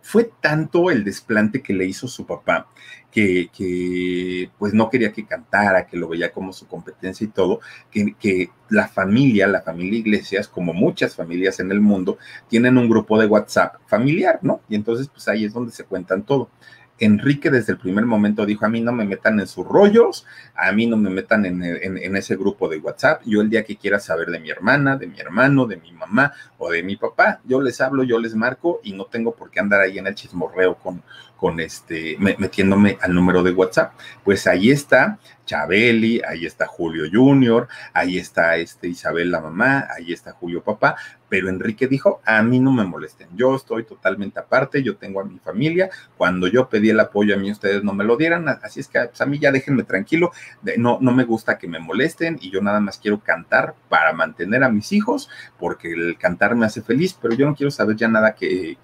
fue 0.00 0.30
tanto 0.40 0.90
el 0.90 1.02
desplante 1.02 1.62
que 1.62 1.74
le 1.74 1.84
hizo 1.84 2.06
su 2.06 2.24
papá 2.24 2.68
que, 3.14 4.50
pues 4.58 4.74
no 4.74 4.90
quería 4.90 5.12
que 5.12 5.24
cantara, 5.24 5.86
que 5.86 5.96
lo 5.96 6.08
veía 6.08 6.32
como 6.32 6.52
su 6.52 6.66
competencia 6.66 7.24
y 7.24 7.28
todo, 7.28 7.60
que, 7.90 8.14
que, 8.18 8.50
la 8.70 8.88
familia, 8.88 9.46
la 9.46 9.60
familia 9.60 10.00
Iglesias, 10.00 10.48
como 10.48 10.72
muchas 10.72 11.14
familias 11.14 11.60
en 11.60 11.70
el 11.70 11.80
mundo, 11.80 12.18
tienen 12.48 12.76
un 12.76 12.88
grupo 12.88 13.20
de 13.20 13.26
WhatsApp 13.26 13.76
familiar, 13.86 14.40
¿no? 14.42 14.62
Y 14.68 14.74
entonces 14.74 15.06
pues 15.06 15.28
ahí 15.28 15.44
es 15.44 15.52
donde 15.52 15.70
se 15.70 15.84
cuentan 15.84 16.24
todo. 16.24 16.50
Enrique 16.98 17.50
desde 17.50 17.72
el 17.72 17.78
primer 17.78 18.06
momento 18.06 18.46
dijo, 18.46 18.64
a 18.64 18.68
mí 18.68 18.80
no 18.80 18.92
me 18.92 19.04
metan 19.04 19.40
en 19.40 19.46
sus 19.46 19.66
rollos, 19.66 20.26
a 20.54 20.70
mí 20.72 20.86
no 20.86 20.96
me 20.96 21.10
metan 21.10 21.44
en, 21.44 22.16
ese 22.16 22.36
grupo 22.36 22.68
de 22.68 22.78
WhatsApp, 22.78 23.22
yo 23.24 23.40
el 23.40 23.50
día 23.50 23.64
que 23.64 23.76
quiera 23.76 23.98
saber 23.98 24.28
de 24.28 24.38
mi 24.38 24.50
hermana, 24.50 24.96
de 24.96 25.08
mi 25.08 25.18
hermano, 25.18 25.66
de 25.66 25.76
mi 25.76 25.92
mamá 25.92 26.32
o 26.58 26.70
de 26.70 26.82
mi 26.82 26.96
papá, 26.96 27.40
yo 27.44 27.60
les 27.60 27.80
hablo, 27.80 28.04
yo 28.04 28.18
les 28.18 28.34
marco 28.34 28.80
y 28.84 28.92
no 28.92 29.06
tengo 29.06 29.34
por 29.34 29.50
qué 29.50 29.60
andar 29.60 29.80
ahí 29.80 29.98
en 29.98 30.06
el 30.06 30.14
chismorreo 30.14 30.76
con, 30.76 31.02
con 31.36 31.60
este, 31.60 32.16
metiéndome 32.18 32.98
al 33.00 33.14
número 33.14 33.42
de 33.42 33.52
WhatsApp. 33.52 33.92
Pues 34.24 34.46
ahí 34.46 34.70
está 34.70 35.18
Chabeli, 35.44 36.22
ahí 36.26 36.46
está 36.46 36.66
Julio 36.66 37.04
Junior, 37.12 37.68
ahí 37.92 38.18
está 38.18 38.56
este 38.56 38.88
Isabel 38.88 39.30
la 39.30 39.40
mamá, 39.40 39.88
ahí 39.94 40.12
está 40.12 40.32
Julio 40.32 40.62
papá, 40.62 40.96
pero 41.28 41.48
Enrique 41.48 41.86
dijo, 41.86 42.20
a 42.24 42.42
mí 42.42 42.60
no 42.60 42.72
me 42.72 42.84
molesten, 42.84 43.28
yo 43.34 43.56
estoy 43.56 43.84
totalmente 43.84 44.40
aparte, 44.40 44.82
yo 44.82 44.96
tengo 44.96 45.20
a 45.20 45.24
mi 45.24 45.38
familia, 45.38 45.90
cuando 46.16 46.46
yo 46.46 46.68
pedí 46.68 46.90
el 46.90 47.00
apoyo 47.00 47.34
a 47.34 47.38
mí 47.38 47.50
ustedes 47.50 47.82
no 47.82 47.92
me 47.92 48.04
lo 48.04 48.16
dieran, 48.16 48.48
así 48.48 48.80
es 48.80 48.88
que 48.88 49.00
pues, 49.00 49.20
a 49.20 49.26
mí 49.26 49.38
ya 49.38 49.52
déjenme 49.52 49.82
tranquilo, 49.82 50.32
no, 50.78 50.98
no 51.00 51.12
me 51.12 51.24
gusta 51.24 51.58
que 51.58 51.68
me 51.68 51.78
molesten 51.78 52.38
y 52.40 52.50
yo 52.50 52.60
nada 52.60 52.80
más 52.80 52.98
quiero 52.98 53.20
cantar 53.20 53.74
para 53.88 54.12
mantener 54.12 54.64
a 54.64 54.68
mis 54.68 54.92
hijos, 54.92 55.28
porque 55.58 55.92
el 55.92 56.16
cantar 56.18 56.54
me 56.54 56.66
hace 56.66 56.82
feliz, 56.82 57.18
pero 57.20 57.34
yo 57.34 57.46
no 57.46 57.54
quiero 57.54 57.70
saber 57.70 57.96
ya 57.96 58.08
nada 58.08 58.34
que, 58.34 58.78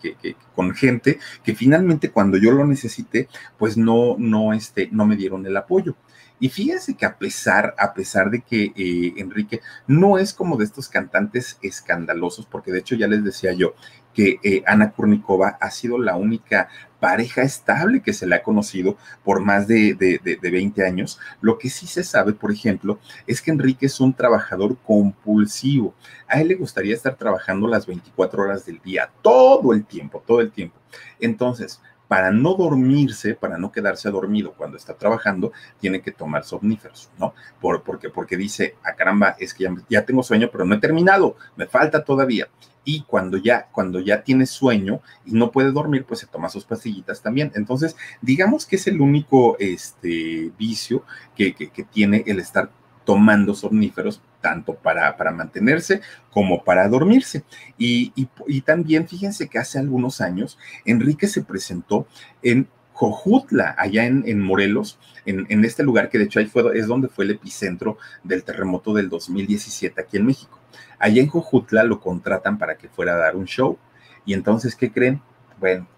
con 0.54 0.74
gente 0.74 1.18
que 1.42 1.54
finalmente 1.54 2.10
cuando 2.10 2.36
yo 2.40 2.52
lo 2.52 2.66
necesité, 2.66 3.28
pues 3.58 3.76
no, 3.76 4.16
no, 4.18 4.52
este, 4.52 4.88
no 4.92 5.06
me 5.06 5.16
dieron 5.16 5.46
el 5.46 5.56
apoyo. 5.56 5.96
Y 6.40 6.48
fíjense 6.48 6.94
que 6.94 7.04
a 7.04 7.18
pesar, 7.18 7.74
a 7.78 7.92
pesar 7.92 8.30
de 8.30 8.40
que 8.40 8.72
eh, 8.74 9.12
Enrique 9.18 9.60
no 9.86 10.16
es 10.16 10.32
como 10.32 10.56
de 10.56 10.64
estos 10.64 10.88
cantantes 10.88 11.58
escandalosos, 11.60 12.46
porque 12.46 12.72
de 12.72 12.78
hecho 12.78 12.94
ya 12.94 13.06
les 13.06 13.22
decía 13.22 13.52
yo 13.52 13.74
que 14.14 14.40
eh, 14.42 14.62
Ana 14.66 14.90
Kurnikova 14.92 15.58
ha 15.60 15.70
sido 15.70 15.98
la 15.98 16.16
única 16.16 16.68
pareja 16.98 17.42
estable 17.42 18.02
que 18.02 18.12
se 18.12 18.26
le 18.26 18.36
ha 18.36 18.42
conocido 18.42 18.96
por 19.22 19.40
más 19.40 19.66
de, 19.66 19.94
de, 19.94 20.18
de, 20.40 20.50
20 20.50 20.84
años. 20.84 21.20
Lo 21.40 21.58
que 21.58 21.70
sí 21.70 21.86
se 21.86 22.04
sabe, 22.04 22.32
por 22.32 22.52
ejemplo, 22.52 22.98
es 23.26 23.40
que 23.40 23.50
Enrique 23.50 23.86
es 23.86 24.00
un 24.00 24.12
trabajador 24.12 24.76
compulsivo. 24.78 25.94
A 26.26 26.40
él 26.40 26.48
le 26.48 26.54
gustaría 26.56 26.94
estar 26.94 27.16
trabajando 27.16 27.68
las 27.68 27.86
24 27.86 28.42
horas 28.42 28.66
del 28.66 28.80
día, 28.82 29.10
todo 29.22 29.72
el 29.72 29.84
tiempo, 29.84 30.22
todo 30.26 30.40
el 30.40 30.50
tiempo. 30.50 30.78
Entonces, 31.20 31.80
para 32.10 32.32
no 32.32 32.54
dormirse, 32.54 33.36
para 33.36 33.56
no 33.56 33.70
quedarse 33.70 34.10
dormido 34.10 34.52
cuando 34.54 34.76
está 34.76 34.94
trabajando, 34.94 35.52
tiene 35.78 36.02
que 36.02 36.10
tomar 36.10 36.42
somníferos, 36.42 37.08
¿no? 37.20 37.34
Por, 37.60 37.84
porque, 37.84 38.10
porque 38.10 38.36
dice, 38.36 38.74
ah, 38.82 38.96
caramba, 38.96 39.36
es 39.38 39.54
que 39.54 39.62
ya, 39.62 39.76
ya, 39.88 40.04
tengo 40.04 40.24
sueño, 40.24 40.48
pero 40.50 40.64
no 40.64 40.74
he 40.74 40.80
terminado, 40.80 41.36
me 41.54 41.68
falta 41.68 42.02
todavía. 42.02 42.48
Y 42.84 43.02
cuando 43.02 43.36
ya, 43.36 43.68
cuando 43.70 44.00
ya 44.00 44.24
tiene 44.24 44.46
sueño 44.46 45.00
y 45.24 45.34
no 45.34 45.52
puede 45.52 45.70
dormir, 45.70 46.04
pues 46.04 46.18
se 46.18 46.26
toma 46.26 46.48
sus 46.48 46.64
pastillitas 46.64 47.22
también. 47.22 47.52
Entonces, 47.54 47.94
digamos 48.20 48.66
que 48.66 48.74
es 48.74 48.88
el 48.88 49.00
único 49.00 49.56
este, 49.60 50.50
vicio 50.58 51.04
que, 51.36 51.54
que, 51.54 51.70
que 51.70 51.84
tiene 51.84 52.24
el 52.26 52.40
estar 52.40 52.72
tomando 53.04 53.54
somníferos 53.54 54.20
tanto 54.40 54.74
para, 54.74 55.16
para 55.16 55.30
mantenerse 55.30 56.00
como 56.30 56.64
para 56.64 56.88
dormirse. 56.88 57.44
Y, 57.78 58.12
y, 58.46 58.60
también 58.62 59.08
fíjense 59.08 59.48
que 59.48 59.58
hace 59.58 59.78
algunos 59.78 60.20
años 60.20 60.58
Enrique 60.84 61.26
se 61.26 61.42
presentó 61.42 62.06
en 62.42 62.68
Jojutla, 62.92 63.74
allá 63.78 64.04
en, 64.04 64.24
en 64.26 64.40
Morelos, 64.40 64.98
en, 65.24 65.46
en, 65.48 65.64
este 65.64 65.82
lugar 65.82 66.10
que 66.10 66.18
de 66.18 66.24
hecho 66.24 66.38
ahí 66.38 66.46
fue, 66.46 66.78
es 66.78 66.86
donde 66.86 67.08
fue 67.08 67.24
el 67.24 67.30
epicentro 67.30 67.96
del 68.22 68.44
terremoto 68.44 68.92
del 68.92 69.08
2017 69.08 70.00
aquí 70.00 70.18
en 70.18 70.26
México. 70.26 70.58
Allá 70.98 71.22
en 71.22 71.28
Jojutla 71.28 71.82
lo 71.84 71.98
contratan 71.98 72.58
para 72.58 72.76
que 72.76 72.88
fuera 72.88 73.14
a 73.14 73.18
dar 73.18 73.36
un 73.36 73.46
show. 73.46 73.78
Y 74.26 74.34
entonces, 74.34 74.76
¿qué 74.76 74.92
creen? 74.92 75.22
Bueno, 75.58 75.88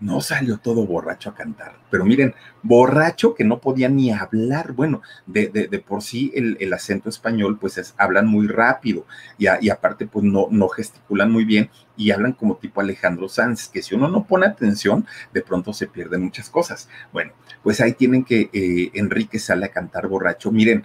no 0.00 0.20
salió 0.20 0.58
todo 0.58 0.86
borracho 0.86 1.30
a 1.30 1.34
cantar, 1.34 1.78
pero 1.90 2.04
miren, 2.04 2.34
borracho 2.62 3.34
que 3.34 3.44
no 3.44 3.60
podía 3.60 3.88
ni 3.88 4.10
hablar. 4.10 4.72
Bueno, 4.72 5.02
de, 5.26 5.48
de, 5.48 5.78
por 5.78 6.02
sí 6.02 6.32
el, 6.34 6.72
acento 6.72 7.08
español, 7.08 7.58
pues 7.58 7.78
es, 7.78 7.94
hablan 7.96 8.26
muy 8.26 8.46
rápido 8.46 9.06
y, 9.38 9.46
y, 9.60 9.70
aparte, 9.70 10.06
pues 10.06 10.24
no, 10.24 10.48
no 10.50 10.68
gesticulan 10.68 11.30
muy 11.30 11.44
bien 11.44 11.70
y 11.96 12.10
hablan 12.10 12.32
como 12.32 12.56
tipo 12.56 12.80
Alejandro 12.80 13.28
Sanz, 13.28 13.68
que 13.68 13.82
si 13.82 13.94
uno 13.94 14.08
no 14.08 14.26
pone 14.26 14.46
atención, 14.46 15.06
de 15.32 15.42
pronto 15.42 15.72
se 15.72 15.86
pierden 15.86 16.22
muchas 16.22 16.50
cosas. 16.50 16.88
Bueno, 17.12 17.32
pues 17.62 17.80
ahí 17.80 17.92
tienen 17.92 18.24
que 18.24 18.50
eh, 18.52 18.90
Enrique 18.94 19.38
sale 19.38 19.66
a 19.66 19.70
cantar 19.70 20.06
borracho. 20.06 20.52
Miren, 20.52 20.84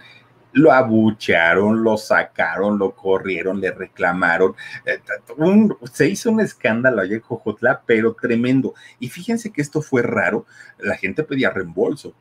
lo 0.52 0.72
abuchearon, 0.72 1.82
lo 1.82 1.96
sacaron, 1.96 2.78
lo 2.78 2.94
corrieron, 2.94 3.60
le 3.60 3.70
reclamaron. 3.70 4.54
Eh, 4.84 5.00
se 5.92 6.08
hizo 6.08 6.30
un 6.30 6.40
escándalo 6.40 7.02
allá 7.02 7.14
en 7.14 7.20
Jojotla, 7.20 7.82
pero 7.86 8.14
tremendo. 8.14 8.74
Y 8.98 9.08
fíjense 9.08 9.50
que 9.50 9.62
esto 9.62 9.82
fue 9.82 10.02
raro, 10.02 10.46
la 10.78 10.96
gente 10.96 11.24
pedía 11.24 11.50
reembolso. 11.50 12.14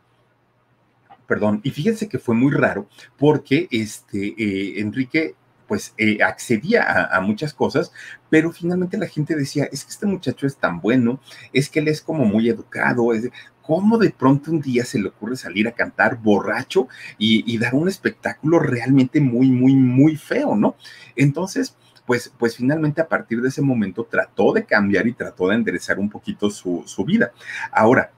Perdón, 1.28 1.62
y 1.64 1.72
fíjense 1.72 2.10
que 2.10 2.20
fue 2.20 2.36
muy 2.36 2.52
raro 2.52 2.88
porque 3.18 3.68
este 3.72 4.36
eh, 4.38 4.82
Enrique 4.82 5.36
pues 5.72 5.94
eh, 5.98 6.22
accedía 6.22 7.08
a, 7.16 7.22
muchas 7.22 7.54
cosas, 7.54 7.94
pero 8.30 8.52
finalmente 8.52 8.98
la 8.98 9.08
gente 9.08 9.38
decía, 9.38 9.70
es 9.72 9.86
que 9.86 9.92
este 9.92 10.06
muchacho 10.06 10.46
es 10.46 10.58
tan 10.58 10.82
bueno, 10.82 11.22
es 11.54 11.70
que 11.70 11.80
él 11.80 11.88
es 11.88 12.02
como 12.02 12.26
muy 12.26 12.50
educado, 12.50 13.14
es, 13.14 13.30
¿cómo 13.62 13.98
de 13.98 14.10
pronto 14.10 14.52
un 14.52 14.60
día 14.60 14.84
se 14.84 15.00
le 15.00 15.08
ocurre 15.08 15.38
salir 15.38 15.70
a 15.70 15.72
cantar 15.72 16.18
borracho 16.18 16.90
y, 17.18 17.58
dar 17.58 17.74
un 17.74 17.88
espectáculo 17.88 18.60
realmente 18.60 19.22
muy, 19.22 19.50
muy, 19.50 19.74
muy 19.74 20.18
feo, 20.18 20.58
¿no? 20.58 20.76
Entonces, 21.16 21.78
pues, 22.06 22.34
pues 22.38 22.58
finalmente 22.58 23.00
a 23.00 23.08
partir 23.08 23.42
de 23.42 23.48
ese 23.48 23.62
momento 23.62 24.04
trató 24.04 24.52
de 24.52 24.66
cambiar 24.66 25.08
y 25.08 25.14
trató 25.14 25.48
de 25.48 25.56
enderezar 25.56 26.00
un 26.00 26.10
poquito 26.10 26.50
su, 26.50 26.84
su 26.86 27.06
vida. 27.06 27.32
Ahora, 27.72 28.12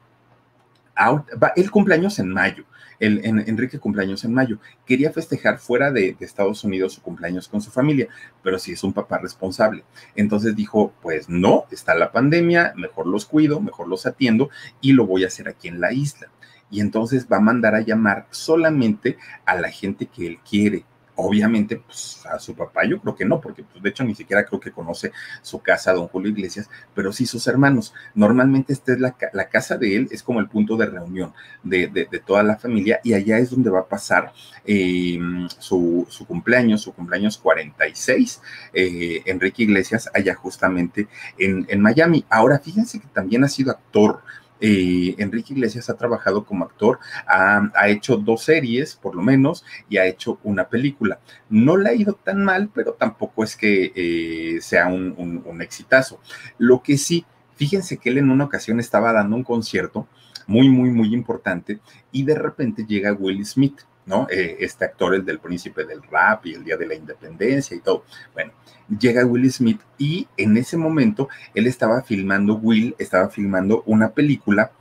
el 1.55 1.69
cumpleaños 1.69 2.17
en 2.17 2.29
mayo 2.29 2.65
el, 3.05 3.43
Enrique 3.47 3.79
cumpleaños 3.79 4.23
en 4.23 4.33
mayo. 4.33 4.59
Quería 4.85 5.11
festejar 5.11 5.59
fuera 5.59 5.91
de, 5.91 6.15
Estados 6.19 6.63
Unidos 6.63 6.93
su 6.93 7.01
cumpleaños 7.01 7.49
con 7.49 7.61
su 7.61 7.69
familia, 7.69 8.07
pero 8.41 8.57
sí 8.57 8.71
es 8.71 8.83
un 8.83 8.93
papá 8.93 9.17
responsable. 9.17 9.83
Entonces 10.15 10.55
dijo, 10.55 10.93
pues 11.01 11.27
no, 11.27 11.65
está 11.69 11.95
la 11.95 12.11
pandemia, 12.11 12.73
mejor 12.77 13.07
los 13.07 13.25
cuido, 13.25 13.59
mejor 13.59 13.87
los 13.87 14.05
atiendo 14.05 14.49
y 14.79 14.93
lo 14.93 15.05
voy 15.05 15.25
a 15.25 15.27
hacer 15.27 15.49
aquí 15.49 15.67
en 15.67 15.81
la 15.81 15.91
isla. 15.91 16.29
Y 16.71 16.79
entonces 16.79 17.27
va 17.31 17.37
a 17.37 17.41
mandar 17.41 17.75
a 17.75 17.81
llamar 17.81 18.27
solamente 18.31 19.17
a 19.45 19.55
la 19.55 19.69
gente 19.69 20.07
que 20.07 20.25
él 20.25 20.39
quiere, 20.49 20.85
Obviamente, 21.15 21.77
pues 21.77 22.21
a 22.25 22.39
su 22.39 22.55
papá 22.55 22.85
yo 22.85 22.99
creo 22.99 23.15
que 23.15 23.25
no, 23.25 23.39
porque 23.39 23.63
pues, 23.63 23.83
de 23.83 23.89
hecho 23.89 24.03
ni 24.03 24.15
siquiera 24.15 24.45
creo 24.45 24.59
que 24.59 24.71
conoce 24.71 25.11
su 25.43 25.61
casa, 25.61 25.93
don 25.93 26.07
Julio 26.07 26.31
Iglesias, 26.31 26.69
pero 26.95 27.13
sí 27.13 27.27
sus 27.27 27.45
hermanos. 27.45 27.93
Normalmente 28.15 28.73
esta 28.73 28.93
es 28.93 28.99
la, 28.99 29.13
casa 29.49 29.77
de 29.77 29.95
él, 29.95 30.07
es 30.09 30.23
como 30.23 30.39
el 30.39 30.49
punto 30.49 30.75
de 30.75 30.87
reunión 30.87 31.33
de, 31.63 31.87
toda 32.25 32.41
la 32.41 32.57
familia 32.57 32.99
y 33.03 33.13
allá 33.13 33.37
es 33.37 33.51
donde 33.51 33.69
va 33.69 33.81
a 33.81 33.87
pasar 33.87 34.33
em, 34.65 35.47
su, 35.59 36.07
cumpleaños, 36.27 36.81
su 36.81 36.93
cumpleaños 36.93 37.37
46, 37.37 38.41
eh, 38.73 39.21
Enrique 39.25 39.63
Iglesias, 39.63 40.09
allá 40.13 40.33
justamente 40.33 41.07
en, 41.37 41.65
en 41.69 41.79
Miami. 41.79 42.25
Ahora, 42.29 42.57
fíjense 42.57 42.99
que 42.99 43.07
también 43.07 43.43
ha 43.43 43.49
sido 43.49 43.71
actor 43.71 44.21
eh, 44.65 45.15
Enrique 45.17 45.51
Iglesias 45.53 45.89
ha 45.89 45.97
trabajado 45.97 46.45
como 46.45 46.63
actor, 46.63 46.99
ha, 47.27 47.89
hecho 47.89 48.15
dos 48.15 48.43
series 48.43 48.95
por 48.95 49.13
lo 49.13 49.21
menos 49.21 49.65
y 49.89 49.97
ha 49.97 50.05
hecho 50.05 50.39
una 50.41 50.69
película. 50.69 51.19
No 51.49 51.75
le 51.75 51.89
ha 51.89 51.93
ido 51.93 52.13
tan 52.13 52.45
mal, 52.45 52.69
pero 52.73 52.93
tampoco 52.93 53.43
es 53.43 53.57
que 53.57 53.91
eh, 53.93 54.61
sea 54.61 54.87
un, 54.87 55.43
un 55.45 55.61
exitazo. 55.61 56.21
Lo 56.57 56.81
que 56.81 56.97
sí, 56.97 57.25
fíjense 57.57 57.97
que 57.97 58.09
él 58.09 58.19
en 58.19 58.29
una 58.29 58.45
ocasión 58.45 58.79
estaba 58.79 59.11
dando 59.11 59.35
un 59.35 59.43
concierto 59.43 60.07
muy, 60.47 60.69
muy, 60.69 60.89
muy 60.91 61.13
importante 61.13 61.79
y 62.11 62.23
de 62.23 62.35
repente 62.35 62.85
llega 62.85 63.13
Will 63.13 63.45
Smith. 63.45 63.81
¿No? 64.05 64.27
Eh, 64.29 64.57
este 64.59 64.85
actor, 64.85 65.15
el 65.15 65.25
del 65.25 65.39
príncipe 65.39 65.85
del 65.85 66.01
rap 66.03 66.45
y 66.45 66.53
el 66.53 66.63
día 66.63 66.77
de 66.77 66.87
la 66.87 66.95
independencia 66.95 67.75
y 67.75 67.79
todo. 67.79 68.03
Bueno, 68.33 68.51
llega 68.99 69.25
Will 69.25 69.51
Smith 69.51 69.81
y 69.97 70.27
en 70.37 70.57
ese 70.57 70.77
momento 70.77 71.29
él 71.53 71.67
estaba 71.67 72.01
filmando, 72.01 72.55
Will 72.55 72.95
estaba 72.97 73.29
filmando 73.29 73.83
una 73.85 74.09
película 74.11 74.71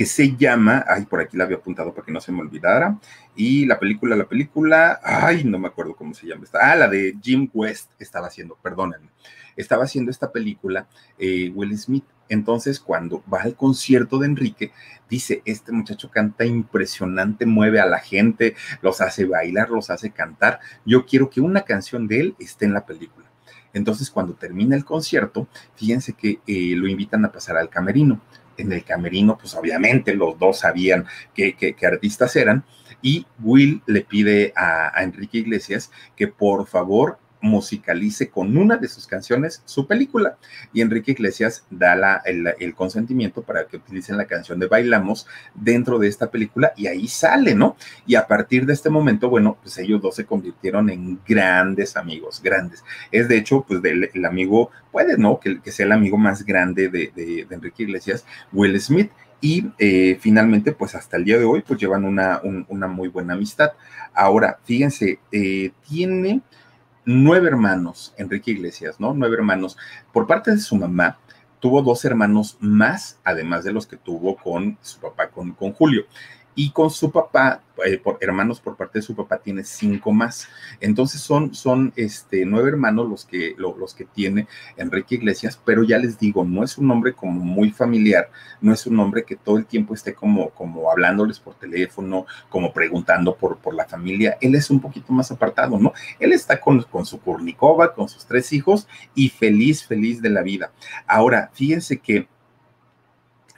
que 0.00 0.06
se 0.06 0.34
llama, 0.34 0.82
ay, 0.88 1.04
por 1.04 1.20
aquí 1.20 1.36
la 1.36 1.44
había 1.44 1.58
apuntado 1.58 1.92
para 1.92 2.06
que 2.06 2.10
no 2.10 2.22
se 2.22 2.32
me 2.32 2.40
olvidara, 2.40 2.98
y 3.36 3.66
la 3.66 3.78
película, 3.78 4.16
la 4.16 4.26
película, 4.26 4.98
ay, 5.04 5.44
no 5.44 5.58
me 5.58 5.68
acuerdo 5.68 5.94
cómo 5.94 6.14
se 6.14 6.26
llama, 6.26 6.46
ah, 6.54 6.74
la 6.74 6.88
de 6.88 7.18
Jim 7.22 7.50
West 7.52 7.90
estaba 7.98 8.28
haciendo, 8.28 8.56
perdónenme, 8.62 9.10
estaba 9.56 9.84
haciendo 9.84 10.10
esta 10.10 10.32
película 10.32 10.88
eh, 11.18 11.52
Will 11.54 11.76
Smith. 11.76 12.06
Entonces, 12.30 12.80
cuando 12.80 13.22
va 13.30 13.42
al 13.42 13.56
concierto 13.56 14.18
de 14.18 14.28
Enrique, 14.28 14.72
dice, 15.10 15.42
este 15.44 15.70
muchacho 15.70 16.10
canta 16.10 16.46
impresionante, 16.46 17.44
mueve 17.44 17.78
a 17.78 17.84
la 17.84 17.98
gente, 17.98 18.54
los 18.80 19.02
hace 19.02 19.26
bailar, 19.26 19.68
los 19.68 19.90
hace 19.90 20.12
cantar. 20.12 20.60
Yo 20.86 21.04
quiero 21.04 21.28
que 21.28 21.42
una 21.42 21.60
canción 21.60 22.08
de 22.08 22.20
él 22.20 22.34
esté 22.38 22.64
en 22.64 22.72
la 22.72 22.86
película. 22.86 23.26
Entonces, 23.74 24.10
cuando 24.10 24.32
termina 24.32 24.76
el 24.76 24.84
concierto, 24.86 25.46
fíjense 25.76 26.14
que 26.14 26.40
eh, 26.46 26.74
lo 26.74 26.88
invitan 26.88 27.22
a 27.26 27.32
pasar 27.32 27.58
al 27.58 27.68
camerino. 27.68 28.20
En 28.60 28.72
el 28.72 28.84
camerino, 28.84 29.36
pues 29.38 29.54
obviamente 29.54 30.14
los 30.14 30.38
dos 30.38 30.60
sabían 30.60 31.06
qué, 31.34 31.76
artistas 31.82 32.36
eran. 32.36 32.64
Y 33.02 33.26
Will 33.42 33.82
le 33.86 34.02
pide 34.02 34.52
a 34.56 35.02
Enrique 35.02 35.38
Iglesias 35.38 35.90
que 36.16 36.28
por 36.28 36.66
favor 36.66 37.18
musicalice 37.40 38.28
con 38.28 38.56
una 38.56 38.76
de 38.76 38.88
sus 38.88 39.06
canciones 39.06 39.62
su 39.64 39.86
película. 39.86 40.36
Y 40.72 40.80
Enrique 40.80 41.12
Iglesias 41.12 41.64
da 41.70 42.22
el, 42.24 42.74
consentimiento 42.74 43.42
para 43.42 43.66
que 43.66 43.76
utilicen 43.76 44.16
la 44.16 44.26
canción 44.26 44.58
de 44.58 44.66
Bailamos 44.66 45.26
dentro 45.54 45.98
de 45.98 46.08
esta 46.08 46.30
película 46.30 46.72
y 46.76 46.86
ahí 46.86 47.08
sale, 47.08 47.54
¿no? 47.54 47.76
Y 48.06 48.14
a 48.14 48.26
partir 48.26 48.66
de 48.66 48.72
este 48.72 48.90
momento, 48.90 49.28
bueno, 49.28 49.58
pues 49.60 49.76
ellos 49.78 50.00
dos 50.00 50.14
se 50.14 50.24
convirtieron 50.24 50.88
en 50.90 51.20
grandes 51.26 51.96
amigos, 51.96 52.40
grandes. 52.42 52.84
Es 53.10 53.28
de 53.28 53.36
hecho, 53.36 53.64
pues 53.66 53.82
del, 53.82 54.10
el 54.12 54.24
amigo, 54.24 54.70
puede, 54.92 55.16
¿no? 55.18 55.40
Que, 55.40 55.60
que 55.60 55.72
sea 55.72 55.86
el 55.86 55.92
amigo 55.92 56.16
más 56.16 56.44
grande 56.44 56.88
de, 56.88 57.46
Enrique 57.50 57.82
Iglesias, 57.82 58.24
Will 58.52 58.80
Smith 58.80 59.10
y 59.40 59.66
eh, 59.78 60.18
finalmente, 60.20 60.72
pues 60.72 60.94
hasta 60.94 61.16
el 61.16 61.24
día 61.24 61.38
de 61.38 61.44
hoy, 61.44 61.62
pues 61.66 61.80
llevan 61.80 62.04
una, 62.04 62.40
una 62.68 62.86
muy 62.86 63.08
buena 63.08 63.34
amistad. 63.34 63.72
Ahora, 64.12 64.58
fíjense, 64.64 65.18
eh, 65.32 65.72
tiene 65.88 66.42
nueve 67.04 67.48
hermanos, 67.48 68.14
Enrique 68.16 68.52
Iglesias, 68.52 69.00
¿no? 69.00 69.14
Nueve 69.14 69.36
hermanos. 69.36 69.76
Por 70.12 70.26
parte 70.26 70.50
de 70.50 70.58
su 70.58 70.76
mamá, 70.76 71.18
tuvo 71.60 71.82
dos 71.82 72.04
hermanos 72.04 72.56
más, 72.60 73.18
además 73.24 73.64
de 73.64 73.72
los 73.72 73.86
que 73.86 73.96
tuvo 73.96 74.36
con 74.36 74.78
su 74.80 74.98
papá, 75.00 75.28
con, 75.28 75.52
con 75.52 75.72
Julio. 75.72 76.04
Y 76.54 76.70
con 76.72 76.90
su 76.90 77.10
papá, 77.10 77.62
eh, 77.84 77.98
por, 77.98 78.18
hermanos 78.20 78.60
por 78.60 78.76
parte 78.76 78.98
de 78.98 79.02
su 79.02 79.14
papá, 79.14 79.38
tiene 79.38 79.64
cinco 79.64 80.12
más. 80.12 80.48
Entonces 80.80 81.20
son, 81.20 81.54
son 81.54 81.92
este, 81.96 82.44
nueve 82.44 82.70
hermanos 82.70 83.08
los 83.08 83.24
que, 83.24 83.54
los 83.56 83.94
que 83.94 84.04
tiene 84.04 84.46
Enrique 84.76 85.14
Iglesias, 85.14 85.60
pero 85.64 85.82
ya 85.84 85.98
les 85.98 86.18
digo, 86.18 86.44
no 86.44 86.64
es 86.64 86.76
un 86.76 86.88
nombre 86.88 87.12
como 87.12 87.40
muy 87.40 87.70
familiar, 87.70 88.30
no 88.60 88.72
es 88.72 88.86
un 88.86 88.96
nombre 88.96 89.24
que 89.24 89.36
todo 89.36 89.58
el 89.58 89.66
tiempo 89.66 89.94
esté 89.94 90.14
como, 90.14 90.50
como 90.50 90.90
hablándoles 90.90 91.38
por 91.38 91.54
teléfono, 91.54 92.26
como 92.48 92.72
preguntando 92.72 93.36
por, 93.36 93.58
por 93.58 93.74
la 93.74 93.86
familia. 93.86 94.36
Él 94.40 94.54
es 94.54 94.70
un 94.70 94.80
poquito 94.80 95.12
más 95.12 95.30
apartado, 95.30 95.78
¿no? 95.78 95.92
Él 96.18 96.32
está 96.32 96.60
con, 96.60 96.82
con 96.82 97.06
su 97.06 97.20
Kurnikova, 97.20 97.94
con 97.94 98.08
sus 98.08 98.26
tres 98.26 98.52
hijos 98.52 98.88
y 99.14 99.28
feliz, 99.28 99.86
feliz 99.86 100.20
de 100.20 100.30
la 100.30 100.42
vida. 100.42 100.72
Ahora, 101.06 101.50
fíjense 101.54 101.98
que 101.98 102.28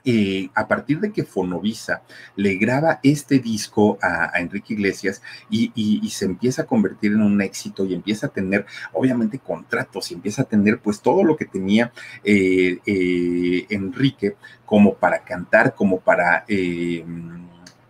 eh, 0.05 0.51
a 0.55 0.67
partir 0.67 1.01
de 1.01 1.13
que 1.13 1.25
Fonovisa 1.25 2.03
le 2.37 2.57
graba 2.57 3.01
este 3.03 3.39
disco 3.39 3.99
a, 4.03 4.33
Enrique 4.41 4.75
Iglesias 4.75 5.23
y, 5.49 5.71
se 6.11 6.25
empieza 6.27 6.63
a 6.63 6.67
convertir 6.67 7.13
en 7.13 7.23
un 7.23 7.41
éxito 7.41 7.85
y 7.85 7.95
empieza 7.95 8.27
a 8.27 8.31
tener, 8.31 8.67
obviamente, 8.93 9.39
contratos 9.39 10.11
y 10.11 10.15
empieza 10.15 10.43
a 10.43 10.47
tener 10.47 10.81
pues 10.81 11.01
todo 11.01 11.25
lo 11.25 11.37
que 11.37 11.47
tenía 11.47 11.93
eh, 12.25 12.79
eh, 12.85 13.67
Enrique 13.71 14.37
como 14.67 14.95
para 14.95 15.25
cantar, 15.25 15.75
como 15.75 16.01
para 16.01 16.45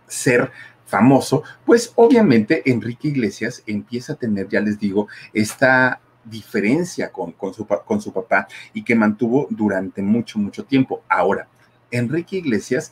ser 0.07 0.51
famoso, 0.85 1.43
pues 1.65 1.91
obviamente 1.95 2.69
Enrique 2.69 3.07
Iglesias 3.07 3.63
empieza 3.65 4.13
a 4.13 4.15
tener, 4.15 4.47
ya 4.47 4.61
les 4.61 4.79
digo, 4.79 5.07
esta 5.33 5.99
diferencia 6.23 7.11
con, 7.11 7.35
su 7.53 8.13
papá 8.13 8.47
y 8.73 8.83
que 8.83 8.95
mantuvo 8.95 9.47
durante 9.49 10.01
mucho, 10.01 10.39
mucho 10.39 10.63
tiempo. 10.65 11.03
Ahora, 11.09 11.47
Enrique 11.93 12.37
Iglesias 12.37 12.91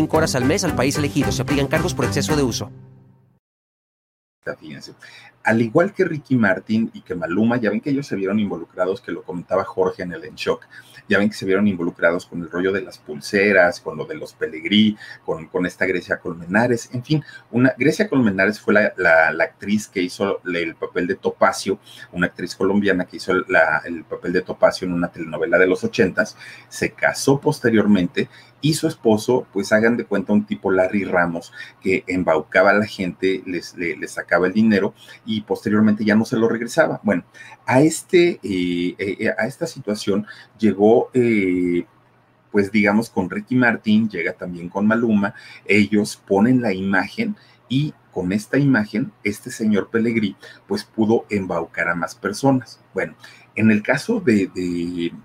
5 0.01 0.17
horas 0.17 0.33
al 0.33 0.45
mes 0.45 0.63
al 0.63 0.75
país 0.75 0.97
elegido. 0.97 1.31
Se 1.31 1.43
aplican 1.43 1.67
cargos 1.67 1.93
por 1.93 2.05
exceso 2.05 2.35
de 2.35 2.41
uso. 2.41 2.71
Al 5.43 5.61
igual 5.61 5.93
que 5.93 6.05
Ricky 6.05 6.35
Martin 6.35 6.91
y 6.93 7.01
que 7.01 7.15
Maluma, 7.15 7.57
ya 7.57 7.69
ven 7.69 7.81
que 7.81 7.89
ellos 7.89 8.07
se 8.07 8.15
vieron 8.15 8.39
involucrados, 8.39 9.01
que 9.01 9.11
lo 9.11 9.23
comentaba 9.23 9.63
Jorge 9.63 10.03
en 10.03 10.13
el 10.13 10.23
En 10.25 10.35
Shock, 10.35 10.67
ya 11.09 11.17
ven 11.17 11.29
que 11.29 11.35
se 11.35 11.45
vieron 11.45 11.67
involucrados 11.67 12.25
con 12.25 12.41
el 12.41 12.49
rollo 12.49 12.71
de 12.71 12.81
las 12.81 12.97
pulseras, 12.97 13.79
con 13.79 13.97
lo 13.97 14.05
de 14.05 14.15
los 14.15 14.33
Pelegrí, 14.33 14.97
con, 15.25 15.47
con 15.47 15.65
esta 15.65 15.85
Grecia 15.85 16.17
Colmenares, 16.17 16.89
en 16.93 17.03
fin, 17.03 17.23
una, 17.51 17.73
Grecia 17.77 18.07
Colmenares 18.07 18.59
fue 18.59 18.73
la, 18.73 18.93
la, 18.97 19.43
actriz 19.43 19.87
que 19.87 20.01
hizo 20.01 20.41
el 20.45 20.75
papel 20.75 21.07
de 21.07 21.15
Topacio, 21.15 21.79
una 22.11 22.27
actriz 22.27 22.55
colombiana 22.55 23.05
que 23.05 23.17
hizo 23.17 23.33
el 23.33 24.03
papel 24.07 24.33
de 24.33 24.41
Topacio 24.41 24.87
en 24.87 24.93
una 24.93 25.11
telenovela 25.11 25.57
de 25.57 25.67
los 25.67 25.83
ochentas, 25.83 26.37
se 26.69 26.91
casó 26.91 27.39
posteriormente 27.39 28.29
y 28.61 28.75
su 28.75 28.87
esposo, 28.87 29.47
pues 29.51 29.71
hagan 29.73 29.97
de 29.97 30.05
cuenta 30.05 30.33
un 30.33 30.45
tipo 30.45 30.71
Larry 30.71 31.03
Ramos 31.03 31.51
que 31.81 32.03
embaucaba 32.07 32.69
a 32.69 32.75
la 32.75 32.85
gente, 32.85 33.41
les, 33.45 33.75
les, 33.75 34.11
sacaba 34.11 34.47
el 34.47 34.53
dinero 34.53 34.93
posteriormente 35.39 36.03
ya 36.03 36.15
no 36.15 36.25
se 36.25 36.35
lo 36.35 36.49
regresaba. 36.49 36.99
Bueno, 37.03 37.23
a, 37.65 37.79
este, 37.79 38.41
eh, 38.43 38.95
eh, 38.97 39.29
a 39.37 39.47
esta 39.47 39.65
situación 39.65 40.27
llegó... 40.59 41.09
Eh, 41.13 41.85
pues 42.51 42.69
digamos 42.69 43.09
con 43.09 43.29
Ricky 43.29 43.55
Martin, 43.55 44.09
llega 44.09 44.33
también 44.33 44.67
con 44.67 44.85
Maluma, 44.85 45.33
ellos 45.63 46.21
ponen 46.27 46.61
la 46.61 46.73
imagen 46.73 47.37
y 47.69 47.93
con 48.11 48.33
esta 48.33 48.57
imagen, 48.57 49.11
este 49.23 49.49
señor 49.51 49.89
Pellegrí, 49.89 50.35
pues 50.67 50.83
pudo 50.83 51.25
embaucar 51.29 51.87
a 51.87 51.95
más 51.95 52.13
personas. 52.13 52.79
Bueno, 52.93 53.15
en 53.55 53.71
el 53.71 53.83
caso 53.83 54.19
de, 54.19 54.49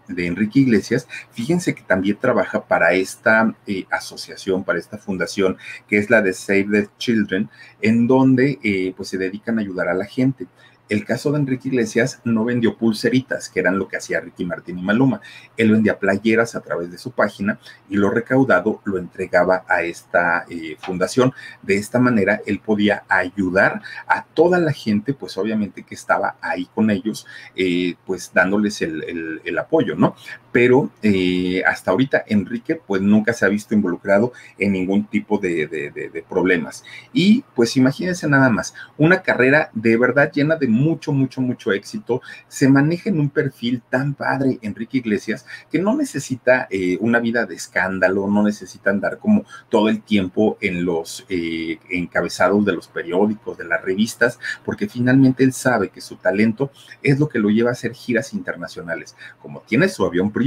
de, 0.09 0.27
Enrique 0.27 0.61
Iglesias, 0.61 1.07
fíjense 1.31 1.75
que 1.75 1.83
también 1.83 2.19
trabaja 2.21 2.67
para 2.67 2.93
esta 2.93 3.55
eh, 3.67 3.87
asociación, 3.91 4.65
para 4.65 4.79
esta 4.79 4.99
fundación, 4.99 5.57
que 5.89 5.99
es 5.99 6.11
la 6.11 6.23
de 6.23 6.33
Save 6.33 6.67
the 6.71 6.89
Children, 6.99 7.49
en 7.81 8.07
donde 8.07 8.59
eh, 8.63 8.93
pues 8.97 9.09
se 9.11 9.19
dedican 9.19 9.59
a 9.59 9.63
ayudar 9.63 9.89
a 9.89 9.95
la 9.95 10.07
gente. 10.07 10.47
El 10.89 11.05
caso 11.05 11.33
de 11.33 11.39
Enrique 11.39 11.69
Iglesias 11.69 12.21
no 12.25 12.45
vendió 12.45 12.77
pulseritas, 12.77 13.49
que 13.49 13.61
eran 13.61 13.79
lo 13.79 13.89
que 13.89 13.97
hacía 13.97 14.21
Ricky 14.21 14.45
Martín 14.45 14.79
y 14.79 14.83
Maluma. 14.83 15.21
Él 15.57 15.73
vendía 15.73 15.99
playeras 15.99 16.55
a 16.55 16.61
través 16.61 16.91
de 16.91 16.99
su 16.99 17.11
página 17.11 17.59
y 17.89 17.97
lo 17.97 18.11
recaudado 18.11 18.81
lo 18.85 18.99
entregaba 18.99 19.65
a 19.69 19.83
esta 19.83 20.45
eh, 20.49 20.77
fundación. 20.79 21.33
De 21.63 21.77
esta 21.77 21.99
manera, 21.99 22.41
él 22.47 22.61
podía 22.61 23.05
ayudar 23.09 23.83
a 24.07 24.25
toda 24.25 24.59
la 24.59 24.73
gente, 24.73 25.13
pues 25.13 25.37
obviamente 25.37 25.83
que 25.83 25.95
estaba 25.95 26.37
ahí 26.41 26.69
con 26.75 26.91
ellos, 26.91 27.27
eh, 27.57 27.95
pues 28.05 28.31
dándoles 28.33 28.83
el, 28.83 29.59
apoyo, 29.59 29.97
¿no? 29.97 30.15
Pero 30.57 30.89
eh, 31.03 31.63
hasta 31.67 31.91
ahorita 31.91 32.25
Enrique, 32.29 32.77
pues 32.77 33.03
nunca 33.03 33.35
se 33.35 33.45
ha 33.45 33.49
visto 33.51 33.75
involucrado 33.75 34.33
en 34.57 34.73
ningún 34.73 35.05
tipo 35.05 35.37
de, 35.37 36.25
problemas. 36.31 36.83
Y 37.13 37.45
pues 37.55 37.77
imagínense 37.77 38.27
nada 38.27 38.49
más, 38.49 38.73
una 38.97 39.21
carrera 39.21 39.69
de 39.75 39.99
verdad 39.99 40.33
llena 40.33 40.57
de 40.57 40.67
mucho, 40.67 41.13
mucho, 41.13 41.43
mucho 41.43 41.73
éxito, 41.73 42.23
se 42.49 42.71
maneja 42.71 43.11
en 43.11 43.21
un 43.21 43.29
perfil 43.29 43.83
tan 43.91 44.15
padre, 44.15 44.59
Enrique 44.63 44.97
Iglesias, 44.97 45.45
que 45.71 45.79
no 45.79 45.95
necesita 45.95 46.69
eh, 46.71 46.97
una 47.03 47.19
vida 47.19 47.45
de 47.45 47.55
escándalo, 47.55 48.27
no 48.27 48.43
necesita 48.43 48.89
andar 48.89 49.19
como 49.19 49.45
todo 49.69 49.91
el 49.91 50.01
tiempo 50.01 50.57
en 50.63 50.87
los 50.87 51.27
eh, 51.29 51.79
encabezados 51.91 52.65
de 52.65 52.73
los 52.73 52.89
periódicos, 52.89 53.59
de 53.59 53.67
las 53.67 53.83
revistas, 53.83 54.39
porque 54.65 54.89
finalmente 54.89 55.45
él 55.45 55.53
sabe 55.53 55.91
que 55.91 56.01
su 56.01 56.17
talento 56.17 56.71
es 57.03 57.21
lo 57.21 57.29
que 57.29 57.41
lo 57.41 57.51
lleva 57.51 57.69
a 57.69 57.73
hacer 57.73 57.93
giras 57.93 58.33
internacionales. 58.33 59.15
Como 59.43 59.61
tiene 59.61 59.91
su 59.91 60.03
avión 60.03 60.31
privado, 60.31 60.46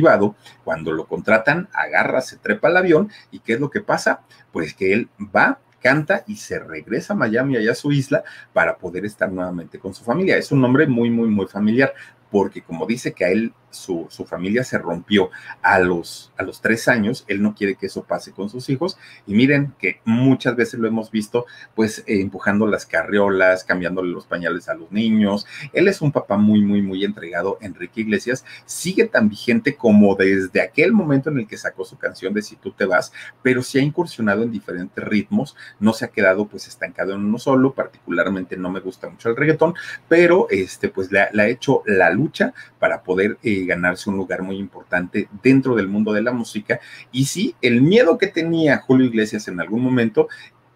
cuando 0.64 0.91
lo 0.91 1.06
contratan, 1.06 1.68
agarra, 1.74 2.22
se 2.22 2.38
trepa 2.38 2.68
al 2.68 2.78
avión 2.78 3.10
y 3.32 3.39
¿qué 3.39 3.54
es 3.54 3.60
lo 3.60 3.70
que 3.70 3.82
pasa? 3.82 4.22
Pues 4.52 4.74
que 4.74 4.93
él 4.93 5.10
va 5.36 5.60
canta 5.80 6.24
y 6.28 6.36
se 6.36 6.60
regresa 6.60 7.14
a 7.14 7.16
Miami, 7.16 7.58
allá 7.58 7.72
a 7.72 7.76
su 7.76 7.91
isla, 7.91 8.24
para 8.54 8.78
poder 8.78 9.06
estar 9.06 9.32
nuevamente 9.32 9.80
con 9.80 9.93
su 9.93 10.04
familia. 10.04 10.38
Es 10.38 10.52
un 10.52 10.62
nombre 10.62 10.88
muy, 10.88 11.10
muy, 11.10 11.30
muy 11.30 11.47
familiar, 11.47 11.93
porque 12.32 12.61
como 12.61 12.86
dice 12.86 13.13
que 13.13 13.25
a 13.25 13.30
él 13.30 13.53
su, 13.71 14.07
su, 14.09 14.25
familia 14.25 14.63
se 14.63 14.77
rompió 14.77 15.30
a 15.61 15.80
los, 15.80 16.32
a 16.38 16.43
los 16.43 16.61
tres 16.61 16.88
años, 16.88 17.25
él 17.27 17.41
no 17.41 17.55
quiere 17.55 17.75
que 17.75 17.86
eso 17.86 18.03
pase 18.03 18.32
con 18.32 18.49
sus 18.49 18.69
hijos. 18.69 18.97
Y 19.27 19.36
miren 19.36 19.73
que 19.77 20.01
muchas 20.05 20.55
veces 20.55 20.80
lo 20.80 20.88
hemos 20.88 21.11
visto, 21.11 21.45
pues 21.75 21.99
eh, 21.99 22.21
empujando 22.21 22.67
las 22.67 22.86
carriolas, 22.86 23.63
cambiándole 23.63 24.11
los 24.11 24.25
pañales 24.25 24.69
a 24.69 24.73
los 24.73 24.91
niños. 24.91 25.45
Él 25.73 25.88
es 25.88 26.01
un 26.01 26.11
papá 26.11 26.38
muy, 26.38 26.61
muy, 26.61 26.82
muy 26.82 27.05
entregado. 27.05 27.57
Enrique 27.61 28.01
Iglesias 28.01 28.45
sigue 28.65 29.05
tan 29.05 29.30
vigente 29.30 29.75
como 29.75 30.15
desde 30.15 30.61
aquel 30.61 30.93
momento 30.93 31.30
en 31.30 31.39
el 31.39 31.47
que 31.47 31.57
sacó 31.57 31.86
su 31.86 31.97
canción 31.97 32.34
de 32.34 32.41
Si 32.41 32.55
tú 32.55 32.71
te 32.71 32.86
vas, 32.86 33.11
pero 33.41 33.61
se 33.61 33.80
ha 33.80 33.84
incursionado 33.84 34.43
en 34.43 34.51
diferentes 34.51 35.03
ritmos, 35.03 35.55
no 35.80 35.93
se 35.93 36.05
ha 36.05 36.09
quedado 36.09 36.47
pues 36.47 36.67
estancado 36.67 37.13
en 37.13 37.25
uno 37.25 37.38
solo, 37.38 37.73
particularmente 37.73 38.57
no 38.57 38.71
me 38.71 38.80
gusta 38.80 39.09
mucho 39.09 39.30
el 39.30 39.36
reggaetón, 39.36 39.73
pero 40.07 40.47
este 40.49 40.89
pues 40.89 41.11
le 41.11 41.21
ha, 41.21 41.30
le 41.32 41.43
ha 41.43 41.47
hecho 41.47 41.84
la 41.86 42.09
lucha 42.20 42.53
para 42.78 43.01
poder 43.01 43.38
eh, 43.43 43.65
ganarse 43.65 44.09
un 44.09 44.17
lugar 44.17 44.41
muy 44.41 44.57
importante 44.57 45.28
dentro 45.41 45.76
del 45.76 45.88
mundo 45.88 46.13
de 46.13 46.22
la 46.22 46.32
música. 46.32 46.80
Y 47.11 47.26
sí, 47.26 47.55
el 47.61 47.82
miedo 47.82 48.17
que 48.17 48.28
tenía 48.28 48.78
Julio 48.78 49.07
Iglesias 49.07 49.47
en 49.47 49.59
algún 49.59 49.82
momento 49.82 50.28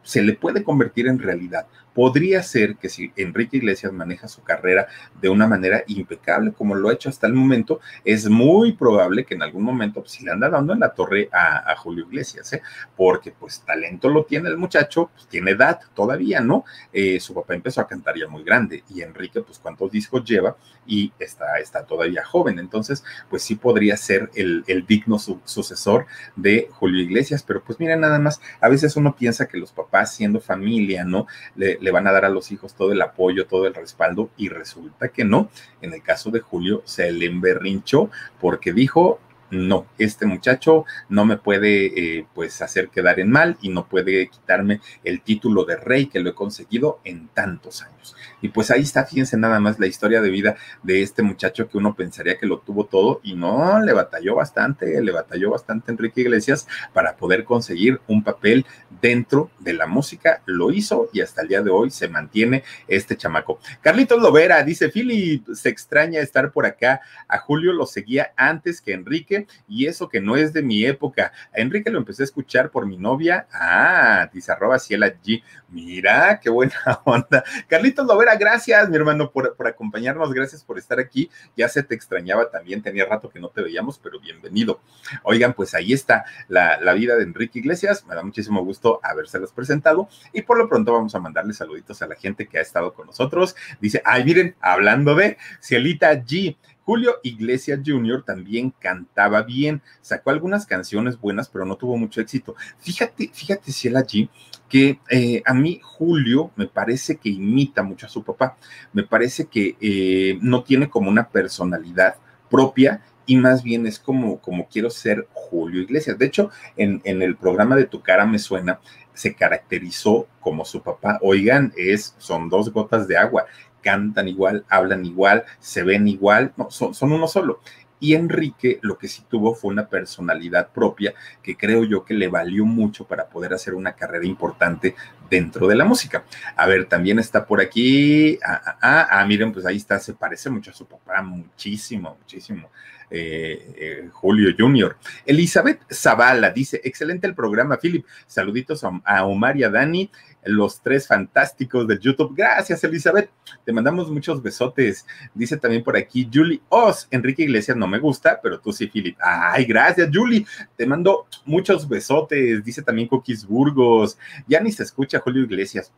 se 0.04 0.22
le 0.22 0.34
puede 0.34 0.64
convertir 0.64 1.08
en 1.08 1.20
realidad. 1.20 1.66
Podría 1.94 2.42
ser 2.44 2.76
que 2.76 2.90
si 2.90 3.12
Enrique 3.16 3.58
Iglesias 3.58 3.94
maneja 3.94 4.28
su 4.28 4.44
carrera 4.44 4.88
de 5.22 5.30
una 5.30 5.48
manera 5.48 5.84
impecable 5.88 6.52
como 6.52 6.76
lo 6.76 6.90
ha 6.90 6.94
hecho 6.94 7.10
hasta 7.10 7.28
el 7.28 7.34
momento, 7.34 7.80
es 8.04 8.30
muy 8.30 8.74
probable 8.74 9.26
que 9.26 9.36
en 9.36 9.44
algún 9.44 9.64
momento 9.64 10.02
pues, 10.02 10.14
si 10.14 10.26
le 10.26 10.32
anda 10.32 10.50
dando 10.50 10.74
en 10.74 10.80
la 10.80 10.94
torre 10.94 11.30
a, 11.32 11.74
Julio 11.78 12.06
Iglesias, 12.06 12.54
¿eh? 12.54 12.62
porque 12.96 13.32
pues 13.32 13.62
talento 13.66 14.08
lo 14.08 14.24
tiene 14.26 14.48
el 14.48 14.58
muchacho, 14.58 15.10
pues 15.14 15.28
tiene 15.28 15.52
edad 15.52 15.80
todavía, 15.94 16.40
¿no? 16.40 16.64
Eh, 16.94 17.20
su 17.20 17.34
papá 17.34 17.56
empezó 17.56 17.82
a 17.82 17.88
cantar 17.88 18.16
ya 18.18 18.28
muy 18.28 18.44
grande 18.44 18.84
y 18.90 19.02
Enrique 19.02 19.42
pues 19.42 19.60
cuántos 19.60 19.92
discos 19.92 20.24
lleva 20.24 20.56
y 20.86 21.12
está, 21.20 21.60
está 21.60 21.86
todavía 21.86 22.24
joven, 22.24 22.60
entonces 22.60 23.04
pues 23.30 23.42
sí 23.44 23.56
podría 23.56 23.98
ser 23.98 24.30
el, 24.36 24.64
el 24.68 24.86
digno 24.86 25.20
su, 25.20 25.42
sucesor 25.46 26.06
de 26.36 26.70
Julio 26.72 27.02
Iglesias, 27.02 27.44
pero 27.44 27.64
pues 27.64 27.80
miren 27.80 28.02
nada 28.02 28.20
más, 28.20 28.42
a 28.60 28.70
veces 28.70 28.96
uno 28.96 29.16
piensa 29.16 29.48
que 29.48 29.58
los 29.58 29.72
papás 29.72 30.14
siendo 30.16 30.40
familia, 30.40 31.04
¿no? 31.04 31.28
Le, 31.56 31.78
le 31.84 31.92
van 31.92 32.08
a 32.08 32.14
dar 32.14 32.24
a 32.24 32.30
los 32.30 32.50
hijos 32.54 32.76
todo 32.76 32.94
el 32.94 33.02
apoyo, 33.02 33.46
todo 33.46 33.68
el 33.68 33.74
respaldo, 33.74 34.30
y 34.38 34.48
resulta 34.48 35.10
que 35.10 35.26
no. 35.26 35.50
En 35.82 35.94
el 35.94 36.02
caso 36.02 36.32
de 36.32 36.40
Julio 36.40 36.82
se 36.86 37.12
le 37.12 37.26
emberrinchó 37.26 38.10
porque 38.40 38.72
dijo, 38.72 39.20
no, 39.52 39.86
este 39.98 40.26
muchacho 40.26 40.86
no 41.10 41.26
me 41.26 41.36
puede 41.36 42.20
eh, 42.20 42.26
pues 42.34 42.62
hacer 42.62 42.88
quedar 42.88 43.20
en 43.20 43.30
mal 43.30 43.58
y 43.62 43.68
no 43.68 43.86
puede 43.86 44.30
quitarme 44.30 44.80
el 45.04 45.22
título 45.22 45.66
de 45.66 45.76
rey 45.76 46.06
que 46.06 46.22
lo 46.22 46.30
he 46.30 46.34
conseguido 46.34 47.02
en 47.04 47.28
tantos 47.28 47.82
años. 47.84 48.16
Y 48.44 48.50
pues 48.50 48.70
ahí 48.72 48.82
está, 48.82 49.06
fíjense 49.06 49.38
nada 49.38 49.62
más 49.62 49.80
la 49.80 49.88
historia 49.88 50.20
de 50.20 50.30
vida 50.30 50.58
de 50.84 51.02
este 51.02 51.22
muchacho 51.22 51.70
que 51.70 51.78
uno 51.78 51.96
pensaría 51.96 52.38
que 52.38 52.46
lo 52.46 52.60
tuvo 52.60 52.86
todo 52.86 53.22
y 53.24 53.36
no, 53.36 53.82
le 53.82 53.94
batalló 53.94 54.36
bastante, 54.36 55.02
le 55.02 55.12
batalló 55.14 55.52
bastante 55.52 55.94
Enrique 55.94 56.20
Iglesias 56.20 56.68
para 56.92 57.16
poder 57.16 57.46
conseguir 57.46 58.02
un 58.06 58.22
papel 58.22 58.66
dentro 59.02 59.50
de 59.60 59.72
la 59.72 59.88
música, 59.88 60.42
lo 60.46 60.72
hizo 60.72 61.08
y 61.14 61.22
hasta 61.22 61.42
el 61.42 61.48
día 61.48 61.62
de 61.62 61.70
hoy 61.70 61.90
se 61.90 62.10
mantiene 62.10 62.66
este 62.90 63.16
chamaco. 63.16 63.60
Carlitos 63.80 64.22
Lovera 64.22 64.62
dice, 64.64 64.90
Philip, 64.90 65.48
se 65.54 65.70
extraña 65.70 66.20
estar 66.20 66.52
por 66.52 66.66
acá, 66.66 67.00
a 67.30 67.38
Julio 67.38 67.72
lo 67.72 67.86
seguía 67.86 68.34
antes 68.36 68.82
que 68.82 68.92
Enrique 68.92 69.48
y 69.70 69.86
eso 69.86 70.10
que 70.10 70.20
no 70.20 70.36
es 70.36 70.52
de 70.52 70.64
mi 70.64 70.84
época. 70.84 71.32
A 71.56 71.62
Enrique 71.62 71.90
lo 71.90 72.00
empecé 72.00 72.24
a 72.24 72.26
escuchar 72.26 72.72
por 72.72 72.86
mi 72.86 72.98
novia. 72.98 73.48
Ah, 73.54 74.30
dice 74.34 74.52
arroba 74.52 74.80
Ciela 74.80 75.08
G. 75.08 75.42
Mira, 75.70 76.40
qué 76.42 76.50
buena 76.50 76.76
onda. 77.06 77.44
Carlitos 77.68 78.06
Lovera, 78.06 78.33
gracias, 78.36 78.90
mi 78.90 78.96
hermano, 78.96 79.32
por, 79.32 79.56
por, 79.56 79.68
acompañarnos. 79.68 80.34
Gracias 80.34 80.64
por 80.64 80.78
estar 80.78 81.00
aquí. 81.00 81.30
Ya 81.56 81.68
se 81.70 81.84
te 81.84 81.96
extrañaba 81.96 82.50
también. 82.50 82.82
Tenía 82.82 83.06
rato 83.06 83.30
que 83.30 83.40
no 83.40 83.50
te 83.50 83.62
veíamos, 83.62 84.00
pero 84.00 84.20
bienvenido. 84.20 84.80
Oigan, 85.24 85.54
pues 85.54 85.74
ahí 85.74 85.94
está 85.94 86.26
la, 86.48 86.80
la 86.80 86.94
vida 86.94 87.16
de 87.16 87.24
Enrique 87.24 87.60
Iglesias. 87.60 88.06
Me 88.06 88.16
da 88.16 88.24
muchísimo 88.24 88.64
gusto 88.64 89.00
habérselos 89.04 89.52
presentado. 89.52 90.10
Y 90.32 90.42
por 90.44 90.58
lo 90.58 90.68
pronto 90.68 90.94
vamos 90.94 91.16
a 91.16 91.20
mandarle 91.20 91.54
saluditos 91.54 92.02
a 92.02 92.08
la 92.08 92.16
gente 92.16 92.48
que 92.48 92.58
ha 92.58 92.62
estado 92.62 92.94
con 92.94 93.08
nosotros. 93.08 93.56
Dice, 93.80 94.02
ay, 94.06 94.24
miren, 94.24 94.56
hablando 94.62 95.16
de 95.16 95.38
Cielita 95.62 96.14
G 96.14 96.58
Julio 96.86 97.16
Iglesias 97.24 97.80
Jr. 97.86 98.24
también 98.24 98.74
cantaba 98.78 99.42
bien, 99.44 99.82
sacó 100.02 100.32
algunas 100.32 100.66
canciones 100.66 101.20
buenas, 101.20 101.50
pero 101.50 101.66
no 101.66 101.76
tuvo 101.76 101.98
mucho 101.98 102.22
éxito. 102.22 102.56
Fíjate, 102.80 103.30
fíjate, 103.34 103.72
Ciela 103.72 104.00
allí 104.00 104.30
que 104.70 105.00
eh, 105.10 105.44
a 105.46 105.54
mí 105.54 105.80
Julio 105.84 106.52
me 106.56 106.68
parece 106.68 107.18
que 107.18 107.30
imita 107.30 107.84
mucho 107.84 108.08
a 108.08 108.10
su 108.10 108.24
papá, 108.24 108.58
me 108.92 109.04
parece 109.04 109.46
que 109.46 109.78
eh, 109.80 110.38
no 110.42 110.64
tiene 110.64 110.90
como 110.90 111.10
una 111.10 111.30
personalidad 111.30 112.16
propia 112.50 113.02
y 113.26 113.38
más 113.38 113.64
bien 113.64 113.88
es 113.88 114.00
como, 114.00 114.40
como 114.40 114.68
quiero 114.68 114.90
ser 114.90 115.28
Julio 115.34 115.82
Iglesias. 115.82 116.18
De 116.18 116.26
hecho, 116.26 116.50
en, 116.78 117.02
en 117.04 117.22
el 117.22 117.36
programa 117.36 117.76
de 117.76 117.86
Tu 117.86 118.02
cara 118.02 118.26
me 118.26 118.40
suena, 118.40 118.80
se 119.14 119.34
caracterizó 119.34 120.28
como 120.40 120.66
su 120.66 120.82
papá. 120.82 121.20
Oigan, 121.22 121.74
es, 121.78 122.16
son 122.18 122.50
dos 122.50 122.72
gotas 122.72 123.08
de 123.08 123.18
agua 123.18 123.46
cantan 123.84 124.28
igual, 124.28 124.66
hablan 124.70 125.06
igual, 125.06 125.44
se 125.60 125.84
ven 125.84 126.08
igual, 126.08 126.54
son, 126.70 126.96
son 126.96 127.12
uno 127.12 127.28
solo. 127.28 127.60
Y 128.00 128.16
Enrique 128.16 128.80
lo 128.82 128.98
que 128.98 129.08
sí 129.08 129.24
tuvo 129.30 129.56
fue 129.56 129.72
una 129.72 129.88
personalidad 129.88 130.72
propia 130.74 131.14
que 131.42 131.56
creo 131.56 131.86
yo 131.86 132.04
que 132.04 132.14
le 132.14 132.28
valió 132.28 132.66
mucho 132.66 133.06
para 133.06 133.30
poder 133.30 133.54
hacer 133.54 133.76
una 133.76 133.94
carrera 133.94 134.26
importante 134.26 134.96
dentro 135.30 135.68
de 135.68 135.76
la 135.76 135.86
música. 135.86 136.26
A 136.58 136.68
ver, 136.68 136.90
también 136.90 137.18
está 137.20 137.46
por 137.46 137.62
aquí. 137.62 138.38
Ah, 138.46 138.62
ah, 138.66 138.78
ah, 138.82 139.08
ah 139.10 139.26
miren, 139.26 139.54
pues 139.54 139.66
ahí 139.66 139.78
está, 139.78 140.00
se 140.00 140.14
parece 140.14 140.50
mucho 140.50 140.72
a 140.72 140.74
su 140.74 140.86
papá, 140.86 141.22
muchísimo, 141.22 142.18
muchísimo. 142.20 142.70
Eh, 143.10 143.74
eh, 143.76 144.10
Julio 144.12 144.54
Junior. 144.58 144.98
Elizabeth 145.26 145.82
Zavala 145.92 146.52
dice, 146.52 146.82
excelente 146.84 147.28
el 147.28 147.36
programa, 147.36 147.78
Philip. 147.78 148.06
Saluditos 148.28 148.84
a 148.84 149.26
Omar 149.26 149.58
y 149.58 149.64
a 149.64 149.70
Dani 149.70 150.10
los 150.46 150.82
tres 150.82 151.08
fantásticos 151.08 151.88
de 151.88 152.00
YouTube. 152.00 152.34
Gracias, 152.36 152.84
Elizabeth. 152.84 153.30
Te 153.66 153.72
mandamos 153.72 154.10
muchos 154.10 154.42
besotes. 154.42 155.06
Dice 155.34 155.58
también 155.58 155.84
por 155.84 155.96
aquí 155.96 156.30
Julie 156.32 156.62
Oz. 156.70 157.08
Enrique 157.12 157.44
Iglesias 157.44 157.78
no 157.78 157.88
me 157.88 158.00
gusta, 158.00 158.40
pero 158.42 158.60
tú 158.60 158.72
sí, 158.72 158.88
Philip. 158.88 159.18
Ay, 159.22 159.66
gracias, 159.66 160.10
Julie. 160.14 160.46
Te 160.76 160.86
mando 160.86 161.28
muchos 161.46 161.88
besotes. 161.88 162.64
Dice 162.64 162.82
también 162.82 163.08
Cookies 163.08 163.46
Burgos. 163.46 164.18
Ya 164.48 164.60
ni 164.60 164.72
se 164.72 164.84
escucha 164.84 165.20
Julio 165.20 165.44
Iglesias. 165.44 165.92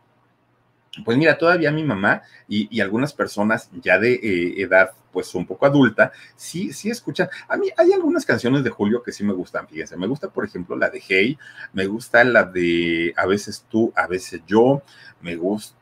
Pues 1.04 1.16
mira, 1.16 1.36
todavía 1.36 1.70
mi 1.70 1.84
mamá 1.84 2.22
y, 2.48 2.80
algunas 2.80 3.12
personas 3.12 3.70
ya 3.82 3.98
de 3.98 4.14
eh, 4.14 4.62
edad 4.62 4.90
pues 5.12 5.34
un 5.34 5.46
poco 5.46 5.64
adulta, 5.64 6.12
sí, 6.36 6.72
sí 6.74 6.90
escuchan. 6.90 7.28
A 7.48 7.56
mí 7.56 7.68
hay 7.76 7.92
algunas 7.92 8.26
canciones 8.26 8.62
de 8.62 8.70
Julio 8.70 9.02
que 9.02 9.12
sí 9.12 9.24
me 9.24 9.32
gustan, 9.32 9.66
fíjense. 9.66 9.96
Me 9.96 10.06
gusta, 10.06 10.28
por 10.28 10.44
ejemplo, 10.44 10.76
la 10.76 10.90
de 10.90 11.02
Hey, 11.06 11.38
me 11.72 11.86
gusta 11.86 12.22
la 12.22 12.44
de 12.44 13.14
A 13.16 13.26
veces 13.26 13.64
tú, 13.68 13.92
a 13.96 14.06
veces 14.06 14.42
yo, 14.46 14.82
me 15.22 15.36
gusta 15.36 15.76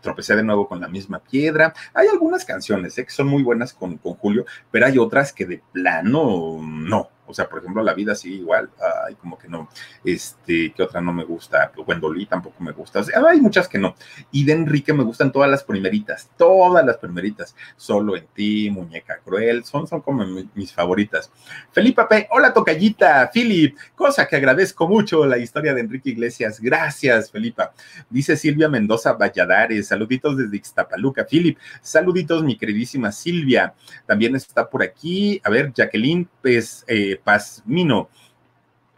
Tropecé 0.00 0.36
de 0.36 0.42
nuevo 0.42 0.66
con 0.66 0.80
la 0.80 0.88
misma 0.88 1.18
piedra. 1.18 1.74
Hay 1.92 2.08
algunas 2.08 2.44
canciones 2.44 2.96
¿eh? 2.96 3.04
que 3.04 3.10
son 3.10 3.26
muy 3.26 3.42
buenas 3.42 3.74
con, 3.74 3.98
con 3.98 4.14
Julio, 4.14 4.46
pero 4.70 4.86
hay 4.86 4.98
otras 4.98 5.32
que 5.32 5.44
de 5.44 5.62
plano 5.72 6.60
no. 6.62 7.10
O 7.26 7.34
sea, 7.34 7.48
por 7.48 7.60
ejemplo, 7.60 7.82
la 7.82 7.94
vida 7.94 8.14
sigue 8.14 8.36
igual, 8.36 8.70
ay, 9.06 9.14
como 9.14 9.38
que 9.38 9.48
no, 9.48 9.68
este, 10.04 10.72
¿qué 10.72 10.82
otra 10.82 11.00
no 11.00 11.12
me 11.12 11.24
gusta? 11.24 11.72
Wendolí 11.86 12.26
tampoco 12.26 12.62
me 12.62 12.72
gusta, 12.72 13.02
hay 13.28 13.40
muchas 13.40 13.68
que 13.68 13.78
no. 13.78 13.94
Y 14.30 14.44
de 14.44 14.52
Enrique 14.52 14.92
me 14.92 15.04
gustan 15.04 15.32
todas 15.32 15.50
las 15.50 15.64
primeritas, 15.64 16.30
todas 16.36 16.84
las 16.84 16.98
primeritas, 16.98 17.54
Solo 17.76 18.16
en 18.16 18.26
ti, 18.34 18.70
Muñeca 18.70 19.18
Cruel, 19.24 19.64
son, 19.64 19.86
son 19.86 20.00
como 20.00 20.24
mis 20.54 20.72
favoritas. 20.72 21.30
Felipe 21.72 22.02
P, 22.08 22.28
hola 22.30 22.52
tocallita, 22.52 23.30
Philip, 23.32 23.76
cosa 23.94 24.26
que 24.26 24.36
agradezco 24.36 24.86
mucho 24.86 25.26
la 25.26 25.38
historia 25.38 25.74
de 25.74 25.80
Enrique 25.80 26.10
Iglesias, 26.10 26.60
gracias, 26.60 27.30
Felipa. 27.30 27.72
Dice 28.10 28.36
Silvia 28.36 28.68
Mendoza 28.68 29.12
Valladares, 29.14 29.88
saluditos 29.88 30.36
desde 30.36 30.56
Ixtapaluca, 30.56 31.24
Philip, 31.24 31.58
saluditos 31.80 32.42
mi 32.42 32.56
queridísima 32.56 33.12
Silvia, 33.12 33.74
también 34.06 34.36
está 34.36 34.68
por 34.68 34.82
aquí, 34.82 35.40
a 35.44 35.50
ver, 35.50 35.72
Jacqueline, 35.72 36.28
pues, 36.42 36.84
eh, 36.86 37.13
Pazmino. 37.16 38.08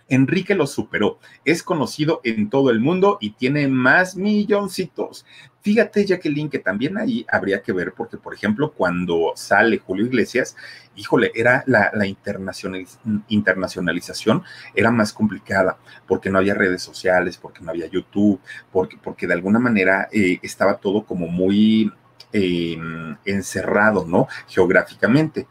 Enrique 0.09 0.55
lo 0.55 0.67
superó, 0.67 1.19
es 1.45 1.63
conocido 1.63 2.21
en 2.23 2.49
todo 2.49 2.71
el 2.71 2.81
mundo 2.81 3.19
y 3.21 3.31
tiene 3.31 3.67
más 3.67 4.17
milloncitos. 4.17 5.27
Fíjate, 5.63 6.07
Jacqueline, 6.07 6.49
que 6.49 6.61
también 6.61 6.97
ahí 6.97 7.27
habría 7.29 7.61
que 7.61 7.73
ver, 7.73 7.93
porque, 7.93 8.17
por 8.17 8.33
ejemplo, 8.33 8.71
cuando 8.71 9.33
sale 9.35 9.79
Julio 9.79 10.07
Iglesias, 10.07 10.55
híjole, 10.95 11.33
era 11.35 11.65
la, 11.67 12.07
internacionalización 12.07 14.45
era 14.77 14.93
más 14.93 15.13
complicada, 15.13 15.77
porque 16.07 16.31
no 16.31 16.39
había 16.39 16.55
redes 16.55 16.83
sociales, 16.83 17.37
porque 17.37 17.65
no 17.65 17.73
había 17.73 17.89
YouTube, 17.89 18.41
porque, 18.71 18.97
porque 19.03 19.27
de 19.27 19.35
alguna 19.35 19.59
manera 19.59 20.09
eh, 20.13 20.39
estaba 20.41 20.77
todo 20.77 21.05
como 21.05 21.27
muy 21.27 21.93
em, 22.33 23.17
encerrado, 23.25 24.07
¿no? 24.07 24.29
Geográficamente 24.47 25.49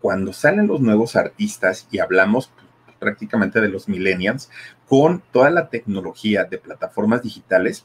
cuando 0.00 0.32
salen 0.32 0.66
los 0.66 0.80
nuevos 0.80 1.16
artistas 1.16 1.88
y 1.90 1.98
hablamos 1.98 2.50
prácticamente 2.98 3.60
de 3.60 3.68
los 3.68 3.88
millennials, 3.88 4.50
con 4.88 5.22
toda 5.32 5.50
la 5.50 5.68
tecnología 5.68 6.44
de 6.44 6.58
plataformas 6.58 7.22
digitales, 7.22 7.84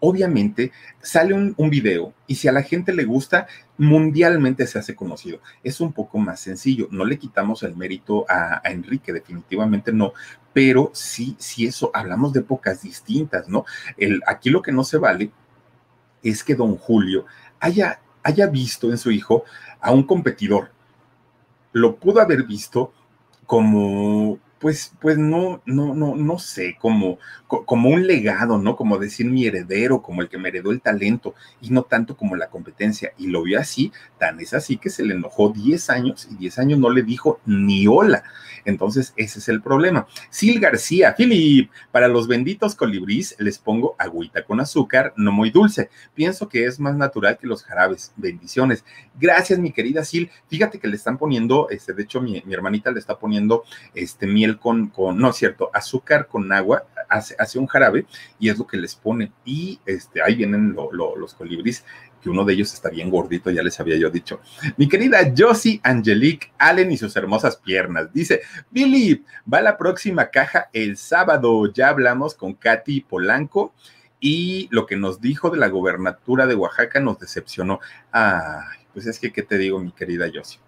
obviamente 0.00 0.72
sale 1.02 1.34
un, 1.34 1.70
video 1.70 2.14
y 2.26 2.36
si 2.36 2.48
a 2.48 2.52
la 2.52 2.62
gente 2.62 2.92
le 2.92 3.04
gusta, 3.04 3.46
mundialmente 3.76 4.66
se 4.66 4.78
hace 4.78 4.94
conocido. 4.94 5.40
Es 5.62 5.80
un 5.80 5.92
poco 5.92 6.18
más 6.18 6.40
sencillo. 6.40 6.88
No 6.90 7.04
le 7.04 7.18
quitamos 7.18 7.62
el 7.62 7.76
mérito 7.76 8.24
a, 8.28 8.60
Enrique, 8.64 9.12
definitivamente 9.12 9.92
no, 9.92 10.12
pero 10.52 10.90
sí, 10.94 11.36
sí 11.38 11.66
eso, 11.66 11.90
hablamos 11.94 12.32
de 12.32 12.40
épocas 12.40 12.82
distintas, 12.82 13.48
¿no? 13.48 13.64
El, 13.96 14.22
aquí 14.26 14.50
lo 14.50 14.62
que 14.62 14.72
no 14.72 14.84
se 14.84 14.98
vale 14.98 15.30
es 16.22 16.42
que 16.44 16.54
don 16.54 16.76
Julio 16.76 17.26
haya, 17.60 18.00
haya 18.22 18.46
visto 18.46 18.90
en 18.90 18.98
su 18.98 19.10
hijo 19.10 19.44
a 19.80 19.92
un 19.92 20.04
competidor, 20.04 20.70
lo 21.72 21.96
pudo 21.96 22.20
haber 22.20 22.44
visto 22.44 22.92
como 23.46 24.38
pues, 24.58 24.92
pues 25.00 25.18
no, 25.18 25.62
no, 25.66 25.94
no, 25.94 26.14
no 26.16 26.38
sé, 26.38 26.76
como, 26.80 27.18
como 27.46 27.90
un 27.90 28.06
legado, 28.06 28.58
¿no? 28.58 28.76
Como 28.76 28.98
decir 28.98 29.26
mi 29.26 29.46
heredero, 29.46 30.02
como 30.02 30.22
el 30.22 30.28
que 30.28 30.38
me 30.38 30.48
heredó 30.48 30.70
el 30.70 30.80
talento, 30.80 31.34
y 31.60 31.70
no 31.70 31.82
tanto 31.82 32.16
como 32.16 32.36
la 32.36 32.48
competencia. 32.48 33.12
Y 33.18 33.28
lo 33.28 33.42
vio 33.42 33.60
así, 33.60 33.92
tan 34.18 34.40
es 34.40 34.54
así 34.54 34.76
que 34.76 34.90
se 34.90 35.04
le 35.04 35.14
enojó 35.14 35.50
10 35.50 35.90
años 35.90 36.28
y 36.30 36.36
10 36.36 36.58
años 36.58 36.78
no 36.78 36.90
le 36.90 37.02
dijo 37.02 37.40
ni 37.46 37.86
hola. 37.86 38.24
Entonces, 38.64 39.14
ese 39.16 39.38
es 39.38 39.48
el 39.48 39.62
problema. 39.62 40.06
Sil 40.28 40.60
García, 40.60 41.14
Philip, 41.16 41.70
para 41.90 42.08
los 42.08 42.26
benditos 42.26 42.74
colibrís 42.74 43.34
les 43.38 43.58
pongo 43.58 43.94
agüita 43.98 44.44
con 44.44 44.60
azúcar, 44.60 45.14
no 45.16 45.32
muy 45.32 45.50
dulce. 45.50 45.88
Pienso 46.14 46.48
que 46.48 46.66
es 46.66 46.80
más 46.80 46.96
natural 46.96 47.38
que 47.38 47.46
los 47.46 47.64
jarabes. 47.64 48.12
Bendiciones. 48.16 48.84
Gracias, 49.18 49.58
mi 49.58 49.72
querida 49.72 50.04
Sil. 50.04 50.30
Fíjate 50.48 50.78
que 50.78 50.88
le 50.88 50.96
están 50.96 51.16
poniendo, 51.16 51.68
este, 51.70 51.92
de 51.92 52.02
hecho, 52.02 52.20
mi, 52.20 52.42
mi 52.44 52.54
hermanita 52.54 52.90
le 52.90 52.98
está 52.98 53.18
poniendo 53.18 53.64
este 53.94 54.26
miel 54.26 54.47
con, 54.56 54.92
no 54.96 55.30
es 55.30 55.36
cierto, 55.36 55.70
azúcar 55.74 56.26
con 56.26 56.50
agua, 56.52 56.84
hace, 57.08 57.34
hace, 57.38 57.58
un 57.58 57.66
jarabe 57.66 58.06
y 58.38 58.48
es 58.48 58.58
lo 58.58 58.66
que 58.66 58.76
les 58.76 58.94
pone. 58.94 59.32
Y 59.44 59.78
este, 59.84 60.22
ahí 60.22 60.34
vienen 60.34 60.74
los 60.74 61.34
colibris, 61.34 61.84
que 62.22 62.30
uno 62.30 62.44
de 62.44 62.54
ellos 62.54 62.72
está 62.72 62.90
bien 62.90 63.10
gordito, 63.10 63.50
ya 63.50 63.62
les 63.62 63.78
había 63.78 63.96
yo 63.96 64.10
dicho. 64.10 64.40
Mi 64.76 64.88
querida 64.88 65.18
Josie 65.36 65.80
Angelique 65.82 66.52
Allen 66.58 66.90
y 66.90 66.96
sus 66.96 67.14
hermosas 67.16 67.56
piernas. 67.56 68.12
Dice, 68.12 68.40
Billy, 68.70 69.24
va 69.52 69.60
la 69.60 69.76
próxima 69.76 70.30
caja 70.30 70.68
el 70.72 70.96
sábado. 70.96 71.72
Ya 71.72 71.88
hablamos 71.88 72.34
con 72.34 72.54
Katy 72.54 73.02
Polanco 73.02 73.72
y 74.20 74.68
lo 74.70 74.86
que 74.86 74.96
nos 74.96 75.20
dijo 75.20 75.50
de 75.50 75.58
la 75.58 75.68
gobernatura 75.68 76.46
de 76.46 76.54
Oaxaca 76.54 77.00
nos 77.00 77.18
decepcionó. 77.18 77.80
Ay, 78.10 78.78
pues 78.92 79.06
es 79.06 79.18
que, 79.18 79.32
¿qué 79.32 79.42
te 79.42 79.58
digo, 79.58 79.78
mi 79.78 79.92
querida 79.92 80.26
Josie? 80.32 80.60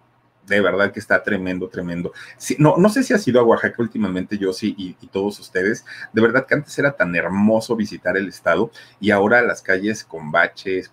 De 0.46 0.60
verdad 0.60 0.92
que 0.92 1.00
está 1.00 1.22
tremendo, 1.22 1.68
tremendo. 1.68 2.12
no, 2.58 2.76
no 2.76 2.88
sé 2.88 3.02
si 3.02 3.14
ha 3.14 3.18
sido 3.18 3.40
a 3.40 3.44
Oaxaca 3.44 3.76
últimamente, 3.78 4.36
yo 4.36 4.52
sí, 4.52 4.74
y, 4.76 4.94
todos 5.08 5.40
ustedes. 5.40 5.84
De 6.12 6.20
verdad 6.20 6.46
que 6.46 6.54
antes 6.54 6.78
era 6.78 6.92
tan 6.92 7.14
hermoso 7.16 7.74
visitar 7.76 8.16
el 8.16 8.28
estado 8.28 8.70
y 9.00 9.10
ahora 9.10 9.42
las 9.42 9.62
calles 9.62 10.04
con 10.04 10.30
baches, 10.30 10.92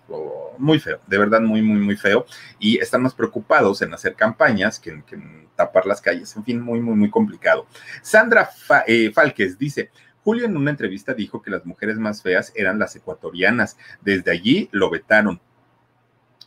muy 0.58 0.78
feo, 0.80 1.00
de 1.06 1.18
verdad 1.18 1.40
muy, 1.40 1.62
muy, 1.62 1.80
muy 1.80 1.96
feo. 1.96 2.26
Y 2.58 2.78
están 2.78 3.02
más 3.02 3.14
preocupados 3.14 3.82
en 3.82 3.92
hacer 3.94 4.14
campañas 4.14 4.78
que 4.78 4.90
en, 4.90 5.48
tapar 5.56 5.86
las 5.86 6.00
calles. 6.00 6.34
En 6.36 6.44
fin, 6.44 6.60
muy, 6.60 6.80
muy, 6.80 6.94
muy 6.94 7.10
complicado. 7.10 7.66
Sandra 8.02 8.48
eh, 8.86 9.10
Falques 9.12 9.58
dice, 9.58 9.90
Julio 10.22 10.44
en 10.44 10.56
una 10.56 10.70
entrevista 10.70 11.14
dijo 11.14 11.42
que 11.42 11.50
las 11.50 11.64
mujeres 11.64 11.96
más 11.96 12.22
feas 12.22 12.52
eran 12.54 12.78
las 12.78 12.94
ecuatorianas. 12.94 13.76
Desde 14.00 14.30
allí 14.30 14.68
lo 14.72 14.90
vetaron. 14.90 15.40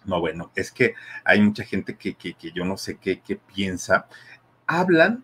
No, 0.05 0.19
bueno, 0.19 0.51
es 0.55 0.71
que 0.71 0.95
hay 1.23 1.41
mucha 1.41 1.63
gente 1.63 1.95
que, 1.95 2.15
que, 2.15 2.35
yo 2.53 2.65
no 2.65 2.77
sé 2.77 2.97
qué, 2.97 3.21
qué 3.21 3.35
piensa. 3.35 4.07
Hablan 4.67 5.23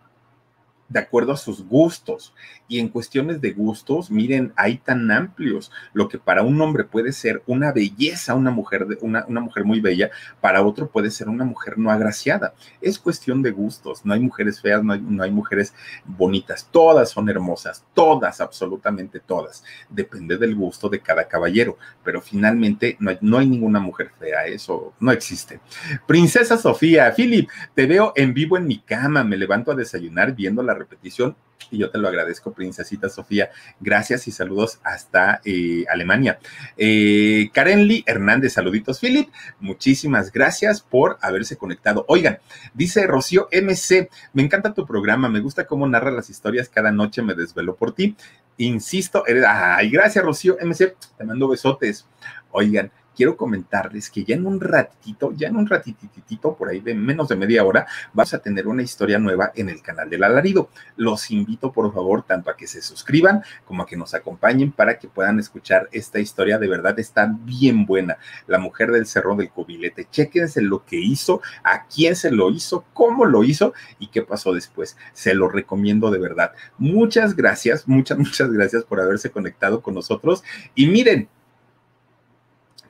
de 0.89 0.99
acuerdo 0.99 1.33
a 1.33 1.37
sus 1.37 1.65
gustos. 1.65 2.33
Y 2.67 2.79
en 2.79 2.89
cuestiones 2.89 3.39
de 3.39 3.51
gustos, 3.51 4.11
miren, 4.11 4.53
hay 4.55 4.77
tan 4.77 5.09
amplios. 5.11 5.71
Lo 5.93 6.07
que 6.07 6.17
para 6.17 6.43
un 6.43 6.59
hombre 6.61 6.83
puede 6.83 7.13
ser 7.13 7.41
una 7.47 7.71
belleza, 7.71 8.35
una 8.35 8.51
mujer, 8.51 8.85
una, 9.01 9.25
una 9.27 9.39
mujer 9.41 9.63
muy 9.63 9.79
bella, 9.79 10.11
para 10.41 10.63
otro 10.63 10.89
puede 10.89 11.11
ser 11.11 11.29
una 11.29 11.45
mujer 11.45 11.77
no 11.77 11.91
agraciada. 11.91 12.53
Es 12.81 12.99
cuestión 12.99 13.41
de 13.41 13.51
gustos. 13.51 14.05
No 14.05 14.13
hay 14.13 14.19
mujeres 14.19 14.61
feas, 14.61 14.83
no 14.83 14.93
hay, 14.93 15.01
no 15.01 15.23
hay 15.23 15.31
mujeres 15.31 15.73
bonitas. 16.05 16.67
Todas 16.71 17.09
son 17.09 17.29
hermosas, 17.29 17.85
todas, 17.93 18.41
absolutamente 18.41 19.19
todas. 19.19 19.63
Depende 19.89 20.37
del 20.37 20.55
gusto 20.55 20.89
de 20.89 20.99
cada 20.99 21.27
caballero. 21.27 21.77
Pero 22.03 22.21
finalmente 22.21 22.97
no 22.99 23.11
hay, 23.11 23.17
no 23.21 23.37
hay 23.37 23.47
ninguna 23.47 23.79
mujer 23.79 24.11
fea. 24.19 24.45
Eso 24.45 24.93
no 24.99 25.11
existe. 25.11 25.59
Princesa 26.05 26.57
Sofía, 26.57 27.13
Philip, 27.15 27.49
te 27.73 27.85
veo 27.85 28.11
en 28.15 28.33
vivo 28.33 28.57
en 28.57 28.67
mi 28.67 28.79
cama. 28.79 29.23
Me 29.23 29.37
levanto 29.37 29.71
a 29.71 29.75
desayunar 29.75 30.35
viendo 30.35 30.63
la 30.63 30.76
repetición 30.77 31.35
y 31.71 31.79
yo 31.79 31.89
te 31.89 31.97
lo 31.97 32.07
agradezco, 32.07 32.53
princesita 32.53 33.09
Sofía. 33.09 33.49
Gracias 33.79 34.27
y 34.27 34.31
saludos 34.31 34.79
hasta 34.83 35.41
eh, 35.43 35.85
Alemania. 35.89 36.39
Eh, 36.77 37.49
Karen 37.53 37.87
Lee 37.87 38.03
Hernández, 38.05 38.53
saluditos, 38.53 38.99
Philip. 38.99 39.29
Muchísimas 39.59 40.31
gracias 40.31 40.81
por 40.81 41.17
haberse 41.21 41.57
conectado. 41.57 42.05
Oigan, 42.07 42.39
dice 42.73 43.05
Rocío 43.07 43.49
MC, 43.51 44.09
me 44.33 44.43
encanta 44.43 44.73
tu 44.73 44.85
programa, 44.85 45.29
me 45.29 45.41
gusta 45.41 45.65
cómo 45.65 45.87
narra 45.87 46.11
las 46.11 46.29
historias, 46.29 46.69
cada 46.69 46.91
noche 46.91 47.21
me 47.21 47.35
desvelo 47.35 47.75
por 47.75 47.93
ti. 47.93 48.15
Insisto, 48.57 49.25
eres, 49.27 49.45
ay, 49.47 49.89
gracias 49.89 50.23
Rocío 50.23 50.57
MC, 50.61 50.95
te 51.17 51.23
mando 51.23 51.47
besotes. 51.47 52.07
Oigan, 52.51 52.91
quiero 53.17 53.35
comentarles 53.35 54.11
que 54.11 54.23
ya 54.23 54.35
en 54.35 54.45
un 54.45 54.61
ratito, 54.61 55.33
ya 55.35 55.47
en 55.47 55.55
un 55.55 55.65
ratititito, 55.65 56.55
por 56.55 56.69
ahí 56.69 56.81
de 56.81 56.93
menos 56.93 57.27
de 57.27 57.35
media 57.35 57.65
hora, 57.65 57.87
vamos 58.13 58.31
a 58.35 58.39
tener 58.39 58.67
una 58.67 58.83
historia 58.83 59.17
nueva 59.17 59.51
en 59.55 59.69
el 59.69 59.81
canal 59.81 60.07
del 60.07 60.23
alarido. 60.23 60.69
Los 60.95 61.31
invito, 61.31 61.71
por 61.71 61.91
favor, 61.91 62.21
tanto 62.21 62.51
a 62.51 62.55
que 62.55 62.67
se 62.67 62.79
suscriban 62.79 63.41
como 63.65 63.81
a 63.81 63.87
que 63.87 63.97
nos 63.97 64.13
acompañen 64.13 64.71
para 64.71 64.99
que 64.99 65.07
puedan 65.07 65.39
escuchar 65.39 65.89
esta 65.91 66.19
historia. 66.19 66.59
De 66.59 66.67
verdad 66.67 66.99
está 66.99 67.35
bien 67.43 67.87
buena. 67.87 68.17
La 68.45 68.59
mujer 68.59 68.91
del 68.91 69.07
cerro 69.07 69.35
del 69.35 69.49
cubilete. 69.49 70.07
Chéquense 70.11 70.61
lo 70.61 70.85
que 70.85 70.97
hizo, 70.97 71.41
a 71.63 71.87
quién 71.87 72.15
se 72.15 72.29
lo 72.29 72.51
hizo, 72.51 72.85
cómo 72.93 73.25
lo 73.25 73.43
hizo 73.43 73.73
y 73.97 74.09
qué 74.09 74.21
pasó 74.21 74.53
después. 74.53 74.95
Se 75.13 75.33
lo 75.33 75.49
recomiendo 75.49 76.11
de 76.11 76.19
verdad. 76.19 76.51
Muchas 76.77 77.35
gracias, 77.35 77.87
muchas, 77.87 78.19
muchas 78.19 78.51
gracias 78.51 78.83
por 78.83 79.01
haberse 79.01 79.31
conectado 79.31 79.81
con 79.81 79.95
nosotros. 79.95 80.43
Y 80.75 80.85
miren, 80.85 81.29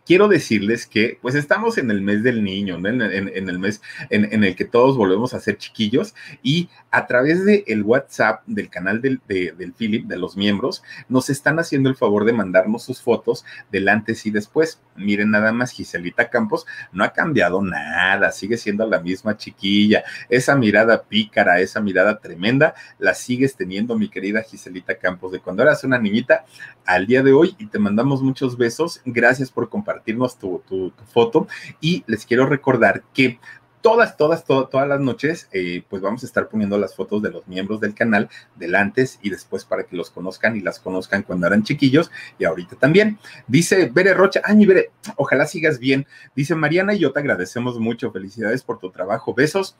quiero 0.07 0.29
decirles 0.29 0.87
que 0.87 1.19
pues 1.21 1.35
estamos 1.35 1.77
en 1.77 1.91
el 1.91 2.01
mes 2.01 2.23
del 2.23 2.41
niño, 2.43 2.77
en, 2.77 3.01
el 3.01 3.59
mes 3.59 3.81
en, 4.09 4.43
el 4.43 4.55
que 4.55 4.63
todos 4.63 4.95
volvemos 4.95 5.33
a 5.33 5.41
ser 5.41 5.57
chiquillos 5.57 6.15
y 6.41 6.69
a 6.91 7.05
través 7.07 7.43
del 7.43 7.65
el 7.67 7.83
WhatsApp 7.83 8.41
del 8.47 8.69
canal 8.69 9.01
del, 9.01 9.19
del 9.27 9.73
Philip, 9.73 10.07
de 10.07 10.17
los 10.17 10.37
miembros, 10.37 10.81
nos 11.09 11.29
están 11.29 11.59
haciendo 11.59 11.89
el 11.89 11.95
favor 11.95 12.23
de 12.23 12.31
mandarnos 12.31 12.83
sus 12.83 13.01
fotos 13.01 13.43
del 13.69 13.89
antes 13.89 14.25
y 14.25 14.31
después. 14.31 14.79
Miren 14.97 15.31
nada 15.31 15.51
más, 15.51 15.71
Giselita 15.71 16.29
Campos 16.29 16.65
no 16.91 17.03
ha 17.03 17.13
cambiado 17.13 17.61
nada, 17.61 18.31
sigue 18.31 18.57
siendo 18.57 18.87
la 18.87 18.99
misma 18.99 19.37
chiquilla. 19.37 20.03
Esa 20.29 20.55
mirada 20.55 21.03
pícara, 21.03 21.59
esa 21.59 21.81
mirada 21.81 22.19
tremenda, 22.19 22.73
la 22.99 23.13
sigues 23.13 23.55
teniendo, 23.55 23.97
mi 23.97 24.09
querida 24.09 24.43
Giselita 24.43 24.97
Campos, 24.97 25.31
de 25.31 25.39
cuando 25.39 25.63
eras 25.63 25.83
una 25.83 25.97
niñita 25.97 26.45
al 26.85 27.07
día 27.07 27.23
de 27.23 27.33
hoy 27.33 27.55
y 27.57 27.67
te 27.67 27.79
mandamos 27.79 28.21
muchos 28.21 28.57
besos. 28.57 29.01
Gracias 29.05 29.51
por 29.51 29.69
compartir 29.69 29.87
compartirnos 29.87 30.37
tu, 30.37 30.91
foto 31.13 31.47
y 31.79 32.03
les 32.07 32.25
quiero 32.25 32.45
recordar 32.45 33.03
que 33.13 33.39
todas, 33.81 34.17
todas, 34.17 34.43
todas 34.43 34.87
las 34.87 34.99
noches, 34.99 35.47
eh, 35.51 35.83
pues 35.89 36.01
vamos 36.01 36.23
a 36.23 36.25
estar 36.25 36.47
poniendo 36.49 36.77
las 36.77 36.95
fotos 36.95 37.21
de 37.21 37.31
los 37.31 37.47
miembros 37.47 37.79
del 37.79 37.93
canal 37.93 38.29
del 38.55 38.75
antes 38.75 39.19
y 39.21 39.29
después 39.29 39.65
para 39.65 39.83
que 39.83 39.95
los 39.95 40.09
conozcan 40.09 40.55
y 40.55 40.61
las 40.61 40.79
conozcan 40.79 41.23
cuando 41.23 41.47
eran 41.47 41.63
chiquillos 41.63 42.11
y 42.37 42.45
ahorita 42.45 42.75
también. 42.75 43.19
Dice 43.47 43.89
Bere 43.93 44.13
Rocha, 44.13 44.41
ay, 44.43 44.65
Bere, 44.65 44.91
ojalá 45.15 45.45
sigas 45.45 45.79
bien. 45.79 46.05
Dice 46.35 46.55
Mariana 46.55 46.93
y 46.93 46.99
yo 46.99 47.11
te 47.11 47.19
agradecemos 47.19 47.79
mucho. 47.79 48.11
Felicidades 48.11 48.63
por 48.63 48.79
tu 48.79 48.91
trabajo. 48.91 49.33
Besos. 49.33 49.75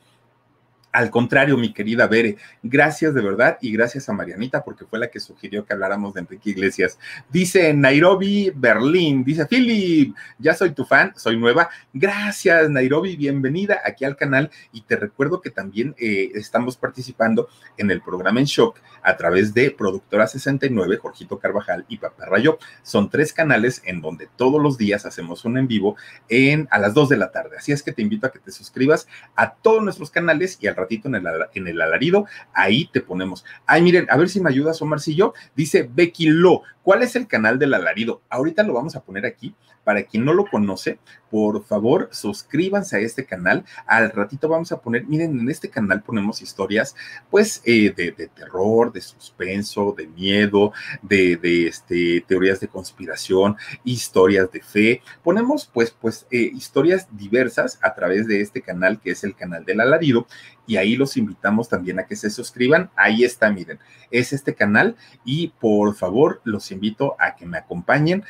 Al 0.97 1.11
contrario, 1.11 1.57
mi 1.57 1.73
querida 1.73 2.07
Bere, 2.07 2.37
gracias 2.63 3.13
de 3.13 3.21
verdad 3.21 3.59
y 3.61 3.71
gracias 3.71 4.09
a 4.09 4.13
Marianita 4.13 4.63
porque 4.63 4.83
fue 4.83 4.97
la 4.97 5.11
que 5.11 5.19
sugirió 5.19 5.63
que 5.63 5.73
habláramos 5.73 6.15
de 6.15 6.21
Enrique 6.21 6.49
Iglesias. 6.49 6.97
Dice 7.29 7.71
Nairobi, 7.71 8.51
Berlín, 8.55 9.23
dice 9.23 9.45
Philip, 9.45 10.15
ya 10.39 10.55
soy 10.55 10.71
tu 10.71 10.85
fan, 10.85 11.13
soy 11.15 11.37
nueva. 11.37 11.69
Gracias, 11.93 12.67
Nairobi, 12.71 13.15
bienvenida 13.15 13.79
aquí 13.85 14.05
al 14.05 14.15
canal 14.15 14.49
y 14.71 14.81
te 14.81 14.95
recuerdo 14.95 15.39
que 15.39 15.51
también 15.51 15.93
eh, 15.99 16.31
estamos 16.33 16.77
participando 16.77 17.47
en 17.77 17.91
el 17.91 18.01
programa 18.01 18.39
En 18.39 18.47
Shock 18.47 18.79
a 19.03 19.15
través 19.15 19.53
de 19.53 19.69
Productora 19.69 20.25
69, 20.25 20.97
Jorgito 20.97 21.37
Carvajal 21.37 21.85
y 21.87 21.99
Papá 21.99 22.25
Rayo. 22.25 22.57
Son 22.81 23.11
tres 23.11 23.33
canales 23.33 23.83
en 23.85 24.01
donde 24.01 24.27
todos 24.35 24.59
los 24.59 24.79
días 24.79 25.05
hacemos 25.05 25.45
un 25.45 25.59
en 25.59 25.67
vivo 25.67 25.95
en, 26.27 26.67
a 26.71 26.79
las 26.79 26.95
2 26.95 27.09
de 27.09 27.17
la 27.17 27.31
tarde. 27.31 27.57
Así 27.57 27.71
es 27.71 27.83
que 27.83 27.93
te 27.93 28.01
invito 28.01 28.25
a 28.25 28.31
que 28.31 28.39
te 28.39 28.51
suscribas 28.51 29.07
a 29.35 29.53
todos 29.53 29.83
nuestros 29.83 30.09
canales 30.09 30.57
y 30.59 30.65
al 30.65 30.75
en 30.89 31.67
el, 31.67 31.81
alarido, 31.81 32.25
ahí 32.53 32.89
te 32.91 33.01
ponemos. 33.01 33.45
Ay, 33.65 33.81
miren, 33.81 34.07
a 34.09 34.17
ver 34.17 34.29
si 34.29 34.39
me 34.39 34.49
ayudas, 34.49 34.81
Omarcillo. 34.81 35.33
Dice 35.55 35.89
Becky 35.93 36.27
Lo, 36.27 36.63
¿cuál 36.81 37.03
es 37.03 37.15
el 37.15 37.27
canal 37.27 37.59
del 37.59 37.73
alarido? 37.73 38.21
Ahorita 38.29 38.63
lo 38.63 38.73
vamos 38.73 38.95
a 38.95 39.03
poner 39.03 39.25
aquí. 39.25 39.53
Para 39.87 40.03
quien 40.03 40.25
no 40.25 40.33
lo 40.33 40.45
conoce, 40.45 40.99
por 41.31 41.63
favor, 41.63 42.09
suscríbanse 42.11 42.97
a 42.97 42.99
este 42.99 43.23
canal. 43.23 43.63
Al 43.85 44.11
ratito 44.11 44.49
vamos 44.49 44.73
a 44.73 44.81
poner, 44.81 45.05
miren, 45.05 45.39
en 45.39 45.49
este 45.49 45.69
canal 45.69 46.03
ponemos 46.03 46.41
historias, 46.41 46.93
pues, 47.31 47.61
eh, 47.63 47.93
de, 47.95 48.11
terror, 48.27 48.91
de 48.91 48.99
suspenso, 48.99 49.95
de 49.97 50.07
miedo, 50.07 50.73
de, 51.01 51.67
este, 51.67 52.19
teorías 52.27 52.59
de 52.59 52.67
conspiración, 52.67 53.55
historias 53.85 54.51
de 54.51 54.61
fe. 54.61 55.01
Ponemos, 55.23 55.71
pues, 55.73 55.91
pues, 55.91 56.27
eh, 56.31 56.51
historias 56.53 57.07
diversas 57.11 57.79
a 57.81 57.95
través 57.95 58.27
de 58.27 58.41
este 58.41 58.61
canal 58.61 58.99
que 58.99 59.11
es 59.11 59.23
el 59.23 59.37
canal 59.37 59.63
del 59.63 59.79
alarido 59.79 60.27
y 60.67 60.75
ahí 60.75 60.97
los 60.97 61.15
invitamos 61.15 61.69
también 61.69 61.97
a 61.97 62.05
que 62.05 62.17
se 62.17 62.29
suscriban. 62.29 62.91
Ahí 62.95 63.23
está, 63.23 63.49
miren, 63.49 63.79
es 64.11 64.33
este 64.33 64.53
canal 64.53 64.97
y 65.23 65.47
por 65.59 65.95
favor 65.95 66.41
los 66.43 66.71
invito 66.71 67.15
a 67.19 67.35
que 67.35 67.45
me 67.45 67.57
acompañen. 67.57 68.25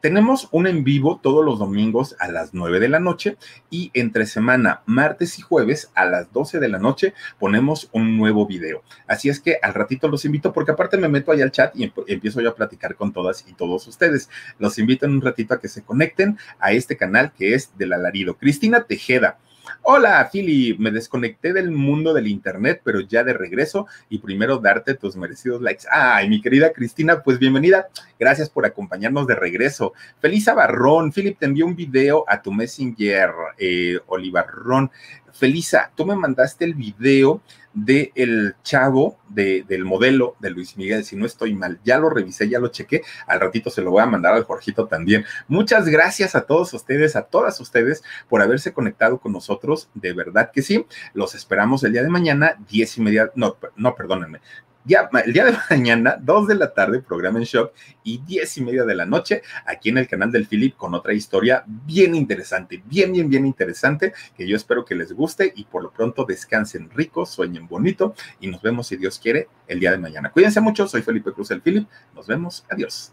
Tenemos 0.00 0.48
un 0.50 0.66
en 0.66 0.82
vivo 0.82 1.20
todos 1.22 1.44
los 1.44 1.58
domingos 1.58 2.16
a 2.18 2.28
las 2.28 2.54
9 2.54 2.80
de 2.80 2.88
la 2.88 3.00
noche 3.00 3.36
y 3.68 3.90
entre 3.92 4.24
semana, 4.24 4.80
martes 4.86 5.38
y 5.38 5.42
jueves 5.42 5.90
a 5.94 6.06
las 6.06 6.32
12 6.32 6.58
de 6.58 6.68
la 6.70 6.78
noche 6.78 7.12
ponemos 7.38 7.90
un 7.92 8.16
nuevo 8.16 8.46
video. 8.46 8.82
Así 9.06 9.28
es 9.28 9.40
que 9.40 9.58
al 9.60 9.74
ratito 9.74 10.08
los 10.08 10.24
invito 10.24 10.54
porque 10.54 10.72
aparte 10.72 10.96
me 10.96 11.10
meto 11.10 11.32
ahí 11.32 11.42
al 11.42 11.52
chat 11.52 11.76
y 11.76 11.92
empiezo 12.06 12.40
yo 12.40 12.48
a 12.48 12.54
platicar 12.54 12.94
con 12.94 13.12
todas 13.12 13.44
y 13.46 13.52
todos 13.52 13.86
ustedes. 13.88 14.30
Los 14.58 14.78
invito 14.78 15.04
en 15.04 15.12
un 15.12 15.20
ratito 15.20 15.52
a 15.52 15.60
que 15.60 15.68
se 15.68 15.82
conecten 15.82 16.38
a 16.60 16.72
este 16.72 16.96
canal 16.96 17.32
que 17.32 17.52
es 17.52 17.76
del 17.76 17.92
alarido. 17.92 18.38
Cristina 18.38 18.84
Tejeda 18.84 19.38
Hola, 19.82 20.28
Philip, 20.32 20.78
me 20.78 20.90
desconecté 20.90 21.52
del 21.52 21.70
mundo 21.70 22.12
del 22.12 22.26
Internet, 22.26 22.80
pero 22.84 23.00
ya 23.00 23.24
de 23.24 23.32
regreso 23.32 23.86
y 24.08 24.18
primero 24.18 24.58
darte 24.58 24.94
tus 24.94 25.16
merecidos 25.16 25.62
likes. 25.62 25.84
Ay, 25.90 26.28
mi 26.28 26.40
querida 26.40 26.72
Cristina, 26.72 27.22
pues 27.22 27.38
bienvenida. 27.38 27.88
Gracias 28.18 28.50
por 28.50 28.66
acompañarnos 28.66 29.26
de 29.26 29.34
regreso. 29.34 29.92
Feliz 30.20 30.46
Barrón, 30.46 31.12
Philip 31.12 31.38
te 31.38 31.46
envió 31.46 31.66
un 31.66 31.76
video 31.76 32.24
a 32.28 32.42
tu 32.42 32.52
Messenger, 32.52 33.30
eh, 33.58 33.98
Olivarrón. 34.06 34.90
Felisa, 35.32 35.90
tú 35.94 36.04
me 36.04 36.16
mandaste 36.16 36.64
el 36.64 36.74
video 36.74 37.40
del 37.72 38.12
el 38.14 38.54
chavo, 38.62 39.18
de, 39.28 39.64
del 39.68 39.84
modelo 39.84 40.36
de 40.40 40.50
Luis 40.50 40.76
Miguel, 40.76 41.04
si 41.04 41.16
no 41.16 41.26
estoy 41.26 41.54
mal. 41.54 41.80
Ya 41.84 41.98
lo 41.98 42.10
revisé, 42.10 42.48
ya 42.48 42.58
lo 42.58 42.68
chequé. 42.68 43.02
Al 43.26 43.40
ratito 43.40 43.70
se 43.70 43.82
lo 43.82 43.90
voy 43.90 44.02
a 44.02 44.06
mandar 44.06 44.34
al 44.34 44.44
Jorgito 44.44 44.86
también. 44.86 45.24
Muchas 45.48 45.86
gracias 45.88 46.34
a 46.34 46.42
todos 46.42 46.72
ustedes, 46.74 47.16
a 47.16 47.22
todas 47.22 47.60
ustedes, 47.60 48.02
por 48.28 48.42
haberse 48.42 48.72
conectado 48.72 49.18
con 49.18 49.32
nosotros. 49.32 49.88
De 49.94 50.12
verdad 50.12 50.50
que 50.52 50.62
sí. 50.62 50.86
Los 51.14 51.34
esperamos 51.34 51.84
el 51.84 51.92
día 51.92 52.02
de 52.02 52.10
mañana, 52.10 52.56
diez 52.68 52.96
y 52.98 53.00
media. 53.00 53.30
No, 53.34 53.56
no, 53.76 53.94
perdónenme 53.94 54.40
el 54.86 55.32
día 55.32 55.44
de 55.44 55.56
mañana, 55.70 56.16
2 56.20 56.48
de 56.48 56.54
la 56.54 56.72
tarde, 56.72 57.00
programa 57.00 57.38
en 57.38 57.44
shock 57.44 57.72
y 58.02 58.18
10 58.18 58.58
y 58.58 58.60
media 58.62 58.84
de 58.84 58.94
la 58.94 59.06
noche, 59.06 59.42
aquí 59.66 59.90
en 59.90 59.98
el 59.98 60.08
canal 60.08 60.32
del 60.32 60.46
Philip 60.46 60.76
con 60.76 60.94
otra 60.94 61.12
historia 61.12 61.64
bien 61.66 62.14
interesante, 62.14 62.82
bien, 62.86 63.12
bien, 63.12 63.28
bien 63.28 63.46
interesante, 63.46 64.12
que 64.36 64.46
yo 64.46 64.56
espero 64.56 64.84
que 64.84 64.94
les 64.94 65.12
guste 65.12 65.52
y 65.54 65.64
por 65.64 65.82
lo 65.82 65.90
pronto 65.90 66.24
descansen 66.24 66.90
rico, 66.90 67.26
sueñen 67.26 67.68
bonito 67.68 68.14
y 68.40 68.48
nos 68.48 68.62
vemos, 68.62 68.86
si 68.86 68.96
Dios 68.96 69.18
quiere, 69.18 69.48
el 69.68 69.80
día 69.80 69.90
de 69.90 69.98
mañana. 69.98 70.30
Cuídense 70.30 70.60
mucho, 70.60 70.88
soy 70.88 71.02
Felipe 71.02 71.32
Cruz 71.32 71.50
el 71.50 71.62
Philip, 71.62 71.88
nos 72.14 72.26
vemos, 72.26 72.64
adiós. 72.70 73.12